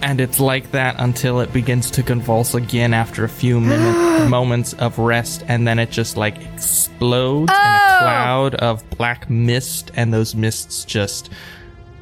and 0.01 0.21
it's 0.21 0.39
like 0.39 0.71
that 0.71 0.95
until 0.99 1.39
it 1.39 1.51
begins 1.53 1.89
to 1.91 2.03
convulse 2.03 2.53
again 2.53 2.93
after 2.93 3.23
a 3.23 3.29
few 3.29 3.59
minute, 3.61 4.29
moments 4.29 4.73
of 4.73 4.99
rest 4.99 5.43
and 5.47 5.67
then 5.67 5.79
it 5.79 5.89
just 5.91 6.17
like 6.17 6.37
explodes 6.53 7.51
in 7.51 7.55
a 7.57 7.87
Oh! 7.89 7.97
cloud 7.99 8.55
of 8.55 8.87
black 8.91 9.29
mist 9.29 9.91
and 9.95 10.13
those 10.13 10.35
mists 10.35 10.85
just 10.85 11.29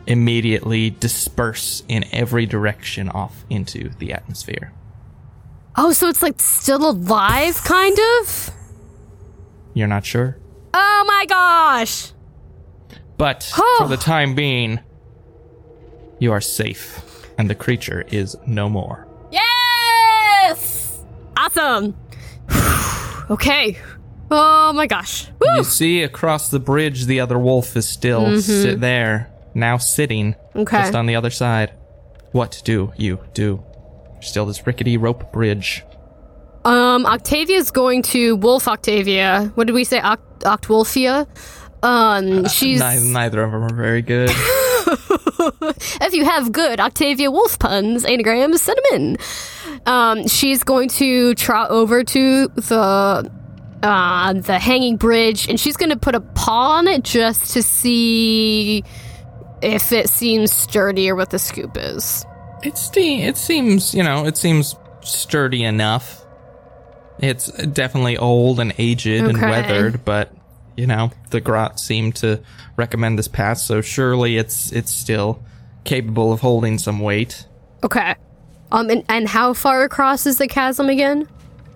immediately 0.08 0.90
disperse 0.92 1.84
in 1.88 2.06
every 2.12 2.46
direction 2.46 3.10
off 3.10 3.46
into 3.50 3.90
the 4.00 4.12
atmosphere 4.14 4.72
oh, 5.78 5.92
so 5.94 6.08
it's 6.10 6.22
like 6.22 6.40
still 6.42 6.90
alive, 6.90 7.56
kind 7.64 7.98
of. 8.20 8.52
you're 9.74 9.88
not 9.88 10.06
sure 10.06 10.38
Oh 10.74 11.04
my 11.08 11.26
gosh. 11.28 12.12
but 13.18 13.50
Oh. 13.58 13.78
for 13.84 13.88
the 13.88 13.98
time 13.98 14.36
being 14.36 14.80
you 16.20 16.32
are 16.34 16.42
safe 16.42 17.02
and 17.38 17.50
the 17.50 17.56
creature 17.56 18.04
is 18.10 18.36
no 18.46 18.70
more 18.70 19.08
Yes! 19.32 21.00
Awesome. 21.38 21.96
okay. 23.30 23.78
Oh 24.32 24.72
my 24.74 24.88
gosh. 24.88 25.28
Woo! 25.40 25.48
You 25.58 25.64
see 25.64 26.04
across 26.04 26.50
the 26.50 26.60
bridge, 26.60 27.06
the 27.06 27.20
other 27.20 27.38
wolf 27.38 27.76
is 27.76 27.88
still 27.88 28.40
sit 28.42 28.80
there, 28.80 29.32
now 29.54 29.78
sitting 29.78 30.34
Mm-hmm. 30.34 30.60
Okay. 30.60 30.78
just 30.84 30.96
on 30.96 31.06
the 31.06 31.16
other 31.16 31.30
side. 31.30 31.74
What 32.32 32.62
do 32.64 32.94
you 32.98 33.20
do? 33.34 33.62
Still 34.22 34.46
this 34.46 34.66
rickety 34.66 34.96
rope 34.98 35.34
bridge. 35.34 35.84
Um, 36.64 37.06
Octavia's 37.06 37.72
going 37.72 38.02
to 38.04 38.38
Wolf 38.38 38.68
Octavia. 38.68 39.52
What 39.56 39.68
did 39.68 39.74
we 39.74 39.84
say? 39.84 40.00
Oct- 40.00 40.40
Octwolfia? 40.40 41.28
Um, 41.84 42.48
she's. 42.48 42.80
Neither, 42.80 43.06
neither 43.06 43.44
of 43.44 43.52
them 43.52 43.64
are 43.64 43.76
very 43.76 44.02
good. 44.02 44.32
If 46.02 46.14
you 46.14 46.26
have 46.26 46.52
good 46.52 46.80
Octavia 46.80 47.32
Wolf 47.32 47.58
puns, 47.60 48.06
anagrams, 48.06 48.62
send 48.62 48.78
them 48.78 49.02
in. 49.02 49.18
Um, 49.86 50.28
she's 50.28 50.64
going 50.64 50.90
to 50.90 51.34
trot 51.36 51.70
over 51.72 52.04
to 52.04 52.48
the 52.50 53.32
uh, 53.84 54.34
the 54.34 54.58
hanging 54.60 54.98
bridge, 54.98 55.48
and 55.48 55.60
she's 55.60 55.78
going 55.78 55.92
to 55.92 55.98
put 55.98 56.16
a 56.16 56.22
paw 56.22 56.78
on 56.78 56.88
it 56.88 57.04
just 57.04 57.54
to 57.54 57.62
see 57.62 58.84
if 59.62 59.92
it 59.92 60.10
seems 60.10 60.52
sturdier 60.52 61.16
what 61.16 61.30
the 61.30 61.40
scoop 61.40 61.78
is. 61.78 62.26
it's 62.64 62.90
the, 62.90 63.24
it 63.24 63.38
seems, 63.38 63.94
you 63.94 64.04
know, 64.04 64.26
it 64.26 64.38
seems 64.38 64.76
sturdy 65.02 65.64
enough. 65.64 66.26
It's 67.20 67.48
definitely 67.48 68.18
old 68.18 68.60
and 68.60 68.74
aged 68.78 69.08
and 69.08 69.40
weathered, 69.40 70.04
but 70.04 70.32
you 70.76 70.88
know, 70.88 71.12
the 71.30 71.42
grot 71.42 71.80
seemed 71.80 72.16
to 72.18 72.42
recommend 72.78 73.18
this 73.18 73.28
path, 73.28 73.58
so 73.60 73.82
surely 73.82 74.38
it's 74.38 74.72
it's 74.72 74.92
still 74.92 75.44
capable 75.84 76.32
of 76.34 76.42
holding 76.42 76.78
some 76.78 77.00
weight. 77.00 77.46
Okay. 77.84 78.16
Um, 78.72 78.90
and, 78.90 79.04
and 79.08 79.28
how 79.28 79.54
far 79.54 79.84
across 79.84 80.26
is 80.26 80.38
the 80.38 80.48
chasm 80.48 80.90
again? 80.90 81.30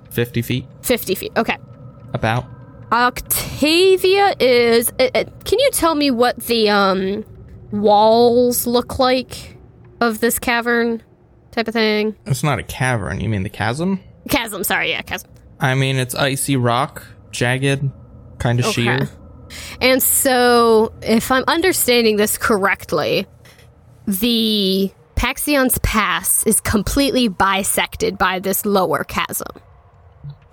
50 0.10 0.42
feet, 0.42 0.66
50 0.82 1.16
feet. 1.16 1.32
Okay. 1.38 1.58
about. 2.14 2.46
Octavia 2.92 4.36
is. 4.40 4.92
Uh, 5.00 5.10
uh, 5.14 5.24
can 5.46 5.60
you 5.60 5.70
tell 5.72 5.94
me 5.94 6.10
what 6.10 6.38
the 6.48 6.70
um 6.70 7.24
walls 7.72 8.66
look 8.66 8.98
like 8.98 9.58
of 10.02 10.20
this 10.20 10.40
cavern 10.40 11.04
type 11.52 11.68
of 11.68 11.74
thing? 11.74 12.16
It's 12.26 12.44
not 12.44 12.58
a 12.58 12.64
cavern. 12.64 13.22
You 13.22 13.30
mean 13.30 13.44
the 13.44 13.50
chasm? 13.50 14.00
Chasm. 14.30 14.64
Sorry, 14.64 14.90
yeah, 14.90 15.04
chasm. 15.04 15.30
I 15.60 15.76
mean, 15.76 15.98
it's 15.98 16.16
icy 16.16 16.56
rock, 16.56 17.06
jagged, 17.32 17.92
kind 18.40 18.60
of 18.60 18.66
Okay. 18.68 18.84
sheer. 18.84 19.10
And 19.82 20.02
so, 20.02 20.94
if 21.02 21.32
I'm 21.32 21.44
understanding 21.48 22.18
this 22.18 22.38
correctly, 22.38 23.26
the 24.06 24.92
Paxion's 25.16 25.80
Pass 25.80 26.46
is 26.46 26.62
completely 26.62 27.28
bisected 27.28 28.18
by 28.18 28.40
this 28.40 28.66
lower 28.66 29.04
chasm. 29.04 29.48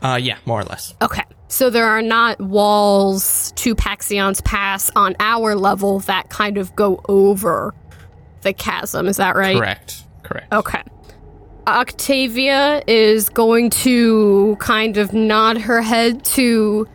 Uh, 0.02 0.18
yeah, 0.20 0.38
more 0.44 0.60
or 0.60 0.64
less. 0.64 0.94
Okay. 1.00 1.22
So 1.48 1.70
there 1.70 1.86
are 1.86 2.02
not 2.02 2.40
walls 2.40 3.52
to 3.56 3.74
Paxion's 3.74 4.40
Pass 4.40 4.90
on 4.96 5.14
our 5.20 5.54
level 5.54 6.00
that 6.00 6.28
kind 6.28 6.58
of 6.58 6.74
go 6.74 7.00
over 7.08 7.72
the 8.42 8.52
chasm. 8.52 9.06
Is 9.06 9.16
that 9.18 9.36
right? 9.36 9.56
Correct. 9.56 10.02
Correct. 10.24 10.52
Okay. 10.52 10.82
Octavia 11.68 12.82
is 12.86 13.28
going 13.28 13.70
to 13.70 14.56
kind 14.60 14.96
of 14.96 15.12
nod 15.12 15.58
her 15.58 15.82
head 15.82 16.24
to 16.24 16.86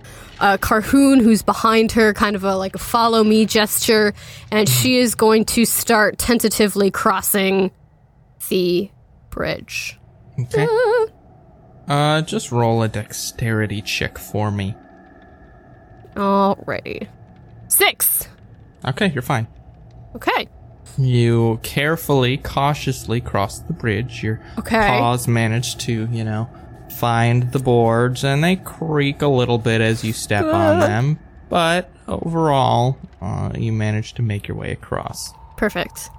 uh, 0.41 0.57
Carhoon, 0.57 1.21
who's 1.21 1.41
behind 1.41 1.93
her, 1.93 2.13
kind 2.13 2.35
of 2.35 2.43
a 2.43 2.55
like 2.57 2.75
a 2.75 2.79
follow 2.79 3.23
me 3.23 3.45
gesture, 3.45 4.13
and 4.51 4.67
she 4.67 4.97
is 4.97 5.15
going 5.15 5.45
to 5.45 5.63
start 5.65 6.17
tentatively 6.17 6.91
crossing 6.91 7.71
the 8.49 8.89
bridge. 9.29 9.97
Okay. 10.39 10.67
Uh, 11.87 12.21
just 12.21 12.51
roll 12.51 12.83
a 12.83 12.87
dexterity 12.87 13.81
check 13.81 14.17
for 14.17 14.51
me. 14.51 14.75
Alrighty. 16.15 17.07
Six. 17.67 18.27
Okay, 18.85 19.09
you're 19.13 19.21
fine. 19.21 19.47
Okay. 20.15 20.47
You 20.97 21.59
carefully, 21.63 22.37
cautiously 22.37 23.21
cross 23.21 23.59
the 23.59 23.73
bridge. 23.73 24.23
Your 24.23 24.41
Okay. 24.57 24.87
paws 24.99 25.27
manage 25.27 25.77
to, 25.85 26.07
you 26.11 26.23
know, 26.23 26.49
find 27.01 27.51
the 27.51 27.57
boards, 27.59 28.23
and 28.23 28.43
they 28.43 28.55
creak 28.57 29.23
a 29.23 29.27
little 29.27 29.57
bit 29.57 29.81
as 29.81 30.03
you 30.03 30.13
step 30.13 30.45
on 30.45 30.79
them. 30.79 31.19
But 31.49 31.89
overall, 32.07 32.95
uh, 33.19 33.51
you 33.57 33.73
manage 33.73 34.13
to 34.13 34.21
make 34.21 34.47
your 34.47 34.55
way 34.55 34.71
across. 34.71 35.33
Perfect. 35.57 36.09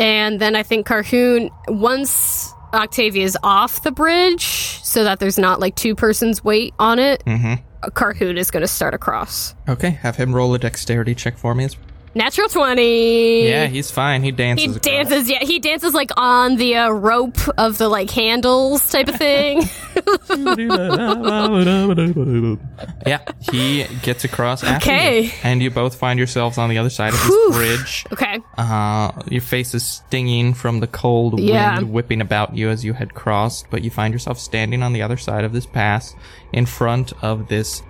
And 0.00 0.40
then 0.40 0.56
I 0.56 0.64
think 0.64 0.86
Carhoon, 0.88 1.50
once 1.68 2.52
Octavia 2.74 3.24
is 3.24 3.38
off 3.44 3.82
the 3.84 3.92
bridge, 3.92 4.44
so 4.82 5.04
that 5.04 5.20
there's 5.20 5.38
not 5.38 5.60
like 5.60 5.76
two 5.76 5.94
persons 5.94 6.42
weight 6.42 6.74
on 6.80 6.98
it, 6.98 7.22
Mm-hmm. 7.24 7.54
Carhoon 7.90 8.36
is 8.36 8.50
going 8.50 8.62
to 8.62 8.68
start 8.68 8.92
across. 8.92 9.54
Okay, 9.68 9.90
have 9.90 10.16
him 10.16 10.34
roll 10.34 10.52
a 10.52 10.58
dexterity 10.58 11.14
check 11.14 11.38
for 11.38 11.54
me. 11.54 11.62
As 11.64 11.76
Natural 12.14 12.48
20. 12.48 13.48
Yeah, 13.48 13.66
he's 13.66 13.90
fine. 13.90 14.22
He 14.22 14.30
dances. 14.32 14.64
He 14.64 14.70
across. 14.70 14.82
dances, 14.84 15.30
yeah. 15.30 15.44
He 15.44 15.58
dances 15.58 15.94
like 15.94 16.10
on 16.16 16.56
the 16.56 16.76
uh, 16.76 16.90
rope 16.90 17.36
of 17.58 17.78
the 17.78 17.88
like 17.88 18.10
handles 18.10 18.88
type 18.90 19.08
of 19.08 19.16
thing. 19.16 19.62
yeah, 23.06 23.20
he 23.50 23.84
gets 24.02 24.24
across 24.24 24.62
after 24.64 24.90
Okay. 24.90 25.22
you, 25.24 25.30
and 25.42 25.62
you 25.62 25.70
both 25.70 25.96
find 25.96 26.18
yourselves 26.18 26.58
on 26.58 26.70
the 26.70 26.78
other 26.78 26.90
side 26.90 27.12
of 27.12 27.18
this 27.20 27.28
Whew. 27.28 27.50
bridge. 27.52 28.04
okay. 28.12 28.40
Uh, 28.56 29.12
your 29.28 29.40
face 29.40 29.74
is 29.74 29.84
stinging 29.84 30.54
from 30.54 30.80
the 30.80 30.86
cold 30.86 31.38
Yeah. 31.40 31.76
wind 31.78 31.92
whipping 31.92 32.20
about 32.20 32.56
you 32.56 32.68
as 32.68 32.84
you 32.84 32.92
had 32.94 33.14
crossed, 33.14 33.66
but 33.70 33.82
you 33.82 33.90
find 33.90 34.12
yourself 34.12 34.38
standing 34.38 34.82
on 34.82 34.92
the 34.92 35.02
other 35.02 35.16
side 35.16 35.44
of 35.44 35.52
this 35.52 35.66
pass 35.66 36.14
in 36.52 36.66
front 36.66 37.12
of 37.22 37.48
this 37.48 37.82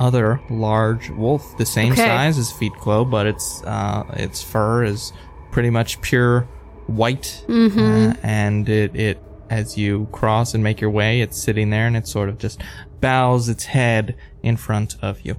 other 0.00 0.40
large 0.50 1.10
wolf, 1.10 1.56
the 1.58 1.66
same 1.66 1.92
Okay. 1.92 2.04
size 2.04 2.38
as 2.38 2.52
Feet 2.52 2.72
Glow, 2.80 3.04
but 3.04 3.26
its 3.26 3.62
uh, 3.64 4.04
its 4.14 4.42
fur 4.42 4.84
is 4.84 5.12
pretty 5.50 5.70
much 5.70 6.00
pure 6.00 6.42
white, 6.86 7.44
Mm-hmm. 7.48 8.10
uh, 8.10 8.14
and 8.22 8.68
it 8.68 8.94
it 8.96 9.22
as 9.50 9.78
you 9.78 10.06
cross 10.12 10.52
and 10.54 10.62
make 10.62 10.80
your 10.80 10.90
way, 10.90 11.20
it's 11.22 11.40
sitting 11.42 11.70
there 11.70 11.86
and 11.86 11.96
it 11.96 12.06
sort 12.06 12.28
of 12.28 12.36
just 12.38 12.60
bows 13.00 13.48
its 13.48 13.64
head 13.64 14.14
in 14.42 14.56
front 14.56 14.96
of 15.00 15.20
you. 15.22 15.36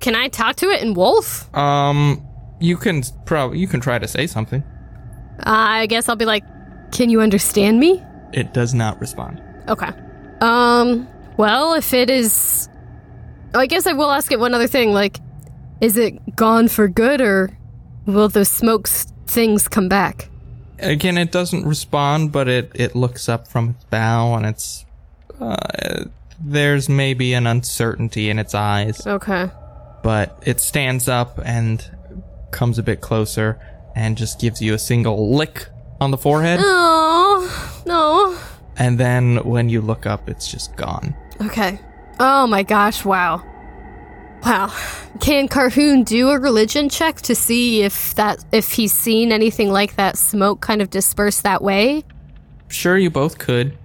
Can 0.00 0.14
I 0.16 0.28
talk 0.28 0.56
to 0.56 0.66
it 0.70 0.82
in 0.82 0.94
wolf? 0.94 1.54
Um, 1.56 2.26
you 2.60 2.76
can 2.76 3.02
probably 3.24 3.58
you 3.60 3.68
can 3.68 3.80
try 3.80 3.98
to 3.98 4.08
say 4.08 4.26
something. 4.26 4.62
I 5.40 5.86
guess 5.86 6.08
I'll 6.08 6.16
be 6.16 6.24
like, 6.24 6.42
"Can 6.92 7.08
you 7.10 7.20
understand 7.20 7.78
me?" 7.78 8.02
It 8.32 8.52
does 8.52 8.74
not 8.74 9.00
respond. 9.00 9.40
Okay. 9.68 9.90
Um, 10.40 11.06
well, 11.36 11.74
if 11.74 11.94
it 11.94 12.10
is 12.10 12.68
I 13.54 13.66
guess 13.66 13.86
I 13.86 13.92
will 13.92 14.10
ask 14.10 14.30
it 14.32 14.40
one 14.40 14.54
other 14.54 14.66
thing, 14.66 14.92
like 14.92 15.18
is 15.80 15.96
it 15.98 16.36
gone 16.36 16.68
for 16.68 16.88
good 16.88 17.20
or 17.20 17.56
will 18.06 18.28
those 18.28 18.48
smoke 18.48 18.88
things 18.88 19.68
come 19.68 19.88
back? 19.88 20.28
Again, 20.78 21.16
it 21.18 21.32
doesn't 21.32 21.64
respond, 21.66 22.32
but 22.32 22.48
it, 22.48 22.70
it 22.74 22.94
looks 22.94 23.28
up 23.28 23.48
from 23.48 23.70
its 23.70 23.84
bow 23.84 24.34
and 24.34 24.46
it's. 24.46 24.84
Uh, 25.40 26.04
there's 26.38 26.88
maybe 26.88 27.32
an 27.34 27.46
uncertainty 27.46 28.28
in 28.30 28.38
its 28.38 28.54
eyes, 28.54 29.06
Okay. 29.06 29.50
but 30.02 30.38
it 30.46 30.60
stands 30.60 31.08
up 31.08 31.38
and 31.44 31.90
comes 32.50 32.78
a 32.78 32.82
bit 32.82 33.00
closer 33.00 33.58
and 33.94 34.16
just 34.18 34.38
gives 34.40 34.60
you 34.60 34.74
a 34.74 34.78
single 34.78 35.34
lick 35.34 35.66
on 36.00 36.10
the 36.10 36.18
forehead. 36.18 36.60
Oh, 36.62 37.82
no. 37.86 38.38
And 38.78 38.98
then 39.00 39.36
when 39.44 39.70
you 39.70 39.80
look 39.80 40.04
up, 40.04 40.28
it's 40.28 40.50
just 40.50 40.76
gone. 40.76 41.14
Okay. 41.40 41.78
Oh 42.18 42.46
my 42.46 42.62
gosh, 42.62 43.04
wow. 43.04 43.42
Wow. 44.44 44.72
Can 45.20 45.48
Carhoon 45.48 46.04
do 46.04 46.28
a 46.30 46.38
religion 46.38 46.88
check 46.88 47.16
to 47.22 47.34
see 47.34 47.82
if 47.82 48.14
that 48.14 48.44
if 48.52 48.70
he's 48.72 48.92
seen 48.92 49.32
anything 49.32 49.70
like 49.70 49.96
that 49.96 50.16
smoke 50.16 50.60
kind 50.60 50.80
of 50.82 50.90
disperse 50.90 51.40
that 51.42 51.62
way? 51.62 52.04
Sure, 52.68 52.96
you 52.96 53.10
both 53.10 53.38
could. 53.38 53.76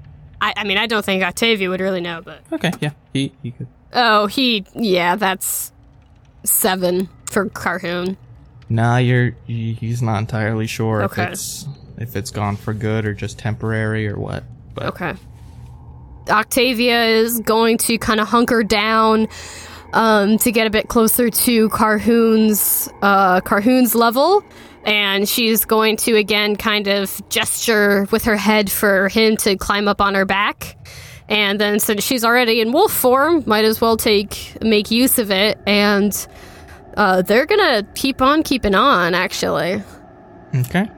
I, 0.41 0.53
I 0.57 0.63
mean, 0.63 0.77
I 0.77 0.87
don't 0.87 1.03
think 1.05 1.23
Octavia 1.23 1.69
would 1.69 1.81
really 1.81 2.01
know, 2.01 2.21
but 2.23 2.41
Okay, 2.51 2.71
yeah, 2.79 2.91
he, 3.13 3.31
he 3.43 3.51
could. 3.51 3.67
oh, 3.93 4.27
he 4.27 4.65
yeah, 4.75 5.15
that's 5.15 5.71
seven 6.43 7.09
for 7.25 7.47
Carhoon. 7.49 8.17
Nah, 8.69 8.97
you're 8.97 9.35
he's 9.47 10.01
not 10.01 10.19
entirely 10.19 10.67
sure 10.67 11.03
Okay. 11.03 11.23
if 11.23 11.29
it's 11.33 11.65
if 11.97 12.15
it's 12.15 12.31
gone 12.31 12.55
for 12.55 12.73
good 12.73 13.05
or 13.05 13.13
just 13.13 13.37
temporary 13.39 14.07
or 14.07 14.17
what. 14.17 14.43
But 14.73 14.85
Okay. 14.87 15.15
Octavia 16.29 17.05
is 17.05 17.39
going 17.39 17.77
to 17.79 17.97
kind 17.97 18.19
of 18.19 18.27
hunker 18.27 18.63
down 18.63 19.27
um, 19.93 20.37
to 20.39 20.51
get 20.51 20.67
a 20.67 20.69
bit 20.69 20.87
closer 20.87 21.29
to 21.29 21.69
Carhoon's 21.69 22.89
uh, 23.01 23.41
Carhoon's 23.41 23.95
level, 23.95 24.43
and 24.85 25.27
she's 25.27 25.65
going 25.65 25.97
to 25.97 26.15
again 26.15 26.55
kind 26.55 26.87
of 26.87 27.21
gesture 27.29 28.07
with 28.11 28.23
her 28.25 28.37
head 28.37 28.71
for 28.71 29.09
him 29.09 29.37
to 29.37 29.57
climb 29.57 29.87
up 29.87 30.01
on 30.01 30.15
her 30.15 30.25
back. 30.25 30.77
And 31.27 31.59
then 31.59 31.79
since 31.79 32.03
she's 32.03 32.25
already 32.25 32.59
in 32.61 32.71
wolf 32.73 32.91
form, 32.91 33.43
might 33.45 33.63
as 33.63 33.79
well 33.79 33.95
take 33.97 34.57
make 34.61 34.91
use 34.91 35.17
of 35.17 35.31
it. 35.31 35.57
And 35.65 36.27
uh, 36.97 37.21
they're 37.21 37.45
gonna 37.45 37.87
keep 37.95 38.21
on 38.21 38.43
keeping 38.43 38.75
on. 38.75 39.13
Actually, 39.13 39.81
Okay. 40.53 40.89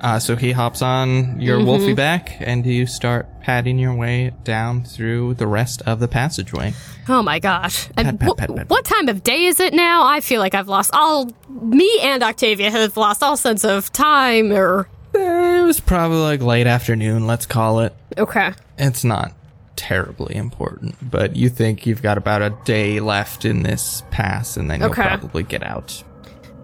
Uh, 0.00 0.18
so 0.18 0.36
he 0.36 0.52
hops 0.52 0.80
on 0.82 1.40
your 1.40 1.58
Mm-hmm. 1.58 1.68
wolfy 1.68 1.96
back, 1.96 2.36
and 2.40 2.64
you 2.64 2.86
start 2.86 3.26
padding 3.40 3.78
your 3.78 3.94
way 3.94 4.32
down 4.44 4.84
through 4.84 5.34
the 5.34 5.46
rest 5.46 5.82
of 5.82 5.98
the 6.00 6.08
passageway. 6.08 6.72
Oh 7.08 7.22
my 7.22 7.38
gosh. 7.38 7.88
And 7.96 8.18
pat, 8.20 8.28
wh- 8.30 8.36
pat, 8.36 8.54
pat. 8.56 8.68
what 8.68 8.84
time 8.84 9.08
of 9.08 9.22
day 9.24 9.44
is 9.46 9.58
it 9.60 9.74
now? 9.74 10.04
I 10.06 10.20
feel 10.20 10.40
like 10.40 10.54
I've 10.54 10.68
lost 10.68 10.90
all. 10.94 11.30
Me 11.48 11.90
and 12.02 12.22
Octavia 12.22 12.70
have 12.70 12.96
lost 12.96 13.22
all 13.22 13.36
sense 13.36 13.64
of 13.64 13.90
time 13.92 14.52
or. 14.52 14.88
Eh, 15.14 15.60
It 15.60 15.64
was 15.64 15.80
probably 15.80 16.18
like 16.18 16.42
late 16.42 16.66
afternoon, 16.66 17.26
let's 17.26 17.46
call 17.46 17.80
it. 17.80 17.94
Okay. 18.16 18.52
It's 18.76 19.04
not 19.04 19.32
terribly 19.74 20.34
important, 20.36 20.96
but 21.10 21.34
you 21.36 21.48
think 21.48 21.86
you've 21.86 22.02
got 22.02 22.18
about 22.18 22.42
a 22.42 22.50
day 22.64 23.00
left 23.00 23.44
in 23.44 23.62
this 23.62 24.02
pass, 24.10 24.56
and 24.56 24.70
then 24.70 24.80
you'll 24.80 24.90
probably 24.90 25.42
get 25.44 25.62
out. 25.62 26.02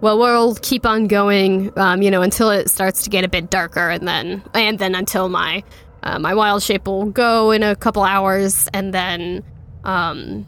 Well, 0.00 0.18
we'll 0.18 0.54
keep 0.56 0.84
on 0.84 1.06
going, 1.06 1.72
um, 1.78 2.02
you 2.02 2.10
know, 2.10 2.20
until 2.20 2.50
it 2.50 2.68
starts 2.68 3.04
to 3.04 3.10
get 3.10 3.24
a 3.24 3.28
bit 3.28 3.48
darker, 3.48 3.88
and 3.88 4.06
then 4.06 4.42
and 4.52 4.78
then 4.78 4.94
until 4.94 5.28
my 5.28 5.64
uh, 6.02 6.18
my 6.18 6.34
wild 6.34 6.62
shape 6.62 6.86
will 6.86 7.06
go 7.06 7.50
in 7.50 7.62
a 7.62 7.74
couple 7.74 8.02
hours, 8.02 8.68
and 8.74 8.92
then, 8.92 9.42
um, 9.84 10.46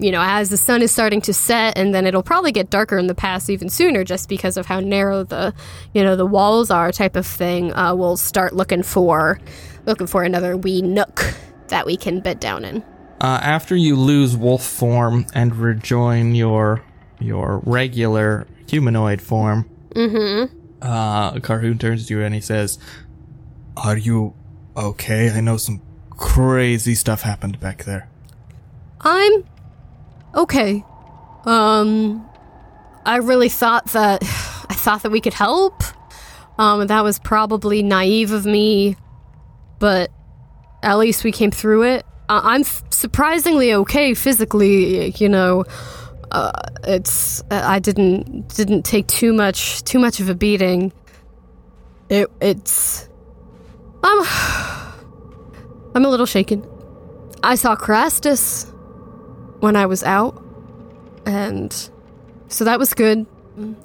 you 0.00 0.10
know, 0.10 0.20
as 0.20 0.48
the 0.48 0.56
sun 0.56 0.82
is 0.82 0.90
starting 0.90 1.20
to 1.20 1.32
set, 1.32 1.78
and 1.78 1.94
then 1.94 2.04
it'll 2.04 2.24
probably 2.24 2.50
get 2.50 2.68
darker 2.68 2.98
in 2.98 3.06
the 3.06 3.14
pass 3.14 3.48
even 3.48 3.68
sooner, 3.68 4.02
just 4.02 4.28
because 4.28 4.56
of 4.56 4.66
how 4.66 4.80
narrow 4.80 5.22
the, 5.22 5.54
you 5.94 6.02
know, 6.02 6.16
the 6.16 6.26
walls 6.26 6.70
are, 6.72 6.90
type 6.90 7.14
of 7.14 7.26
thing. 7.26 7.72
Uh, 7.74 7.94
we'll 7.94 8.16
start 8.16 8.54
looking 8.54 8.82
for 8.82 9.38
looking 9.86 10.08
for 10.08 10.24
another 10.24 10.56
wee 10.56 10.82
nook 10.82 11.32
that 11.68 11.86
we 11.86 11.96
can 11.96 12.18
bed 12.18 12.40
down 12.40 12.64
in. 12.64 12.82
Uh, 13.20 13.38
after 13.40 13.76
you 13.76 13.94
lose 13.94 14.36
wolf 14.36 14.64
form 14.64 15.26
and 15.32 15.54
rejoin 15.56 16.34
your 16.34 16.82
your 17.18 17.62
regular 17.64 18.46
humanoid 18.68 19.20
form, 19.20 19.68
mm-hmm. 19.94 20.54
uh, 20.82 21.32
Carhoon 21.40 21.78
turns 21.78 22.06
to 22.06 22.14
you 22.14 22.22
and 22.22 22.34
he 22.34 22.40
says, 22.40 22.78
"Are 23.76 23.96
you 23.96 24.34
okay? 24.76 25.30
I 25.30 25.40
know 25.40 25.56
some 25.56 25.82
crazy 26.10 26.94
stuff 26.94 27.22
happened 27.22 27.60
back 27.60 27.84
there." 27.84 28.08
I'm 29.00 29.44
okay. 30.34 30.84
Um 31.44 32.28
I 33.04 33.16
really 33.18 33.48
thought 33.48 33.86
that 33.92 34.22
I 34.68 34.74
thought 34.74 35.02
that 35.02 35.10
we 35.10 35.20
could 35.20 35.34
help. 35.34 35.82
Um 36.58 36.86
that 36.86 37.02
was 37.04 37.18
probably 37.18 37.82
naive 37.82 38.32
of 38.32 38.46
me, 38.46 38.96
but 39.78 40.10
at 40.82 40.98
least 40.98 41.24
we 41.24 41.32
came 41.32 41.50
through 41.50 41.82
it. 41.84 42.06
I'm 42.28 42.62
f- 42.62 42.82
surprisingly 42.90 43.72
okay 43.72 44.14
physically, 44.14 45.10
you 45.10 45.28
know. 45.28 45.64
Uh, 46.36 46.52
it's 46.84 47.40
uh, 47.50 47.62
I 47.64 47.78
didn't 47.78 48.54
didn't 48.54 48.82
take 48.82 49.06
too 49.06 49.32
much 49.32 49.82
too 49.84 49.98
much 49.98 50.20
of 50.20 50.28
a 50.28 50.34
beating. 50.34 50.92
It 52.10 52.30
it's 52.42 53.08
I'm 54.04 54.18
I'm 55.94 56.04
a 56.04 56.08
little 56.10 56.26
shaken. 56.26 56.62
I 57.42 57.54
saw 57.54 57.74
Crastus 57.74 58.70
when 59.60 59.76
I 59.76 59.86
was 59.86 60.04
out, 60.04 60.44
and 61.24 61.72
so 62.48 62.64
that 62.64 62.78
was 62.78 62.92
good. 62.92 63.24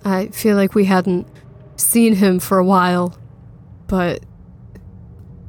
I 0.03 0.27
feel 0.27 0.57
like 0.57 0.75
we 0.75 0.83
hadn't 0.83 1.29
seen 1.77 2.15
him 2.15 2.41
for 2.41 2.57
a 2.57 2.65
while, 2.65 3.17
but 3.87 4.25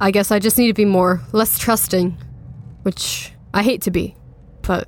I 0.00 0.12
guess 0.12 0.30
I 0.30 0.38
just 0.38 0.56
need 0.56 0.68
to 0.68 0.74
be 0.74 0.84
more 0.84 1.20
less 1.32 1.58
trusting, 1.58 2.16
which 2.82 3.32
I 3.52 3.64
hate 3.64 3.82
to 3.82 3.90
be, 3.90 4.14
but 4.62 4.86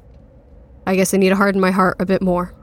I 0.86 0.96
guess 0.96 1.14
I 1.14 1.16
need 1.16 1.30
to 1.30 1.36
harden 1.36 1.60
my 1.60 1.70
heart 1.70 1.96
a 2.00 2.06
bit 2.06 2.22
more. 2.22 2.54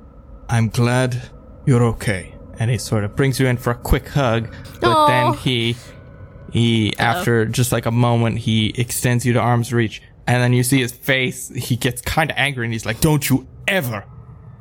I'm 0.49 0.69
glad 0.69 1.29
you're 1.65 1.83
okay. 1.83 2.35
And 2.59 2.69
he 2.69 2.77
sort 2.77 3.03
of 3.03 3.15
brings 3.15 3.39
you 3.39 3.47
in 3.47 3.57
for 3.57 3.71
a 3.71 3.75
quick 3.75 4.07
hug, 4.09 4.53
but 4.79 4.91
Aw. 4.91 5.07
then 5.07 5.33
he 5.39 5.75
he 6.51 6.93
after 6.97 7.45
just 7.45 7.71
like 7.71 7.85
a 7.85 7.91
moment 7.91 8.39
he 8.39 8.73
extends 8.77 9.25
you 9.25 9.33
to 9.33 9.39
arm's 9.39 9.71
reach 9.73 10.01
and 10.27 10.43
then 10.43 10.53
you 10.53 10.63
see 10.63 10.81
his 10.81 10.91
face 10.91 11.49
he 11.55 11.75
gets 11.75 12.01
kind 12.01 12.29
of 12.29 12.37
angry 12.37 12.65
and 12.65 12.73
he's 12.73 12.85
like 12.85 12.99
don't 12.99 13.29
you 13.29 13.47
ever 13.67 14.05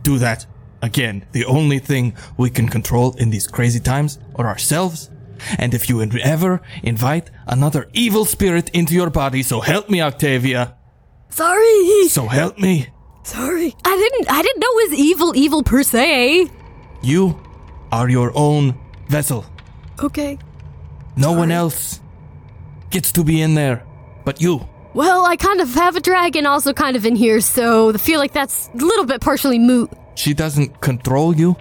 do 0.02 0.16
that 0.18 0.46
again 0.82 1.26
the 1.32 1.44
only 1.44 1.78
thing 1.78 2.14
we 2.36 2.48
can 2.48 2.68
control 2.68 3.14
in 3.16 3.30
these 3.30 3.46
crazy 3.46 3.80
times 3.80 4.18
are 4.36 4.46
ourselves 4.46 5.10
and 5.58 5.74
if 5.74 5.88
you 5.88 6.00
ever 6.22 6.60
invite 6.82 7.30
another 7.46 7.88
evil 7.92 8.24
spirit 8.24 8.70
into 8.70 8.94
your 8.94 9.10
body 9.10 9.42
so 9.42 9.60
help 9.60 9.90
me 9.90 10.00
octavia 10.00 10.76
Sorry. 11.28 12.08
so 12.08 12.26
help 12.26 12.58
me 12.58 12.88
Sorry. 13.22 13.74
I 13.84 13.96
didn't 13.96 14.30
I 14.32 14.42
didn't 14.42 14.60
know 14.60 14.66
it 14.70 14.90
was 14.90 14.98
evil 14.98 15.36
evil 15.36 15.62
per 15.62 15.82
se. 15.82 16.50
you 17.02 17.38
are 17.92 18.08
your 18.08 18.30
own 18.34 18.78
vessel 19.08 19.44
Okay. 20.02 20.38
No 21.16 21.32
one 21.32 21.50
else 21.50 22.00
gets 22.90 23.12
to 23.12 23.24
be 23.24 23.42
in 23.42 23.54
there 23.54 23.84
but 24.24 24.40
you. 24.40 24.66
Well, 24.94 25.24
I 25.24 25.36
kind 25.36 25.60
of 25.60 25.72
have 25.74 25.94
a 25.96 26.00
dragon 26.00 26.46
also 26.46 26.72
kind 26.72 26.96
of 26.96 27.06
in 27.06 27.14
here, 27.14 27.40
so 27.40 27.90
I 27.90 27.96
feel 27.96 28.18
like 28.18 28.32
that's 28.32 28.68
a 28.74 28.78
little 28.78 29.04
bit 29.06 29.20
partially 29.20 29.58
moot. 29.58 29.90
She 30.16 30.34
doesn't 30.34 30.80
control 30.80 31.34
you. 31.36 31.56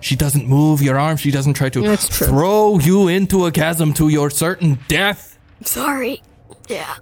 She 0.00 0.16
doesn't 0.16 0.48
move 0.48 0.82
your 0.82 0.98
arm. 0.98 1.16
She 1.16 1.30
doesn't 1.30 1.54
try 1.54 1.68
to 1.70 1.96
throw 1.96 2.78
you 2.78 3.08
into 3.08 3.46
a 3.46 3.52
chasm 3.52 3.92
to 3.94 4.08
your 4.08 4.30
certain 4.30 4.78
death. 4.88 5.38
Sorry. 5.64 6.22
Yeah. 6.68 6.96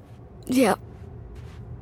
Yeah. 0.47 0.75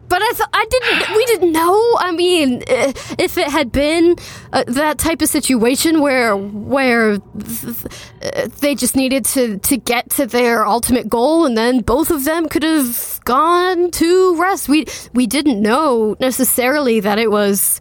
But 0.08 0.22
I 0.22 0.30
thought 0.34 0.50
I 0.52 0.66
didn't. 0.70 1.16
We 1.16 1.24
didn't 1.26 1.52
know. 1.52 1.96
I 1.98 2.12
mean, 2.12 2.62
uh, 2.68 2.92
if 3.18 3.36
it 3.38 3.48
had 3.48 3.72
been 3.72 4.16
uh, 4.52 4.64
that 4.68 4.98
type 4.98 5.20
of 5.20 5.28
situation 5.28 6.00
where 6.00 6.36
where 6.36 7.18
th- 7.18 8.50
they 8.60 8.74
just 8.74 8.94
needed 8.96 9.24
to 9.26 9.58
to 9.58 9.76
get 9.76 10.10
to 10.10 10.26
their 10.26 10.66
ultimate 10.66 11.08
goal, 11.08 11.44
and 11.44 11.56
then 11.56 11.80
both 11.80 12.10
of 12.10 12.24
them 12.24 12.48
could 12.48 12.62
have 12.62 13.20
gone 13.24 13.90
to 13.92 14.40
rest. 14.40 14.68
We 14.68 14.86
we 15.12 15.26
didn't 15.26 15.60
know 15.60 16.16
necessarily 16.20 17.00
that 17.00 17.18
it 17.18 17.30
was 17.30 17.80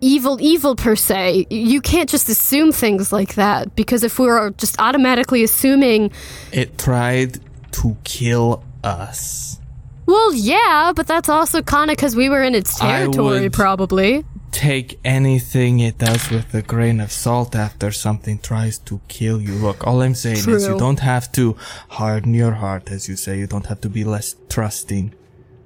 evil 0.00 0.38
evil 0.40 0.76
per 0.76 0.96
se. 0.96 1.46
You 1.50 1.80
can't 1.80 2.08
just 2.08 2.28
assume 2.28 2.72
things 2.72 3.12
like 3.12 3.34
that 3.34 3.74
because 3.76 4.04
if 4.04 4.18
we 4.18 4.26
were 4.26 4.50
just 4.56 4.78
automatically 4.78 5.42
assuming 5.42 6.10
It 6.52 6.78
tried 6.78 7.40
to 7.72 7.96
kill 8.04 8.62
us. 8.84 9.60
Well, 10.06 10.32
yeah, 10.34 10.92
but 10.94 11.06
that's 11.06 11.28
also 11.28 11.62
kind 11.62 11.90
of 11.90 11.96
because 11.96 12.14
we 12.14 12.28
were 12.28 12.42
in 12.42 12.54
its 12.54 12.78
territory, 12.78 13.50
probably. 13.50 14.24
Take 14.52 14.98
anything 15.04 15.80
it 15.80 15.98
does 15.98 16.30
with 16.30 16.54
a 16.54 16.62
grain 16.62 17.00
of 17.00 17.12
salt 17.12 17.54
after 17.54 17.90
something 17.90 18.38
tries 18.38 18.78
to 18.78 19.00
kill 19.08 19.40
you. 19.42 19.52
Look, 19.54 19.86
all 19.86 20.00
I'm 20.00 20.14
saying 20.14 20.36
is 20.48 20.66
you 20.68 20.78
don't 20.78 21.00
have 21.00 21.30
to 21.32 21.56
harden 21.88 22.32
your 22.34 22.52
heart, 22.52 22.90
as 22.90 23.08
you 23.08 23.16
say. 23.16 23.38
You 23.38 23.46
don't 23.46 23.66
have 23.66 23.80
to 23.82 23.88
be 23.90 24.04
less 24.04 24.34
trusting 24.48 25.12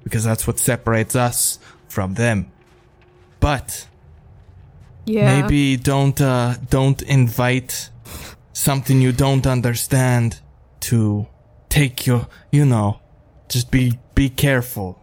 because 0.03 0.23
that's 0.23 0.45
what 0.47 0.59
separates 0.59 1.15
us 1.15 1.59
from 1.87 2.15
them. 2.15 2.51
But 3.39 3.87
Yeah. 5.05 5.41
Maybe 5.41 5.77
don't 5.77 6.19
uh 6.21 6.55
don't 6.69 7.01
invite 7.03 7.89
something 8.53 9.01
you 9.01 9.11
don't 9.11 9.47
understand 9.47 10.39
to 10.81 11.27
take 11.69 12.05
your 12.05 12.27
you 12.51 12.65
know 12.65 12.99
just 13.49 13.71
be 13.71 13.97
be 14.21 14.29
careful. 14.29 15.01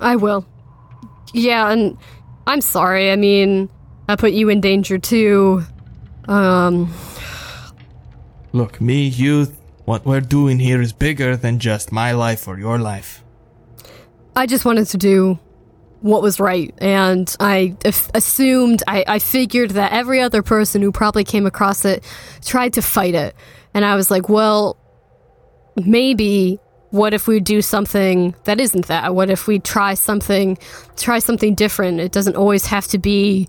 I 0.00 0.16
will. 0.16 0.44
Yeah, 1.32 1.70
and 1.70 1.96
I'm 2.48 2.60
sorry. 2.60 3.12
I 3.12 3.16
mean, 3.16 3.68
I 4.08 4.16
put 4.16 4.32
you 4.32 4.48
in 4.48 4.60
danger 4.60 4.98
too. 4.98 5.62
Um, 6.26 6.92
Look, 8.52 8.80
me, 8.80 9.06
you, 9.06 9.46
what 9.84 10.04
we're 10.04 10.20
doing 10.20 10.58
here 10.58 10.82
is 10.82 10.92
bigger 10.92 11.36
than 11.36 11.60
just 11.60 11.92
my 11.92 12.10
life 12.10 12.48
or 12.48 12.58
your 12.58 12.80
life. 12.80 13.22
I 14.34 14.46
just 14.46 14.64
wanted 14.64 14.88
to 14.88 14.96
do 14.96 15.38
what 16.00 16.20
was 16.20 16.40
right, 16.40 16.74
and 16.78 17.36
I 17.38 17.76
assumed, 18.14 18.82
I, 18.88 19.04
I 19.06 19.18
figured 19.20 19.70
that 19.72 19.92
every 19.92 20.20
other 20.20 20.42
person 20.42 20.82
who 20.82 20.90
probably 20.90 21.22
came 21.22 21.46
across 21.46 21.84
it 21.84 22.02
tried 22.44 22.72
to 22.72 22.82
fight 22.82 23.14
it. 23.14 23.36
And 23.74 23.84
I 23.84 23.94
was 23.94 24.10
like, 24.10 24.28
well, 24.28 24.76
maybe 25.76 26.58
what 26.90 27.12
if 27.12 27.26
we 27.26 27.40
do 27.40 27.60
something 27.60 28.34
that 28.44 28.60
isn't 28.60 28.86
that? 28.86 29.14
What 29.14 29.30
if 29.30 29.46
we 29.46 29.58
try 29.58 29.94
something, 29.94 30.58
try 30.96 31.18
something 31.18 31.54
different? 31.54 32.00
It 32.00 32.12
doesn't 32.12 32.36
always 32.36 32.66
have 32.66 32.86
to 32.88 32.98
be 32.98 33.48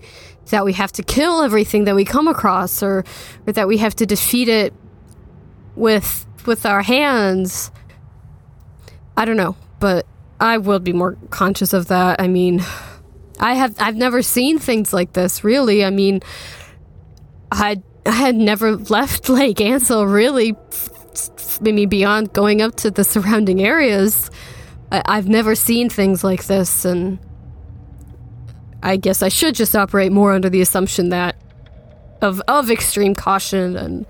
that 0.50 0.66
we 0.66 0.74
have 0.74 0.92
to 0.94 1.04
kill 1.04 1.42
everything 1.42 1.86
that 1.86 1.96
we 1.96 2.04
come 2.04 2.28
across, 2.28 2.84
or, 2.84 3.06
or 3.48 3.54
that 3.54 3.68
we 3.68 3.78
have 3.78 3.96
to 3.96 4.06
defeat 4.06 4.50
it 4.50 4.74
with 5.76 6.26
with 6.46 6.66
our 6.66 6.82
hands. 6.82 7.72
I 9.16 9.26
don't 9.26 9.38
know, 9.38 9.56
but 9.80 10.06
I 10.40 10.58
will 10.58 10.80
be 10.80 10.94
more 10.94 11.18
conscious 11.30 11.74
of 11.74 11.88
that. 11.88 12.22
I 12.22 12.28
mean, 12.28 12.64
I 13.40 13.54
have 13.54 13.76
I've 13.80 13.96
never 13.96 14.22
seen 14.22 14.60
things 14.60 14.94
like 14.94 15.14
this. 15.14 15.44
Really, 15.44 15.86
I 15.86 15.90
mean, 15.90 16.22
I 17.52 17.82
I 18.06 18.12
had 18.12 18.36
never 18.36 18.76
left 18.76 19.30
Lake 19.30 19.62
Ansel. 19.62 20.06
Really, 20.06 20.56
I 21.62 21.72
mean, 21.72 21.90
beyond 21.90 22.34
going 22.34 22.62
up 22.62 22.76
to 22.78 22.92
the 22.92 23.04
surrounding 23.04 23.62
areas, 23.62 24.30
I, 24.92 25.02
I've 25.06 25.28
never 25.28 25.56
seen 25.56 25.90
things 25.90 26.24
like 26.24 26.46
this, 26.46 26.86
and 26.86 27.20
I 28.82 28.98
guess 28.98 29.22
I 29.22 29.30
should 29.30 29.56
just 29.56 29.76
operate 29.76 30.12
more 30.12 30.32
under 30.32 30.50
the 30.50 30.62
assumption 30.62 31.10
that 31.10 31.36
of 32.22 32.42
of 32.48 32.70
extreme 32.70 33.16
caution 33.16 33.76
and 33.76 34.06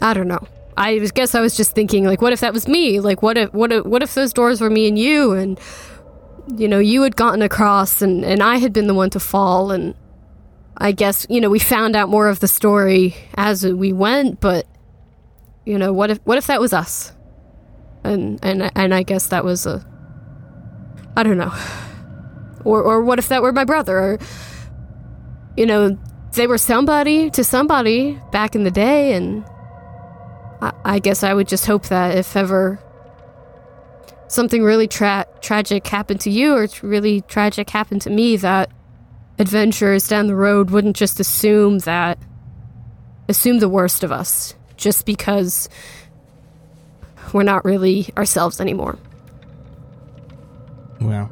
I 0.00 0.14
don't 0.14 0.28
know. 0.28 0.46
I 0.76 0.98
guess 0.98 1.34
I 1.34 1.40
was 1.40 1.56
just 1.56 1.72
thinking 1.74 2.04
like 2.04 2.20
what 2.20 2.32
if 2.32 2.40
that 2.40 2.52
was 2.52 2.68
me? 2.68 3.00
Like 3.00 3.22
what 3.22 3.38
if 3.38 3.52
what 3.52 3.72
if 3.72 3.84
what 3.84 4.02
if 4.02 4.14
those 4.14 4.32
doors 4.32 4.60
were 4.60 4.70
me 4.70 4.88
and 4.88 4.98
you 4.98 5.32
and 5.32 5.58
you 6.56 6.68
know, 6.68 6.78
you 6.78 7.02
had 7.02 7.16
gotten 7.16 7.42
across 7.42 8.02
and 8.02 8.24
and 8.24 8.42
I 8.42 8.56
had 8.56 8.72
been 8.72 8.86
the 8.86 8.94
one 8.94 9.10
to 9.10 9.20
fall 9.20 9.70
and 9.70 9.94
I 10.78 10.92
guess, 10.92 11.26
you 11.30 11.40
know, 11.40 11.48
we 11.48 11.58
found 11.58 11.96
out 11.96 12.10
more 12.10 12.28
of 12.28 12.40
the 12.40 12.48
story 12.48 13.14
as 13.34 13.64
we 13.64 13.92
went, 13.92 14.40
but 14.40 14.66
you 15.66 15.76
know, 15.78 15.92
what 15.92 16.10
if 16.10 16.18
what 16.24 16.38
if 16.38 16.46
that 16.46 16.60
was 16.60 16.72
us? 16.72 17.12
And 18.04 18.38
and 18.42 18.70
and 18.74 18.94
I 18.94 19.02
guess 19.02 19.26
that 19.28 19.44
was 19.44 19.66
a 19.66 19.84
I 21.16 21.22
don't 21.22 21.36
know. 21.36 21.52
Or 22.64 22.82
or 22.82 23.02
what 23.02 23.18
if 23.18 23.28
that 23.28 23.42
were 23.42 23.52
my 23.52 23.64
brother 23.64 23.96
or 23.96 24.18
you 25.56 25.66
know, 25.66 25.98
they 26.32 26.46
were 26.46 26.58
somebody 26.58 27.30
to 27.30 27.44
somebody 27.44 28.20
back 28.32 28.54
in 28.54 28.64
the 28.64 28.70
day 28.70 29.12
and 29.12 29.44
I, 30.60 30.72
I 30.84 30.98
guess 30.98 31.22
I 31.22 31.32
would 31.32 31.48
just 31.48 31.66
hope 31.66 31.86
that 31.86 32.16
if 32.16 32.36
ever 32.36 32.80
something 34.28 34.64
really 34.64 34.88
tra- 34.88 35.26
tragic 35.40 35.86
happened 35.86 36.20
to 36.22 36.30
you 36.30 36.54
or 36.54 36.66
really 36.82 37.20
tragic 37.22 37.70
happened 37.70 38.02
to 38.02 38.10
me, 38.10 38.36
that 38.38 38.70
adventurers 39.38 40.08
down 40.08 40.26
the 40.26 40.34
road 40.34 40.70
wouldn't 40.70 40.96
just 40.96 41.20
assume 41.20 41.78
that, 41.80 42.18
assume 43.28 43.60
the 43.60 43.68
worst 43.68 44.02
of 44.02 44.10
us 44.10 44.55
just 44.76 45.06
because 45.06 45.68
we're 47.32 47.42
not 47.42 47.64
really 47.64 48.08
ourselves 48.16 48.60
anymore. 48.60 48.98
Well, 51.00 51.30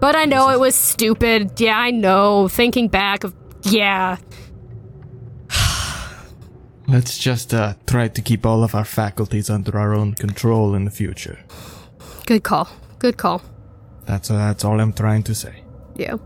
But 0.00 0.16
I 0.16 0.24
know 0.24 0.50
it 0.50 0.60
was 0.60 0.74
stupid. 0.74 1.60
Yeah, 1.60 1.78
I 1.78 1.90
know. 1.90 2.48
Thinking 2.48 2.88
back 2.88 3.24
of, 3.24 3.34
yeah. 3.62 4.16
let's 6.88 7.16
just 7.18 7.54
uh 7.54 7.74
try 7.86 8.08
to 8.08 8.20
keep 8.22 8.44
all 8.44 8.62
of 8.64 8.74
our 8.74 8.84
faculties 8.84 9.48
under 9.48 9.78
our 9.78 9.94
own 9.94 10.14
control 10.14 10.74
in 10.74 10.84
the 10.84 10.90
future. 10.90 11.38
Good 12.26 12.42
call. 12.42 12.68
Good 12.98 13.16
call. 13.16 13.42
That's 14.06 14.30
uh, 14.30 14.36
that's 14.36 14.64
all 14.64 14.80
I'm 14.80 14.92
trying 14.92 15.22
to 15.24 15.34
say. 15.34 15.62
Yeah. 15.96 16.16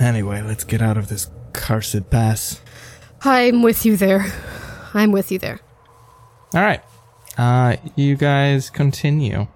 Anyway, 0.00 0.42
let's 0.42 0.64
get 0.64 0.82
out 0.82 0.96
of 0.96 1.08
this 1.08 1.30
cursed 1.52 2.10
pass. 2.10 2.60
I'm 3.22 3.62
with 3.62 3.86
you 3.86 3.96
there. 3.96 4.26
I'm 4.94 5.12
with 5.12 5.30
you 5.32 5.38
there. 5.38 5.60
All 6.54 6.62
right. 6.62 6.82
Uh 7.36 7.76
you 7.96 8.16
guys 8.16 8.70
continue. 8.70 9.48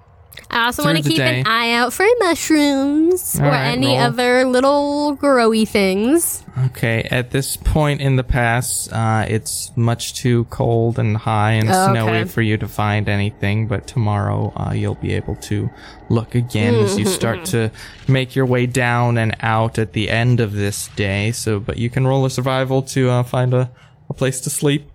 I 0.51 0.67
also 0.67 0.85
want 0.85 0.97
to 0.97 1.03
keep 1.03 1.19
day. 1.19 1.41
an 1.41 1.47
eye 1.47 1.73
out 1.73 1.93
for 1.93 2.07
mushrooms 2.21 3.39
All 3.39 3.47
or 3.47 3.51
right, 3.51 3.67
any 3.73 3.89
roll. 3.89 3.99
other 3.99 4.45
little 4.45 5.17
growy 5.17 5.67
things. 5.67 6.45
Okay, 6.67 7.03
at 7.11 7.33
this 7.33 7.57
point 7.57 8.01
in 8.01 8.17
the 8.17 8.23
pass, 8.25 8.91
uh, 8.93 9.27
it's 9.29 9.73
much 9.77 10.15
too 10.15 10.45
cold 10.45 10.99
and 10.99 11.17
high 11.17 11.53
and 11.53 11.69
Oh, 11.69 11.89
snowy 11.93 12.21
okay. 12.21 12.25
for 12.29 12.41
you 12.41 12.57
to 12.57 12.69
find 12.69 13.09
anything, 13.09 13.67
but 13.67 13.87
tomorrow 13.89 14.53
uh, 14.57 14.73
you'll 14.73 14.95
be 14.95 15.13
able 15.15 15.35
to 15.37 15.69
look 16.09 16.35
again 16.35 16.75
as 16.77 16.97
you 16.99 17.05
start 17.05 17.45
to 17.53 17.71
make 18.07 18.35
your 18.37 18.47
way 18.47 18.65
down 18.67 19.19
and 19.19 19.37
out 19.41 19.77
at 19.79 19.93
the 19.93 20.09
end 20.09 20.41
of 20.41 20.53
this 20.53 20.89
day. 20.97 21.33
So, 21.33 21.59
but 21.61 21.79
you 21.79 21.91
can 21.91 22.07
roll 22.07 22.25
a 22.25 22.31
survival 22.31 22.83
to 22.83 23.11
uh, 23.11 23.23
find 23.25 23.53
a, 23.53 23.71
a 24.09 24.15
place 24.15 24.41
to 24.43 24.51
sleep. 24.51 24.89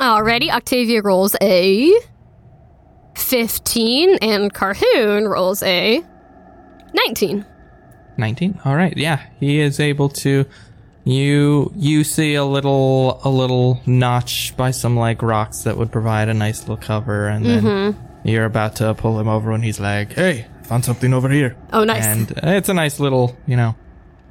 Alrighty, 0.00 0.50
Octavia 0.50 1.02
rolls 1.02 1.36
a 1.40 1.92
15 3.16 4.16
and 4.20 4.52
Carhoon 4.52 5.30
rolls 5.30 5.62
a 5.62 6.02
19. 6.94 7.44
19 8.16 8.60
all 8.64 8.76
right 8.76 8.96
yeah 8.96 9.20
he 9.40 9.58
is 9.58 9.80
able 9.80 10.08
to 10.08 10.44
you 11.02 11.72
you 11.74 12.04
see 12.04 12.34
a 12.36 12.44
little 12.44 13.20
a 13.24 13.28
little 13.28 13.80
notch 13.86 14.56
by 14.56 14.70
some 14.70 14.96
like 14.96 15.20
rocks 15.20 15.62
that 15.64 15.76
would 15.76 15.90
provide 15.90 16.28
a 16.28 16.34
nice 16.34 16.60
little 16.60 16.76
cover 16.76 17.26
and 17.26 17.44
then 17.44 17.96
you're 18.24 18.44
about 18.44 18.76
to 18.76 18.94
pull 18.94 19.18
him 19.18 19.26
over 19.26 19.50
and 19.50 19.64
he's 19.64 19.80
like 19.80 20.12
hey 20.12 20.46
found 20.62 20.84
something 20.84 21.12
over 21.12 21.28
here 21.28 21.56
Oh, 21.72 21.82
nice. 21.82 22.04
and 22.06 22.30
uh, 22.38 22.50
it's 22.50 22.68
a 22.68 22.74
nice 22.74 23.00
little 23.00 23.36
you 23.46 23.56
know 23.56 23.74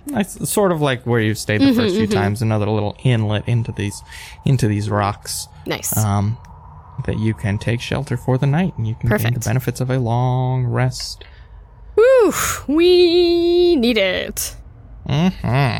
nice 0.07 0.33
sort 0.49 0.71
of 0.71 0.81
like 0.81 1.03
where 1.05 1.19
you 1.21 1.33
stayed 1.35 1.61
the 1.61 1.65
Mm-hmm, 1.65 1.79
1st 1.79 1.95
few 1.97 2.07
times 2.07 2.41
another 2.41 2.67
little 2.69 2.95
inlet 3.03 3.47
into 3.47 3.71
these 3.71 4.01
into 4.45 4.67
these 4.67 4.89
rocks 4.89 5.47
Nice. 5.65 5.95
um 5.97 6.37
that 7.05 7.17
you 7.19 7.33
can 7.33 7.57
take 7.57 7.81
shelter 7.81 8.17
for 8.17 8.37
the 8.37 8.45
night 8.45 8.73
and 8.77 8.85
you 8.87 8.95
can 8.95 9.09
gain 9.09 9.33
the 9.33 9.39
benefits 9.39 9.79
of 9.81 9.89
a 9.89 9.97
long 9.99 10.65
rest 10.65 11.23
Woo! 11.95 12.31
We 12.67 13.75
need 13.75 13.97
it. 13.97 14.55
hmm 15.07 15.77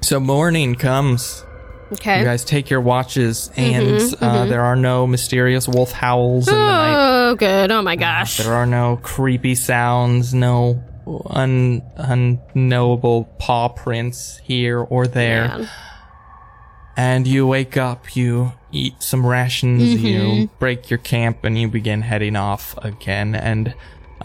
So 0.00 0.18
morning 0.18 0.74
comes. 0.76 1.44
Okay. 1.92 2.20
You 2.20 2.24
guys 2.24 2.44
take 2.44 2.70
your 2.70 2.80
watches, 2.80 3.50
and 3.56 3.86
Mm-hmm, 3.98 4.24
uh, 4.24 4.46
there 4.46 4.62
are 4.62 4.76
no 4.76 5.06
mysterious 5.06 5.68
wolf 5.68 5.90
howls 5.92 6.46
in 6.48 6.54
the 6.54 6.60
night. 6.60 6.94
Oh, 7.28 7.34
good. 7.34 7.70
Oh 7.72 7.82
my 7.82 7.96
gosh. 7.96 8.38
There 8.38 8.54
are 8.54 8.64
no 8.64 8.96
creepy 9.02 9.54
sounds, 9.56 10.32
no 10.32 10.82
un- 11.26 11.82
unknowable 11.96 13.24
paw 13.38 13.68
prints 13.68 14.38
here 14.44 14.78
or 14.80 15.06
there. 15.06 15.48
Man. 15.48 15.68
And 16.96 17.26
you 17.26 17.46
wake 17.46 17.76
up, 17.76 18.14
you 18.14 18.52
eat 18.72 19.02
some 19.02 19.24
rations, 19.26 19.82
Mm-hmm. 19.82 20.06
you 20.06 20.50
break 20.58 20.90
your 20.90 20.98
camp, 20.98 21.44
and 21.44 21.56
you 21.58 21.68
begin 21.68 22.02
heading 22.02 22.36
off 22.36 22.76
again. 22.78 23.34
And 23.34 23.74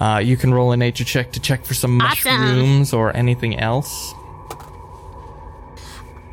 uh, 0.01 0.21
you 0.23 0.35
can 0.35 0.53
roll 0.53 0.71
a 0.73 0.77
nature 0.77 1.05
check 1.05 1.31
to 1.33 1.39
check 1.39 1.65
for 1.65 1.73
some 1.73 2.01
Awesome. 2.01 2.31
mushrooms 2.33 2.91
or 2.93 3.15
anything 3.15 3.57
else. 3.59 4.13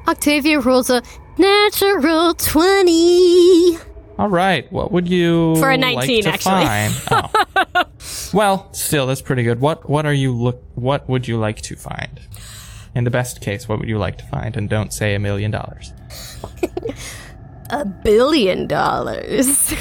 Octavia 0.09 0.59
rolls 0.61 0.91
a 0.91 1.01
natural 1.39 2.35
20. 2.35 3.77
All 4.19 4.29
right. 4.29 4.71
What 4.73 4.91
would 4.93 5.09
you 5.09 5.55
For 5.57 5.71
a 5.71 5.77
like 5.79 5.97
19, 6.09 6.25
to 6.25 6.29
actually. 6.31 7.85
well, 8.33 8.73
still, 8.73 9.07
that's 9.07 9.23
pretty 9.23 9.43
good. 9.43 9.61
What 9.61 9.89
What 9.89 10.07
are 10.07 10.13
you 10.13 10.35
look? 10.35 10.63
What 10.75 11.09
would 11.09 11.29
you 11.29 11.39
like 11.39 11.61
to 11.63 11.77
find? 11.77 12.21
In 12.95 13.05
the 13.05 13.11
best 13.11 13.41
case, 13.41 13.69
what 13.69 13.79
would 13.79 13.89
you 13.89 13.99
like 13.99 14.19
to 14.19 14.25
find? 14.25 14.57
And 14.57 14.69
don't 14.69 14.93
say 14.93 15.15
a 15.15 15.19
million 15.19 15.51
dollars. 15.51 15.93
A 17.71 17.87
billion 17.87 18.67
dollars. 18.67 19.73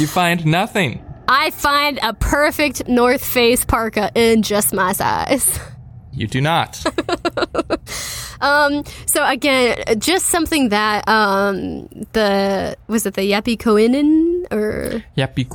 You 0.00 0.06
find 0.08 0.44
nothing. 0.44 1.04
I 1.28 1.50
find 1.52 2.00
a 2.02 2.14
perfect 2.14 2.88
North 2.88 3.24
Face 3.24 3.64
parka 3.64 4.10
in 4.16 4.42
just 4.42 4.72
my 4.72 4.92
size. 4.92 5.60
You 6.12 6.26
do 6.26 6.40
not. 6.40 6.82
Um, 8.40 8.84
so 9.06 9.24
again, 9.26 9.82
just 9.98 10.26
something 10.26 10.70
that 10.70 11.06
um 11.08 11.88
the 12.12 12.76
was 12.88 13.06
it 13.06 13.14
the 13.14 13.22
Yappy 13.30 13.56
Koinen 13.56 14.46
or. 14.50 15.04
Yappy 15.16 15.46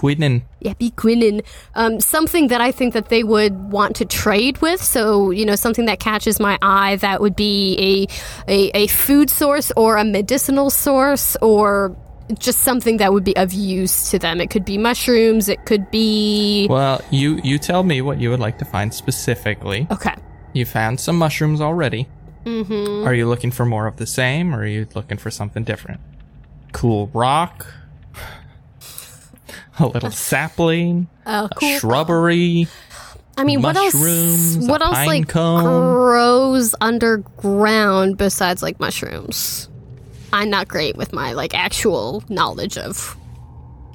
Quinen, 0.96 1.44
um, 1.76 2.00
something 2.00 2.48
that 2.48 2.62
I 2.62 2.72
think 2.72 2.94
that 2.94 3.10
they 3.10 3.24
would 3.24 3.72
want 3.72 3.96
to 3.98 4.06
trade 4.06 4.58
with. 4.62 4.82
So 4.82 5.32
you 5.32 5.46
know, 5.46 5.56
something 5.56 5.86
that 5.86 6.00
catches 6.00 6.40
my 6.40 6.58
eye 6.62 6.96
that 6.98 7.22
would 7.22 7.36
be 7.36 8.08
a 8.48 8.52
a, 8.52 8.72
a 8.84 8.88
food 8.88 9.30
source 9.30 9.72
or 9.76 9.98
a 9.98 10.04
medicinal 10.04 10.70
source 10.70 11.36
or 11.42 11.96
just 12.40 12.60
something 12.62 12.98
that 12.98 13.14
would 13.14 13.24
be 13.24 13.36
of 13.38 13.54
use 13.54 14.10
to 14.10 14.18
them. 14.18 14.42
It 14.42 14.50
could 14.50 14.66
be 14.66 14.78
mushrooms. 14.80 15.48
It 15.50 15.66
could 15.66 15.92
be 15.92 16.68
Well, 16.70 17.02
you 17.12 17.40
you 17.44 17.60
tell 17.60 17.84
me 17.84 18.02
what 18.02 18.20
you 18.20 18.30
would 18.32 18.40
like 18.40 18.58
to 18.60 18.66
find 18.66 18.94
specifically. 18.94 19.88
okay. 19.92 20.16
You 20.54 20.66
found 20.66 21.00
some 21.00 21.18
mushrooms 21.18 21.60
already. 21.62 22.08
Mm-hmm. 22.46 23.08
Are 23.08 23.14
you 23.14 23.28
looking 23.28 23.52
for 23.52 23.66
more 23.66 23.88
of 23.88 23.98
the 23.98 24.06
same, 24.06 24.54
or 24.54 24.60
are 24.60 24.66
you 24.68 24.88
looking 24.96 25.18
for 25.18 25.32
something 25.32 25.64
different? 25.64 26.00
Cool 26.72 27.08
rock, 27.14 27.66
a 29.80 29.88
little 29.88 30.12
sapling, 30.30 31.08
Oh, 31.26 31.46
a 31.46 31.56
cool. 31.56 31.80
shrubbery. 31.80 32.68
I 33.38 33.44
mean, 33.44 33.62
what 33.62 33.76
else? 33.76 33.94
What 34.68 34.82
else 34.82 35.06
like 35.08 35.28
cone. 35.28 35.64
grows 35.64 36.74
underground 36.80 38.18
besides 38.18 38.62
like 38.64 38.80
mushrooms? 38.80 39.68
I'm 40.32 40.50
not 40.50 40.68
great 40.68 40.96
with 40.96 41.12
my 41.14 41.34
like 41.34 41.54
actual 41.54 42.24
knowledge 42.30 42.78
of 42.78 43.18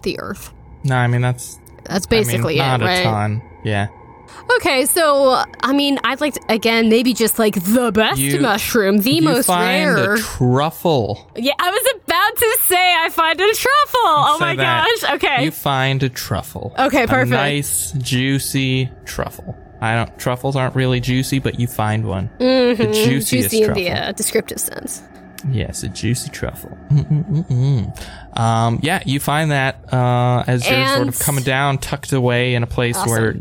the 0.02 0.18
earth. 0.20 0.52
No, 0.84 0.96
I 0.96 1.06
mean 1.06 1.20
that's 1.22 1.58
That's 1.84 2.06
I 2.10 2.14
mean, 2.16 2.24
basically 2.24 2.56
not 2.56 2.80
it, 2.80 2.84
a 2.84 2.86
right? 2.86 3.02
ton. 3.02 3.42
Yeah, 3.64 3.88
Okay, 4.56 4.84
so 4.86 5.42
I 5.62 5.72
mean, 5.72 5.98
I'd 6.04 6.20
like 6.20 6.34
to 6.34 6.40
again 6.48 6.88
maybe 6.88 7.14
just 7.14 7.38
like 7.38 7.54
the 7.62 7.92
best 7.92 8.18
You- 8.18 8.40
mushroom, 8.40 8.98
the 8.98 9.12
you 9.12 9.22
most 9.22 9.46
find 9.46 9.94
rare. 9.94 10.14
a 10.14 10.18
truffle. 10.18 11.30
yeah, 11.36 11.52
I 11.58 11.70
was 11.70 11.94
about 12.04 12.36
to 12.36 12.58
say 12.62 12.94
I 12.96 13.08
find 13.10 13.40
a 13.40 13.44
truffle. 13.44 14.00
oh 14.04 14.36
my 14.40 14.56
gosh. 14.56 15.04
Okay. 15.14 15.44
You 15.44 15.50
find 15.50 16.02
a 16.02 16.08
truffle. 16.08 16.74
Okay, 16.78 17.04
A 17.04 17.08
perfect. 17.08 17.30
nice, 17.30 17.92
juicy 17.92 18.90
truffle. 19.04 19.56
I 19.80 19.94
don't. 19.94 20.18
Truffles 20.18 20.56
aren't 20.56 20.74
really 20.74 21.00
juicy, 21.00 21.38
but 21.38 21.58
you 21.58 21.66
find 21.66 22.04
one. 22.06 22.28
The 22.38 22.74
juiciest 22.76 22.90
Mm-hmm. 22.90 22.92
Juicy 23.40 23.58
in 23.58 23.64
truffle. 23.66 23.82
the 23.84 23.90
uh, 23.90 24.12
descriptive 24.12 24.60
sense. 24.60 25.02
Yes, 25.50 25.82
a 25.84 25.88
juicy 25.88 26.28
truffle. 26.30 26.76
Um, 28.34 28.78
yeah, 28.82 29.02
you 29.06 29.20
find 29.20 29.50
that 29.52 29.92
uh, 29.92 30.44
as 30.46 30.68
you're 30.68 30.86
sort 30.88 31.08
of 31.08 31.18
coming 31.18 31.44
down, 31.44 31.78
tucked 31.78 32.12
away 32.12 32.54
in 32.54 32.62
a 32.62 32.66
place 32.66 32.96
Awesome. 32.96 33.10
where, 33.10 33.36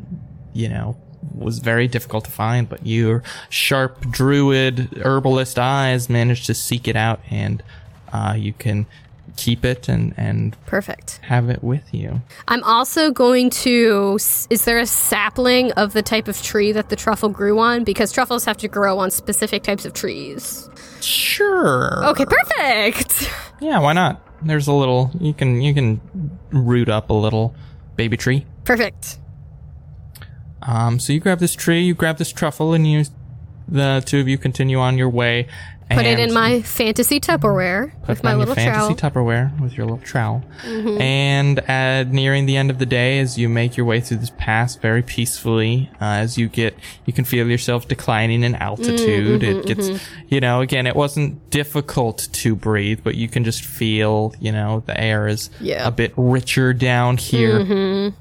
you 0.53 0.69
know, 0.69 0.97
was 1.35 1.59
very 1.59 1.87
difficult 1.87 2.25
to 2.25 2.31
find, 2.31 2.67
but 2.69 2.85
your 2.85 3.23
sharp 3.49 4.09
druid 4.09 5.01
herbalist 5.03 5.59
eyes 5.59 6.09
managed 6.09 6.45
to 6.45 6.53
seek 6.53 6.87
it 6.87 6.95
out, 6.95 7.19
and 7.29 7.61
uh, 8.13 8.35
you 8.37 8.53
can 8.53 8.85
keep 9.35 9.63
it 9.63 9.87
and 9.87 10.13
and 10.17 10.57
Perfect. 10.65 11.19
have 11.23 11.49
it 11.49 11.63
with 11.63 11.93
you. 11.93 12.21
I'm 12.47 12.63
also 12.63 13.11
going 13.11 13.49
to. 13.51 14.17
Is 14.49 14.65
there 14.65 14.79
a 14.79 14.85
sapling 14.85 15.71
of 15.73 15.93
the 15.93 16.01
type 16.01 16.27
of 16.27 16.41
tree 16.41 16.71
that 16.71 16.89
the 16.89 16.95
truffle 16.95 17.29
grew 17.29 17.59
on? 17.59 17.83
Because 17.83 18.11
truffles 18.11 18.45
have 18.45 18.57
to 18.57 18.67
grow 18.67 18.99
on 18.99 19.11
specific 19.11 19.63
types 19.63 19.85
of 19.85 19.93
trees. 19.93 20.69
Sure. 21.01 22.05
Okay, 22.07 22.25
perfect. 22.25 23.31
Yeah, 23.61 23.79
why 23.79 23.93
not? 23.93 24.21
There's 24.41 24.67
a 24.67 24.73
little. 24.73 25.11
You 25.19 25.33
can 25.33 25.61
you 25.61 25.73
can 25.73 26.01
root 26.51 26.89
up 26.89 27.09
a 27.09 27.13
little 27.13 27.55
baby 27.95 28.17
tree. 28.17 28.45
Perfect. 28.65 29.17
Um, 30.61 30.99
so 30.99 31.13
you 31.13 31.19
grab 31.19 31.39
this 31.39 31.55
tree, 31.55 31.81
you 31.81 31.93
grab 31.93 32.17
this 32.17 32.31
truffle, 32.31 32.73
and 32.73 32.85
you, 32.85 33.05
the 33.67 34.03
two 34.05 34.19
of 34.19 34.27
you 34.27 34.37
continue 34.37 34.77
on 34.79 34.97
your 34.97 35.09
way. 35.09 35.47
Put 35.91 36.05
it 36.05 36.19
in 36.19 36.31
my 36.35 36.61
fantasy 36.61 37.19
Tupperware 37.19 37.91
put 38.01 38.09
with 38.09 38.19
it 38.19 38.23
my 38.23 38.35
little 38.35 38.53
fantasy 38.53 38.93
trowel. 38.93 39.11
Tupperware 39.25 39.59
with 39.59 39.75
your 39.75 39.87
little 39.87 39.97
trowel. 40.05 40.43
Mm-hmm. 40.61 41.01
And 41.01 41.59
at 41.67 42.09
nearing 42.09 42.45
the 42.45 42.57
end 42.57 42.69
of 42.69 42.77
the 42.77 42.85
day, 42.85 43.17
as 43.17 43.39
you 43.39 43.49
make 43.49 43.75
your 43.75 43.87
way 43.87 43.99
through 43.99 44.17
this 44.17 44.31
pass 44.37 44.75
very 44.75 45.01
peacefully, 45.01 45.89
uh, 45.99 46.05
as 46.21 46.37
you 46.37 46.47
get, 46.47 46.77
you 47.05 47.13
can 47.13 47.25
feel 47.25 47.49
yourself 47.49 47.87
declining 47.87 48.43
in 48.43 48.53
altitude. 48.53 49.41
Mm-hmm, 49.41 49.59
it 49.61 49.65
gets, 49.65 49.99
you 50.27 50.39
know, 50.39 50.61
again, 50.61 50.85
it 50.85 50.95
wasn't 50.95 51.49
difficult 51.49 52.27
to 52.33 52.55
breathe, 52.55 52.99
but 53.03 53.15
you 53.15 53.27
can 53.27 53.43
just 53.43 53.65
feel, 53.65 54.35
you 54.39 54.51
know, 54.51 54.83
the 54.85 54.95
air 54.99 55.27
is 55.27 55.49
Yeah. 55.59 55.87
a 55.87 55.91
bit 55.91 56.13
richer 56.15 56.71
down 56.71 57.17
here. 57.17 58.13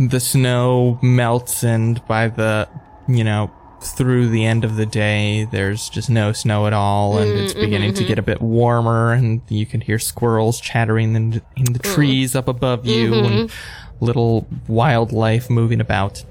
Mm-hmm. 0.00 0.08
The 0.08 0.20
snow 0.20 0.98
melts, 1.02 1.62
and 1.62 2.04
by 2.06 2.28
the, 2.28 2.68
you 3.06 3.22
know, 3.22 3.50
through 3.82 4.28
the 4.28 4.46
end 4.46 4.64
of 4.64 4.76
the 4.76 4.86
day, 4.86 5.44
there's 5.44 5.90
just 5.90 6.08
no 6.08 6.32
snow 6.32 6.66
at 6.66 6.72
all, 6.72 7.18
and 7.18 7.30
mm, 7.30 7.42
it's 7.42 7.52
mm-hmm, 7.52 7.62
beginning 7.62 7.94
to 7.94 8.00
mm-hmm. 8.00 8.08
get 8.08 8.18
a 8.18 8.22
bit 8.22 8.40
warmer, 8.40 9.12
and 9.12 9.42
you 9.48 9.66
can 9.66 9.82
hear 9.82 9.98
squirrels 9.98 10.58
chattering 10.60 11.14
in, 11.14 11.42
in 11.56 11.72
the 11.72 11.78
mm. 11.78 11.94
trees 11.94 12.34
up 12.34 12.48
above 12.48 12.86
you, 12.86 13.10
mm-hmm, 13.10 13.32
and 13.32 13.52
little 14.00 14.46
wildlife 14.66 15.50
moving 15.50 15.80
about. 15.80 16.24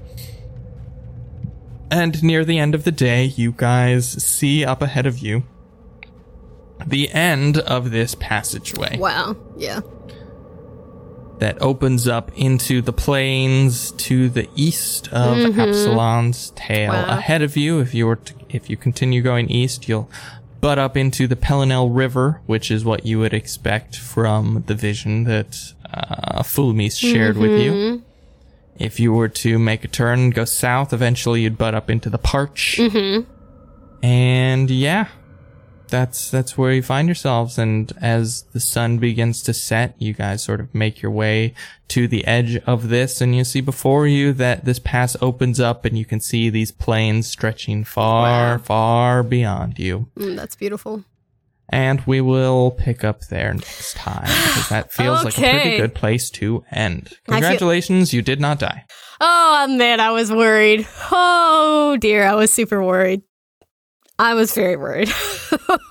And 1.92 2.22
near 2.22 2.44
the 2.44 2.58
end 2.58 2.74
of 2.74 2.84
the 2.84 2.92
day, 2.92 3.24
you 3.24 3.52
guys 3.52 4.08
see 4.08 4.64
up 4.64 4.82
ahead 4.82 5.06
of 5.06 5.18
you 5.18 5.44
the 6.86 7.10
end 7.10 7.58
of 7.58 7.90
this 7.90 8.14
passageway 8.14 8.96
Wow. 8.98 9.36
Yeah. 9.56 9.80
That 11.40 11.60
opens 11.62 12.06
up 12.06 12.30
into 12.36 12.82
the 12.82 12.92
plains 12.92 13.92
to 13.92 14.28
the 14.28 14.48
east 14.54 15.08
of 15.08 15.38
mm-hmm. 15.38 15.58
Absalon's 15.58 16.50
tail. 16.50 16.92
Wow. 16.92 17.18
Ahead 17.18 17.40
of 17.40 17.56
you, 17.56 17.80
if 17.80 17.94
you 17.94 18.06
were 18.06 18.16
to, 18.16 18.34
if 18.50 18.68
you 18.68 18.76
continue 18.76 19.22
going 19.22 19.50
east, 19.50 19.88
you'll 19.88 20.10
butt 20.60 20.78
up 20.78 20.98
into 20.98 21.26
the 21.26 21.36
Pelinel 21.36 21.88
River, 21.90 22.42
which 22.44 22.70
is 22.70 22.84
what 22.84 23.06
you 23.06 23.18
would 23.18 23.32
expect 23.32 23.96
from 23.96 24.64
the 24.66 24.74
vision 24.74 25.24
that 25.24 25.72
uh, 25.92 26.42
Fulmis 26.42 26.98
shared 26.98 27.38
with 27.38 27.58
you. 27.58 27.72
Mm-hmm. 27.72 28.04
If 28.76 29.00
you 29.00 29.12
were 29.12 29.28
to 29.28 29.58
make 29.58 29.82
a 29.82 29.88
turn 29.88 30.20
and 30.20 30.34
go 30.34 30.44
south, 30.44 30.92
eventually 30.92 31.40
you'd 31.40 31.56
butt 31.56 31.74
up 31.74 31.88
into 31.88 32.10
the 32.10 32.18
Parch. 32.18 32.76
Mm-hmm. 32.78 34.04
And 34.04 34.70
yeah, 34.70 35.08
that's 35.90 36.30
that's 36.30 36.56
where 36.56 36.72
you 36.72 36.82
find 36.82 37.08
yourselves 37.08 37.58
and 37.58 37.92
as 38.00 38.42
the 38.52 38.60
sun 38.60 38.98
begins 38.98 39.42
to 39.42 39.52
set 39.52 39.94
you 40.00 40.12
guys 40.14 40.42
sort 40.42 40.60
of 40.60 40.74
make 40.74 41.02
your 41.02 41.10
way 41.10 41.52
to 41.88 42.06
the 42.08 42.24
edge 42.26 42.56
of 42.66 42.88
this 42.88 43.20
and 43.20 43.34
you 43.36 43.44
see 43.44 43.60
before 43.60 44.06
you 44.06 44.32
that 44.32 44.64
this 44.64 44.78
pass 44.78 45.16
opens 45.20 45.58
up 45.60 45.84
and 45.84 45.98
you 45.98 46.04
can 46.04 46.20
see 46.20 46.48
these 46.48 46.70
plains 46.72 47.26
stretching 47.26 47.84
far 47.84 48.56
Wow. 48.56 48.58
far 48.62 49.22
beyond 49.22 49.78
you 49.78 50.08
Mm, 50.16 50.36
that's 50.36 50.56
beautiful. 50.56 51.04
and 51.68 52.00
we 52.06 52.20
will 52.20 52.70
pick 52.70 53.04
up 53.04 53.20
there 53.26 53.52
next 53.54 53.94
time 53.96 54.22
because 54.24 54.68
that 54.70 54.92
feels 54.98 55.24
like 55.24 55.36
a 55.36 55.40
pretty 55.40 55.76
good 55.76 55.94
place 55.94 56.30
to 56.30 56.64
end 56.70 57.08
feel- 57.08 57.18
congratulations 57.34 58.12
you 58.14 58.22
did 58.22 58.40
not 58.40 58.58
die 58.58 58.84
Oh 59.22 59.66
man, 59.68 60.00
I 60.00 60.12
was 60.12 60.32
worried. 60.32 60.86
Oh 61.12 61.98
dear, 62.00 62.24
I 62.24 62.34
was 62.36 62.50
super 62.50 62.82
worried. 62.82 63.20
I 64.20 64.34
was 64.34 64.52
very 64.52 64.76
worried. 64.76 65.10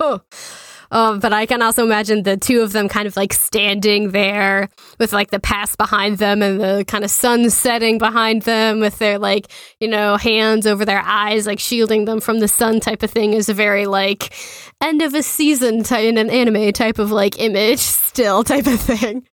um, 0.92 1.18
but 1.18 1.32
I 1.32 1.46
can 1.46 1.62
also 1.62 1.82
imagine 1.82 2.22
the 2.22 2.36
two 2.36 2.60
of 2.60 2.70
them 2.70 2.88
kind 2.88 3.08
of 3.08 3.16
like 3.16 3.32
standing 3.32 4.12
there 4.12 4.68
with 5.00 5.12
like 5.12 5.32
the 5.32 5.40
past 5.40 5.76
behind 5.78 6.18
them 6.18 6.40
and 6.40 6.60
the 6.60 6.84
kind 6.86 7.02
of 7.02 7.10
sun 7.10 7.50
setting 7.50 7.98
behind 7.98 8.42
them 8.42 8.78
with 8.78 9.00
their 9.00 9.18
like, 9.18 9.50
you 9.80 9.88
know, 9.88 10.16
hands 10.16 10.68
over 10.68 10.84
their 10.84 11.02
eyes, 11.04 11.44
like 11.44 11.58
shielding 11.58 12.04
them 12.04 12.20
from 12.20 12.38
the 12.38 12.46
sun 12.46 12.78
type 12.78 13.02
of 13.02 13.10
thing 13.10 13.32
is 13.32 13.48
a 13.48 13.54
very 13.54 13.86
like 13.86 14.32
end 14.80 15.02
of 15.02 15.12
a 15.12 15.24
season 15.24 15.82
type 15.82 16.04
in 16.04 16.16
an 16.16 16.30
anime 16.30 16.72
type 16.72 17.00
of 17.00 17.10
like 17.10 17.40
image 17.40 17.80
still 17.80 18.44
type 18.44 18.68
of 18.68 18.80
thing. 18.80 19.26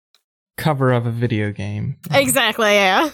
cover 0.57 0.91
of 0.91 1.05
a 1.05 1.11
video 1.11 1.53
game 1.53 1.97
Exactly, 2.13 2.73
yeah. 2.73 3.11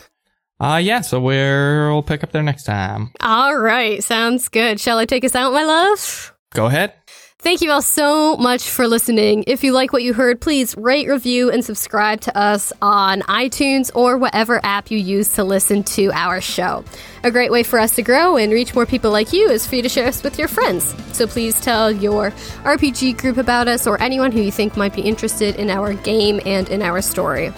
Uh 0.63 0.77
yeah 0.77 1.03
so 1.03 1.21
we'll 1.21 2.03
pick 2.03 2.23
up 2.25 2.33
there 2.33 2.43
next 2.43 2.65
time 2.65 3.11
All 3.21 3.57
right, 3.57 4.03
sounds 4.03 4.49
good. 4.49 4.81
Shall 4.81 4.99
I 4.99 5.05
take 5.05 5.25
us 5.25 5.35
out, 5.35 5.53
my 5.53 5.65
love? 5.65 6.33
go 6.55 6.67
ahead 6.67 6.95
Thank 7.43 7.61
you 7.61 7.73
all 7.73 7.83
so 7.83 8.37
much 8.37 8.71
for 8.71 8.87
listening. 8.87 9.43
If 9.49 9.65
you 9.65 9.73
like 9.73 9.93
what 9.93 10.05
you 10.05 10.15
heard, 10.15 10.41
please 10.41 10.77
rate, 10.77 11.09
review, 11.09 11.51
and 11.51 11.65
subscribe 11.65 12.21
to 12.21 12.39
us 12.39 12.73
on 12.81 13.23
iTunes 13.23 13.91
or 13.97 14.17
whatever 14.17 14.61
app 14.63 14.93
you 14.93 14.99
use 14.99 15.35
to 15.35 15.43
listen 15.43 15.83
to 15.83 16.13
our 16.13 16.41
show. 16.41 16.85
A 17.25 17.33
great 17.33 17.51
way 17.51 17.65
for 17.65 17.81
us 17.81 17.97
to 17.97 18.03
grow 18.03 18.37
and 18.37 18.53
reach 18.53 18.77
more 18.77 18.87
people 18.87 19.11
like 19.11 19.33
you 19.33 19.49
is 19.49 19.67
for 19.67 19.75
you 19.75 19.83
to 19.83 19.89
share 19.89 20.07
us 20.07 20.23
with 20.23 20.39
your 20.39 20.47
friends. 20.47 20.95
So 21.17 21.27
please 21.27 21.61
tell 21.61 21.91
your 21.91 22.31
RPG 22.63 23.19
group 23.19 23.39
about 23.39 23.67
us 23.67 23.89
or 23.89 24.01
anyone 24.01 24.31
who 24.31 24.41
you 24.41 24.53
think 24.53 24.77
might 24.77 24.95
be 24.95 25.03
interested 25.03 25.57
in 25.57 25.69
our 25.69 25.95
game 25.95 26.41
and 26.47 26.69
in 26.69 26.81
our 26.81 27.03
story. 27.03 27.53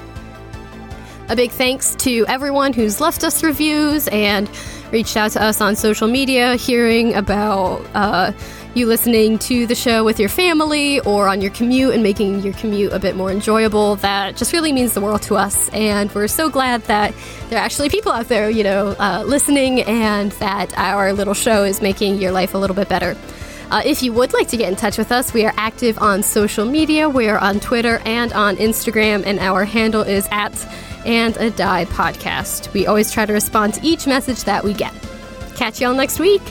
A 1.28 1.34
big 1.34 1.50
thanks 1.50 1.94
to 1.96 2.26
everyone 2.28 2.74
who's 2.74 3.00
left 3.00 3.24
us 3.24 3.42
reviews 3.42 4.08
and 4.08 4.48
reached 4.92 5.16
out 5.16 5.30
to 5.30 5.42
us 5.42 5.62
on 5.62 5.74
social 5.74 6.06
media, 6.06 6.54
hearing 6.56 7.14
about 7.14 7.80
uh, 7.94 8.32
you 8.74 8.86
listening 8.86 9.38
to 9.38 9.66
the 9.66 9.74
show 9.74 10.04
with 10.04 10.20
your 10.20 10.28
family 10.28 11.00
or 11.00 11.26
on 11.26 11.40
your 11.40 11.50
commute 11.50 11.94
and 11.94 12.02
making 12.02 12.40
your 12.40 12.52
commute 12.52 12.92
a 12.92 12.98
bit 12.98 13.16
more 13.16 13.30
enjoyable. 13.30 13.96
That 13.96 14.36
just 14.36 14.52
really 14.52 14.70
means 14.70 14.92
the 14.92 15.00
world 15.00 15.22
to 15.22 15.36
us. 15.36 15.70
And 15.70 16.14
we're 16.14 16.28
so 16.28 16.50
glad 16.50 16.82
that 16.82 17.14
there 17.48 17.58
are 17.58 17.64
actually 17.64 17.88
people 17.88 18.12
out 18.12 18.28
there, 18.28 18.50
you 18.50 18.62
know, 18.62 18.88
uh, 18.98 19.24
listening 19.26 19.80
and 19.82 20.30
that 20.32 20.76
our 20.76 21.14
little 21.14 21.34
show 21.34 21.64
is 21.64 21.80
making 21.80 22.18
your 22.18 22.32
life 22.32 22.52
a 22.52 22.58
little 22.58 22.76
bit 22.76 22.90
better. 22.90 23.16
Uh, 23.70 23.80
if 23.82 24.02
you 24.02 24.12
would 24.12 24.34
like 24.34 24.48
to 24.48 24.58
get 24.58 24.68
in 24.68 24.76
touch 24.76 24.98
with 24.98 25.10
us, 25.10 25.32
we 25.32 25.46
are 25.46 25.54
active 25.56 25.98
on 25.98 26.22
social 26.22 26.66
media. 26.66 27.08
We 27.08 27.30
are 27.30 27.38
on 27.38 27.60
Twitter 27.60 27.98
and 28.04 28.30
on 28.34 28.56
Instagram, 28.56 29.24
and 29.24 29.38
our 29.38 29.64
handle 29.64 30.02
is 30.02 30.28
at 30.30 30.52
and 31.04 31.36
a 31.36 31.50
die 31.50 31.84
podcast. 31.86 32.72
We 32.72 32.86
always 32.86 33.12
try 33.12 33.26
to 33.26 33.32
respond 33.32 33.74
to 33.74 33.86
each 33.86 34.06
message 34.06 34.44
that 34.44 34.64
we 34.64 34.74
get. 34.74 34.92
Catch 35.56 35.80
y'all 35.80 35.94
next 35.94 36.18
week. 36.18 36.42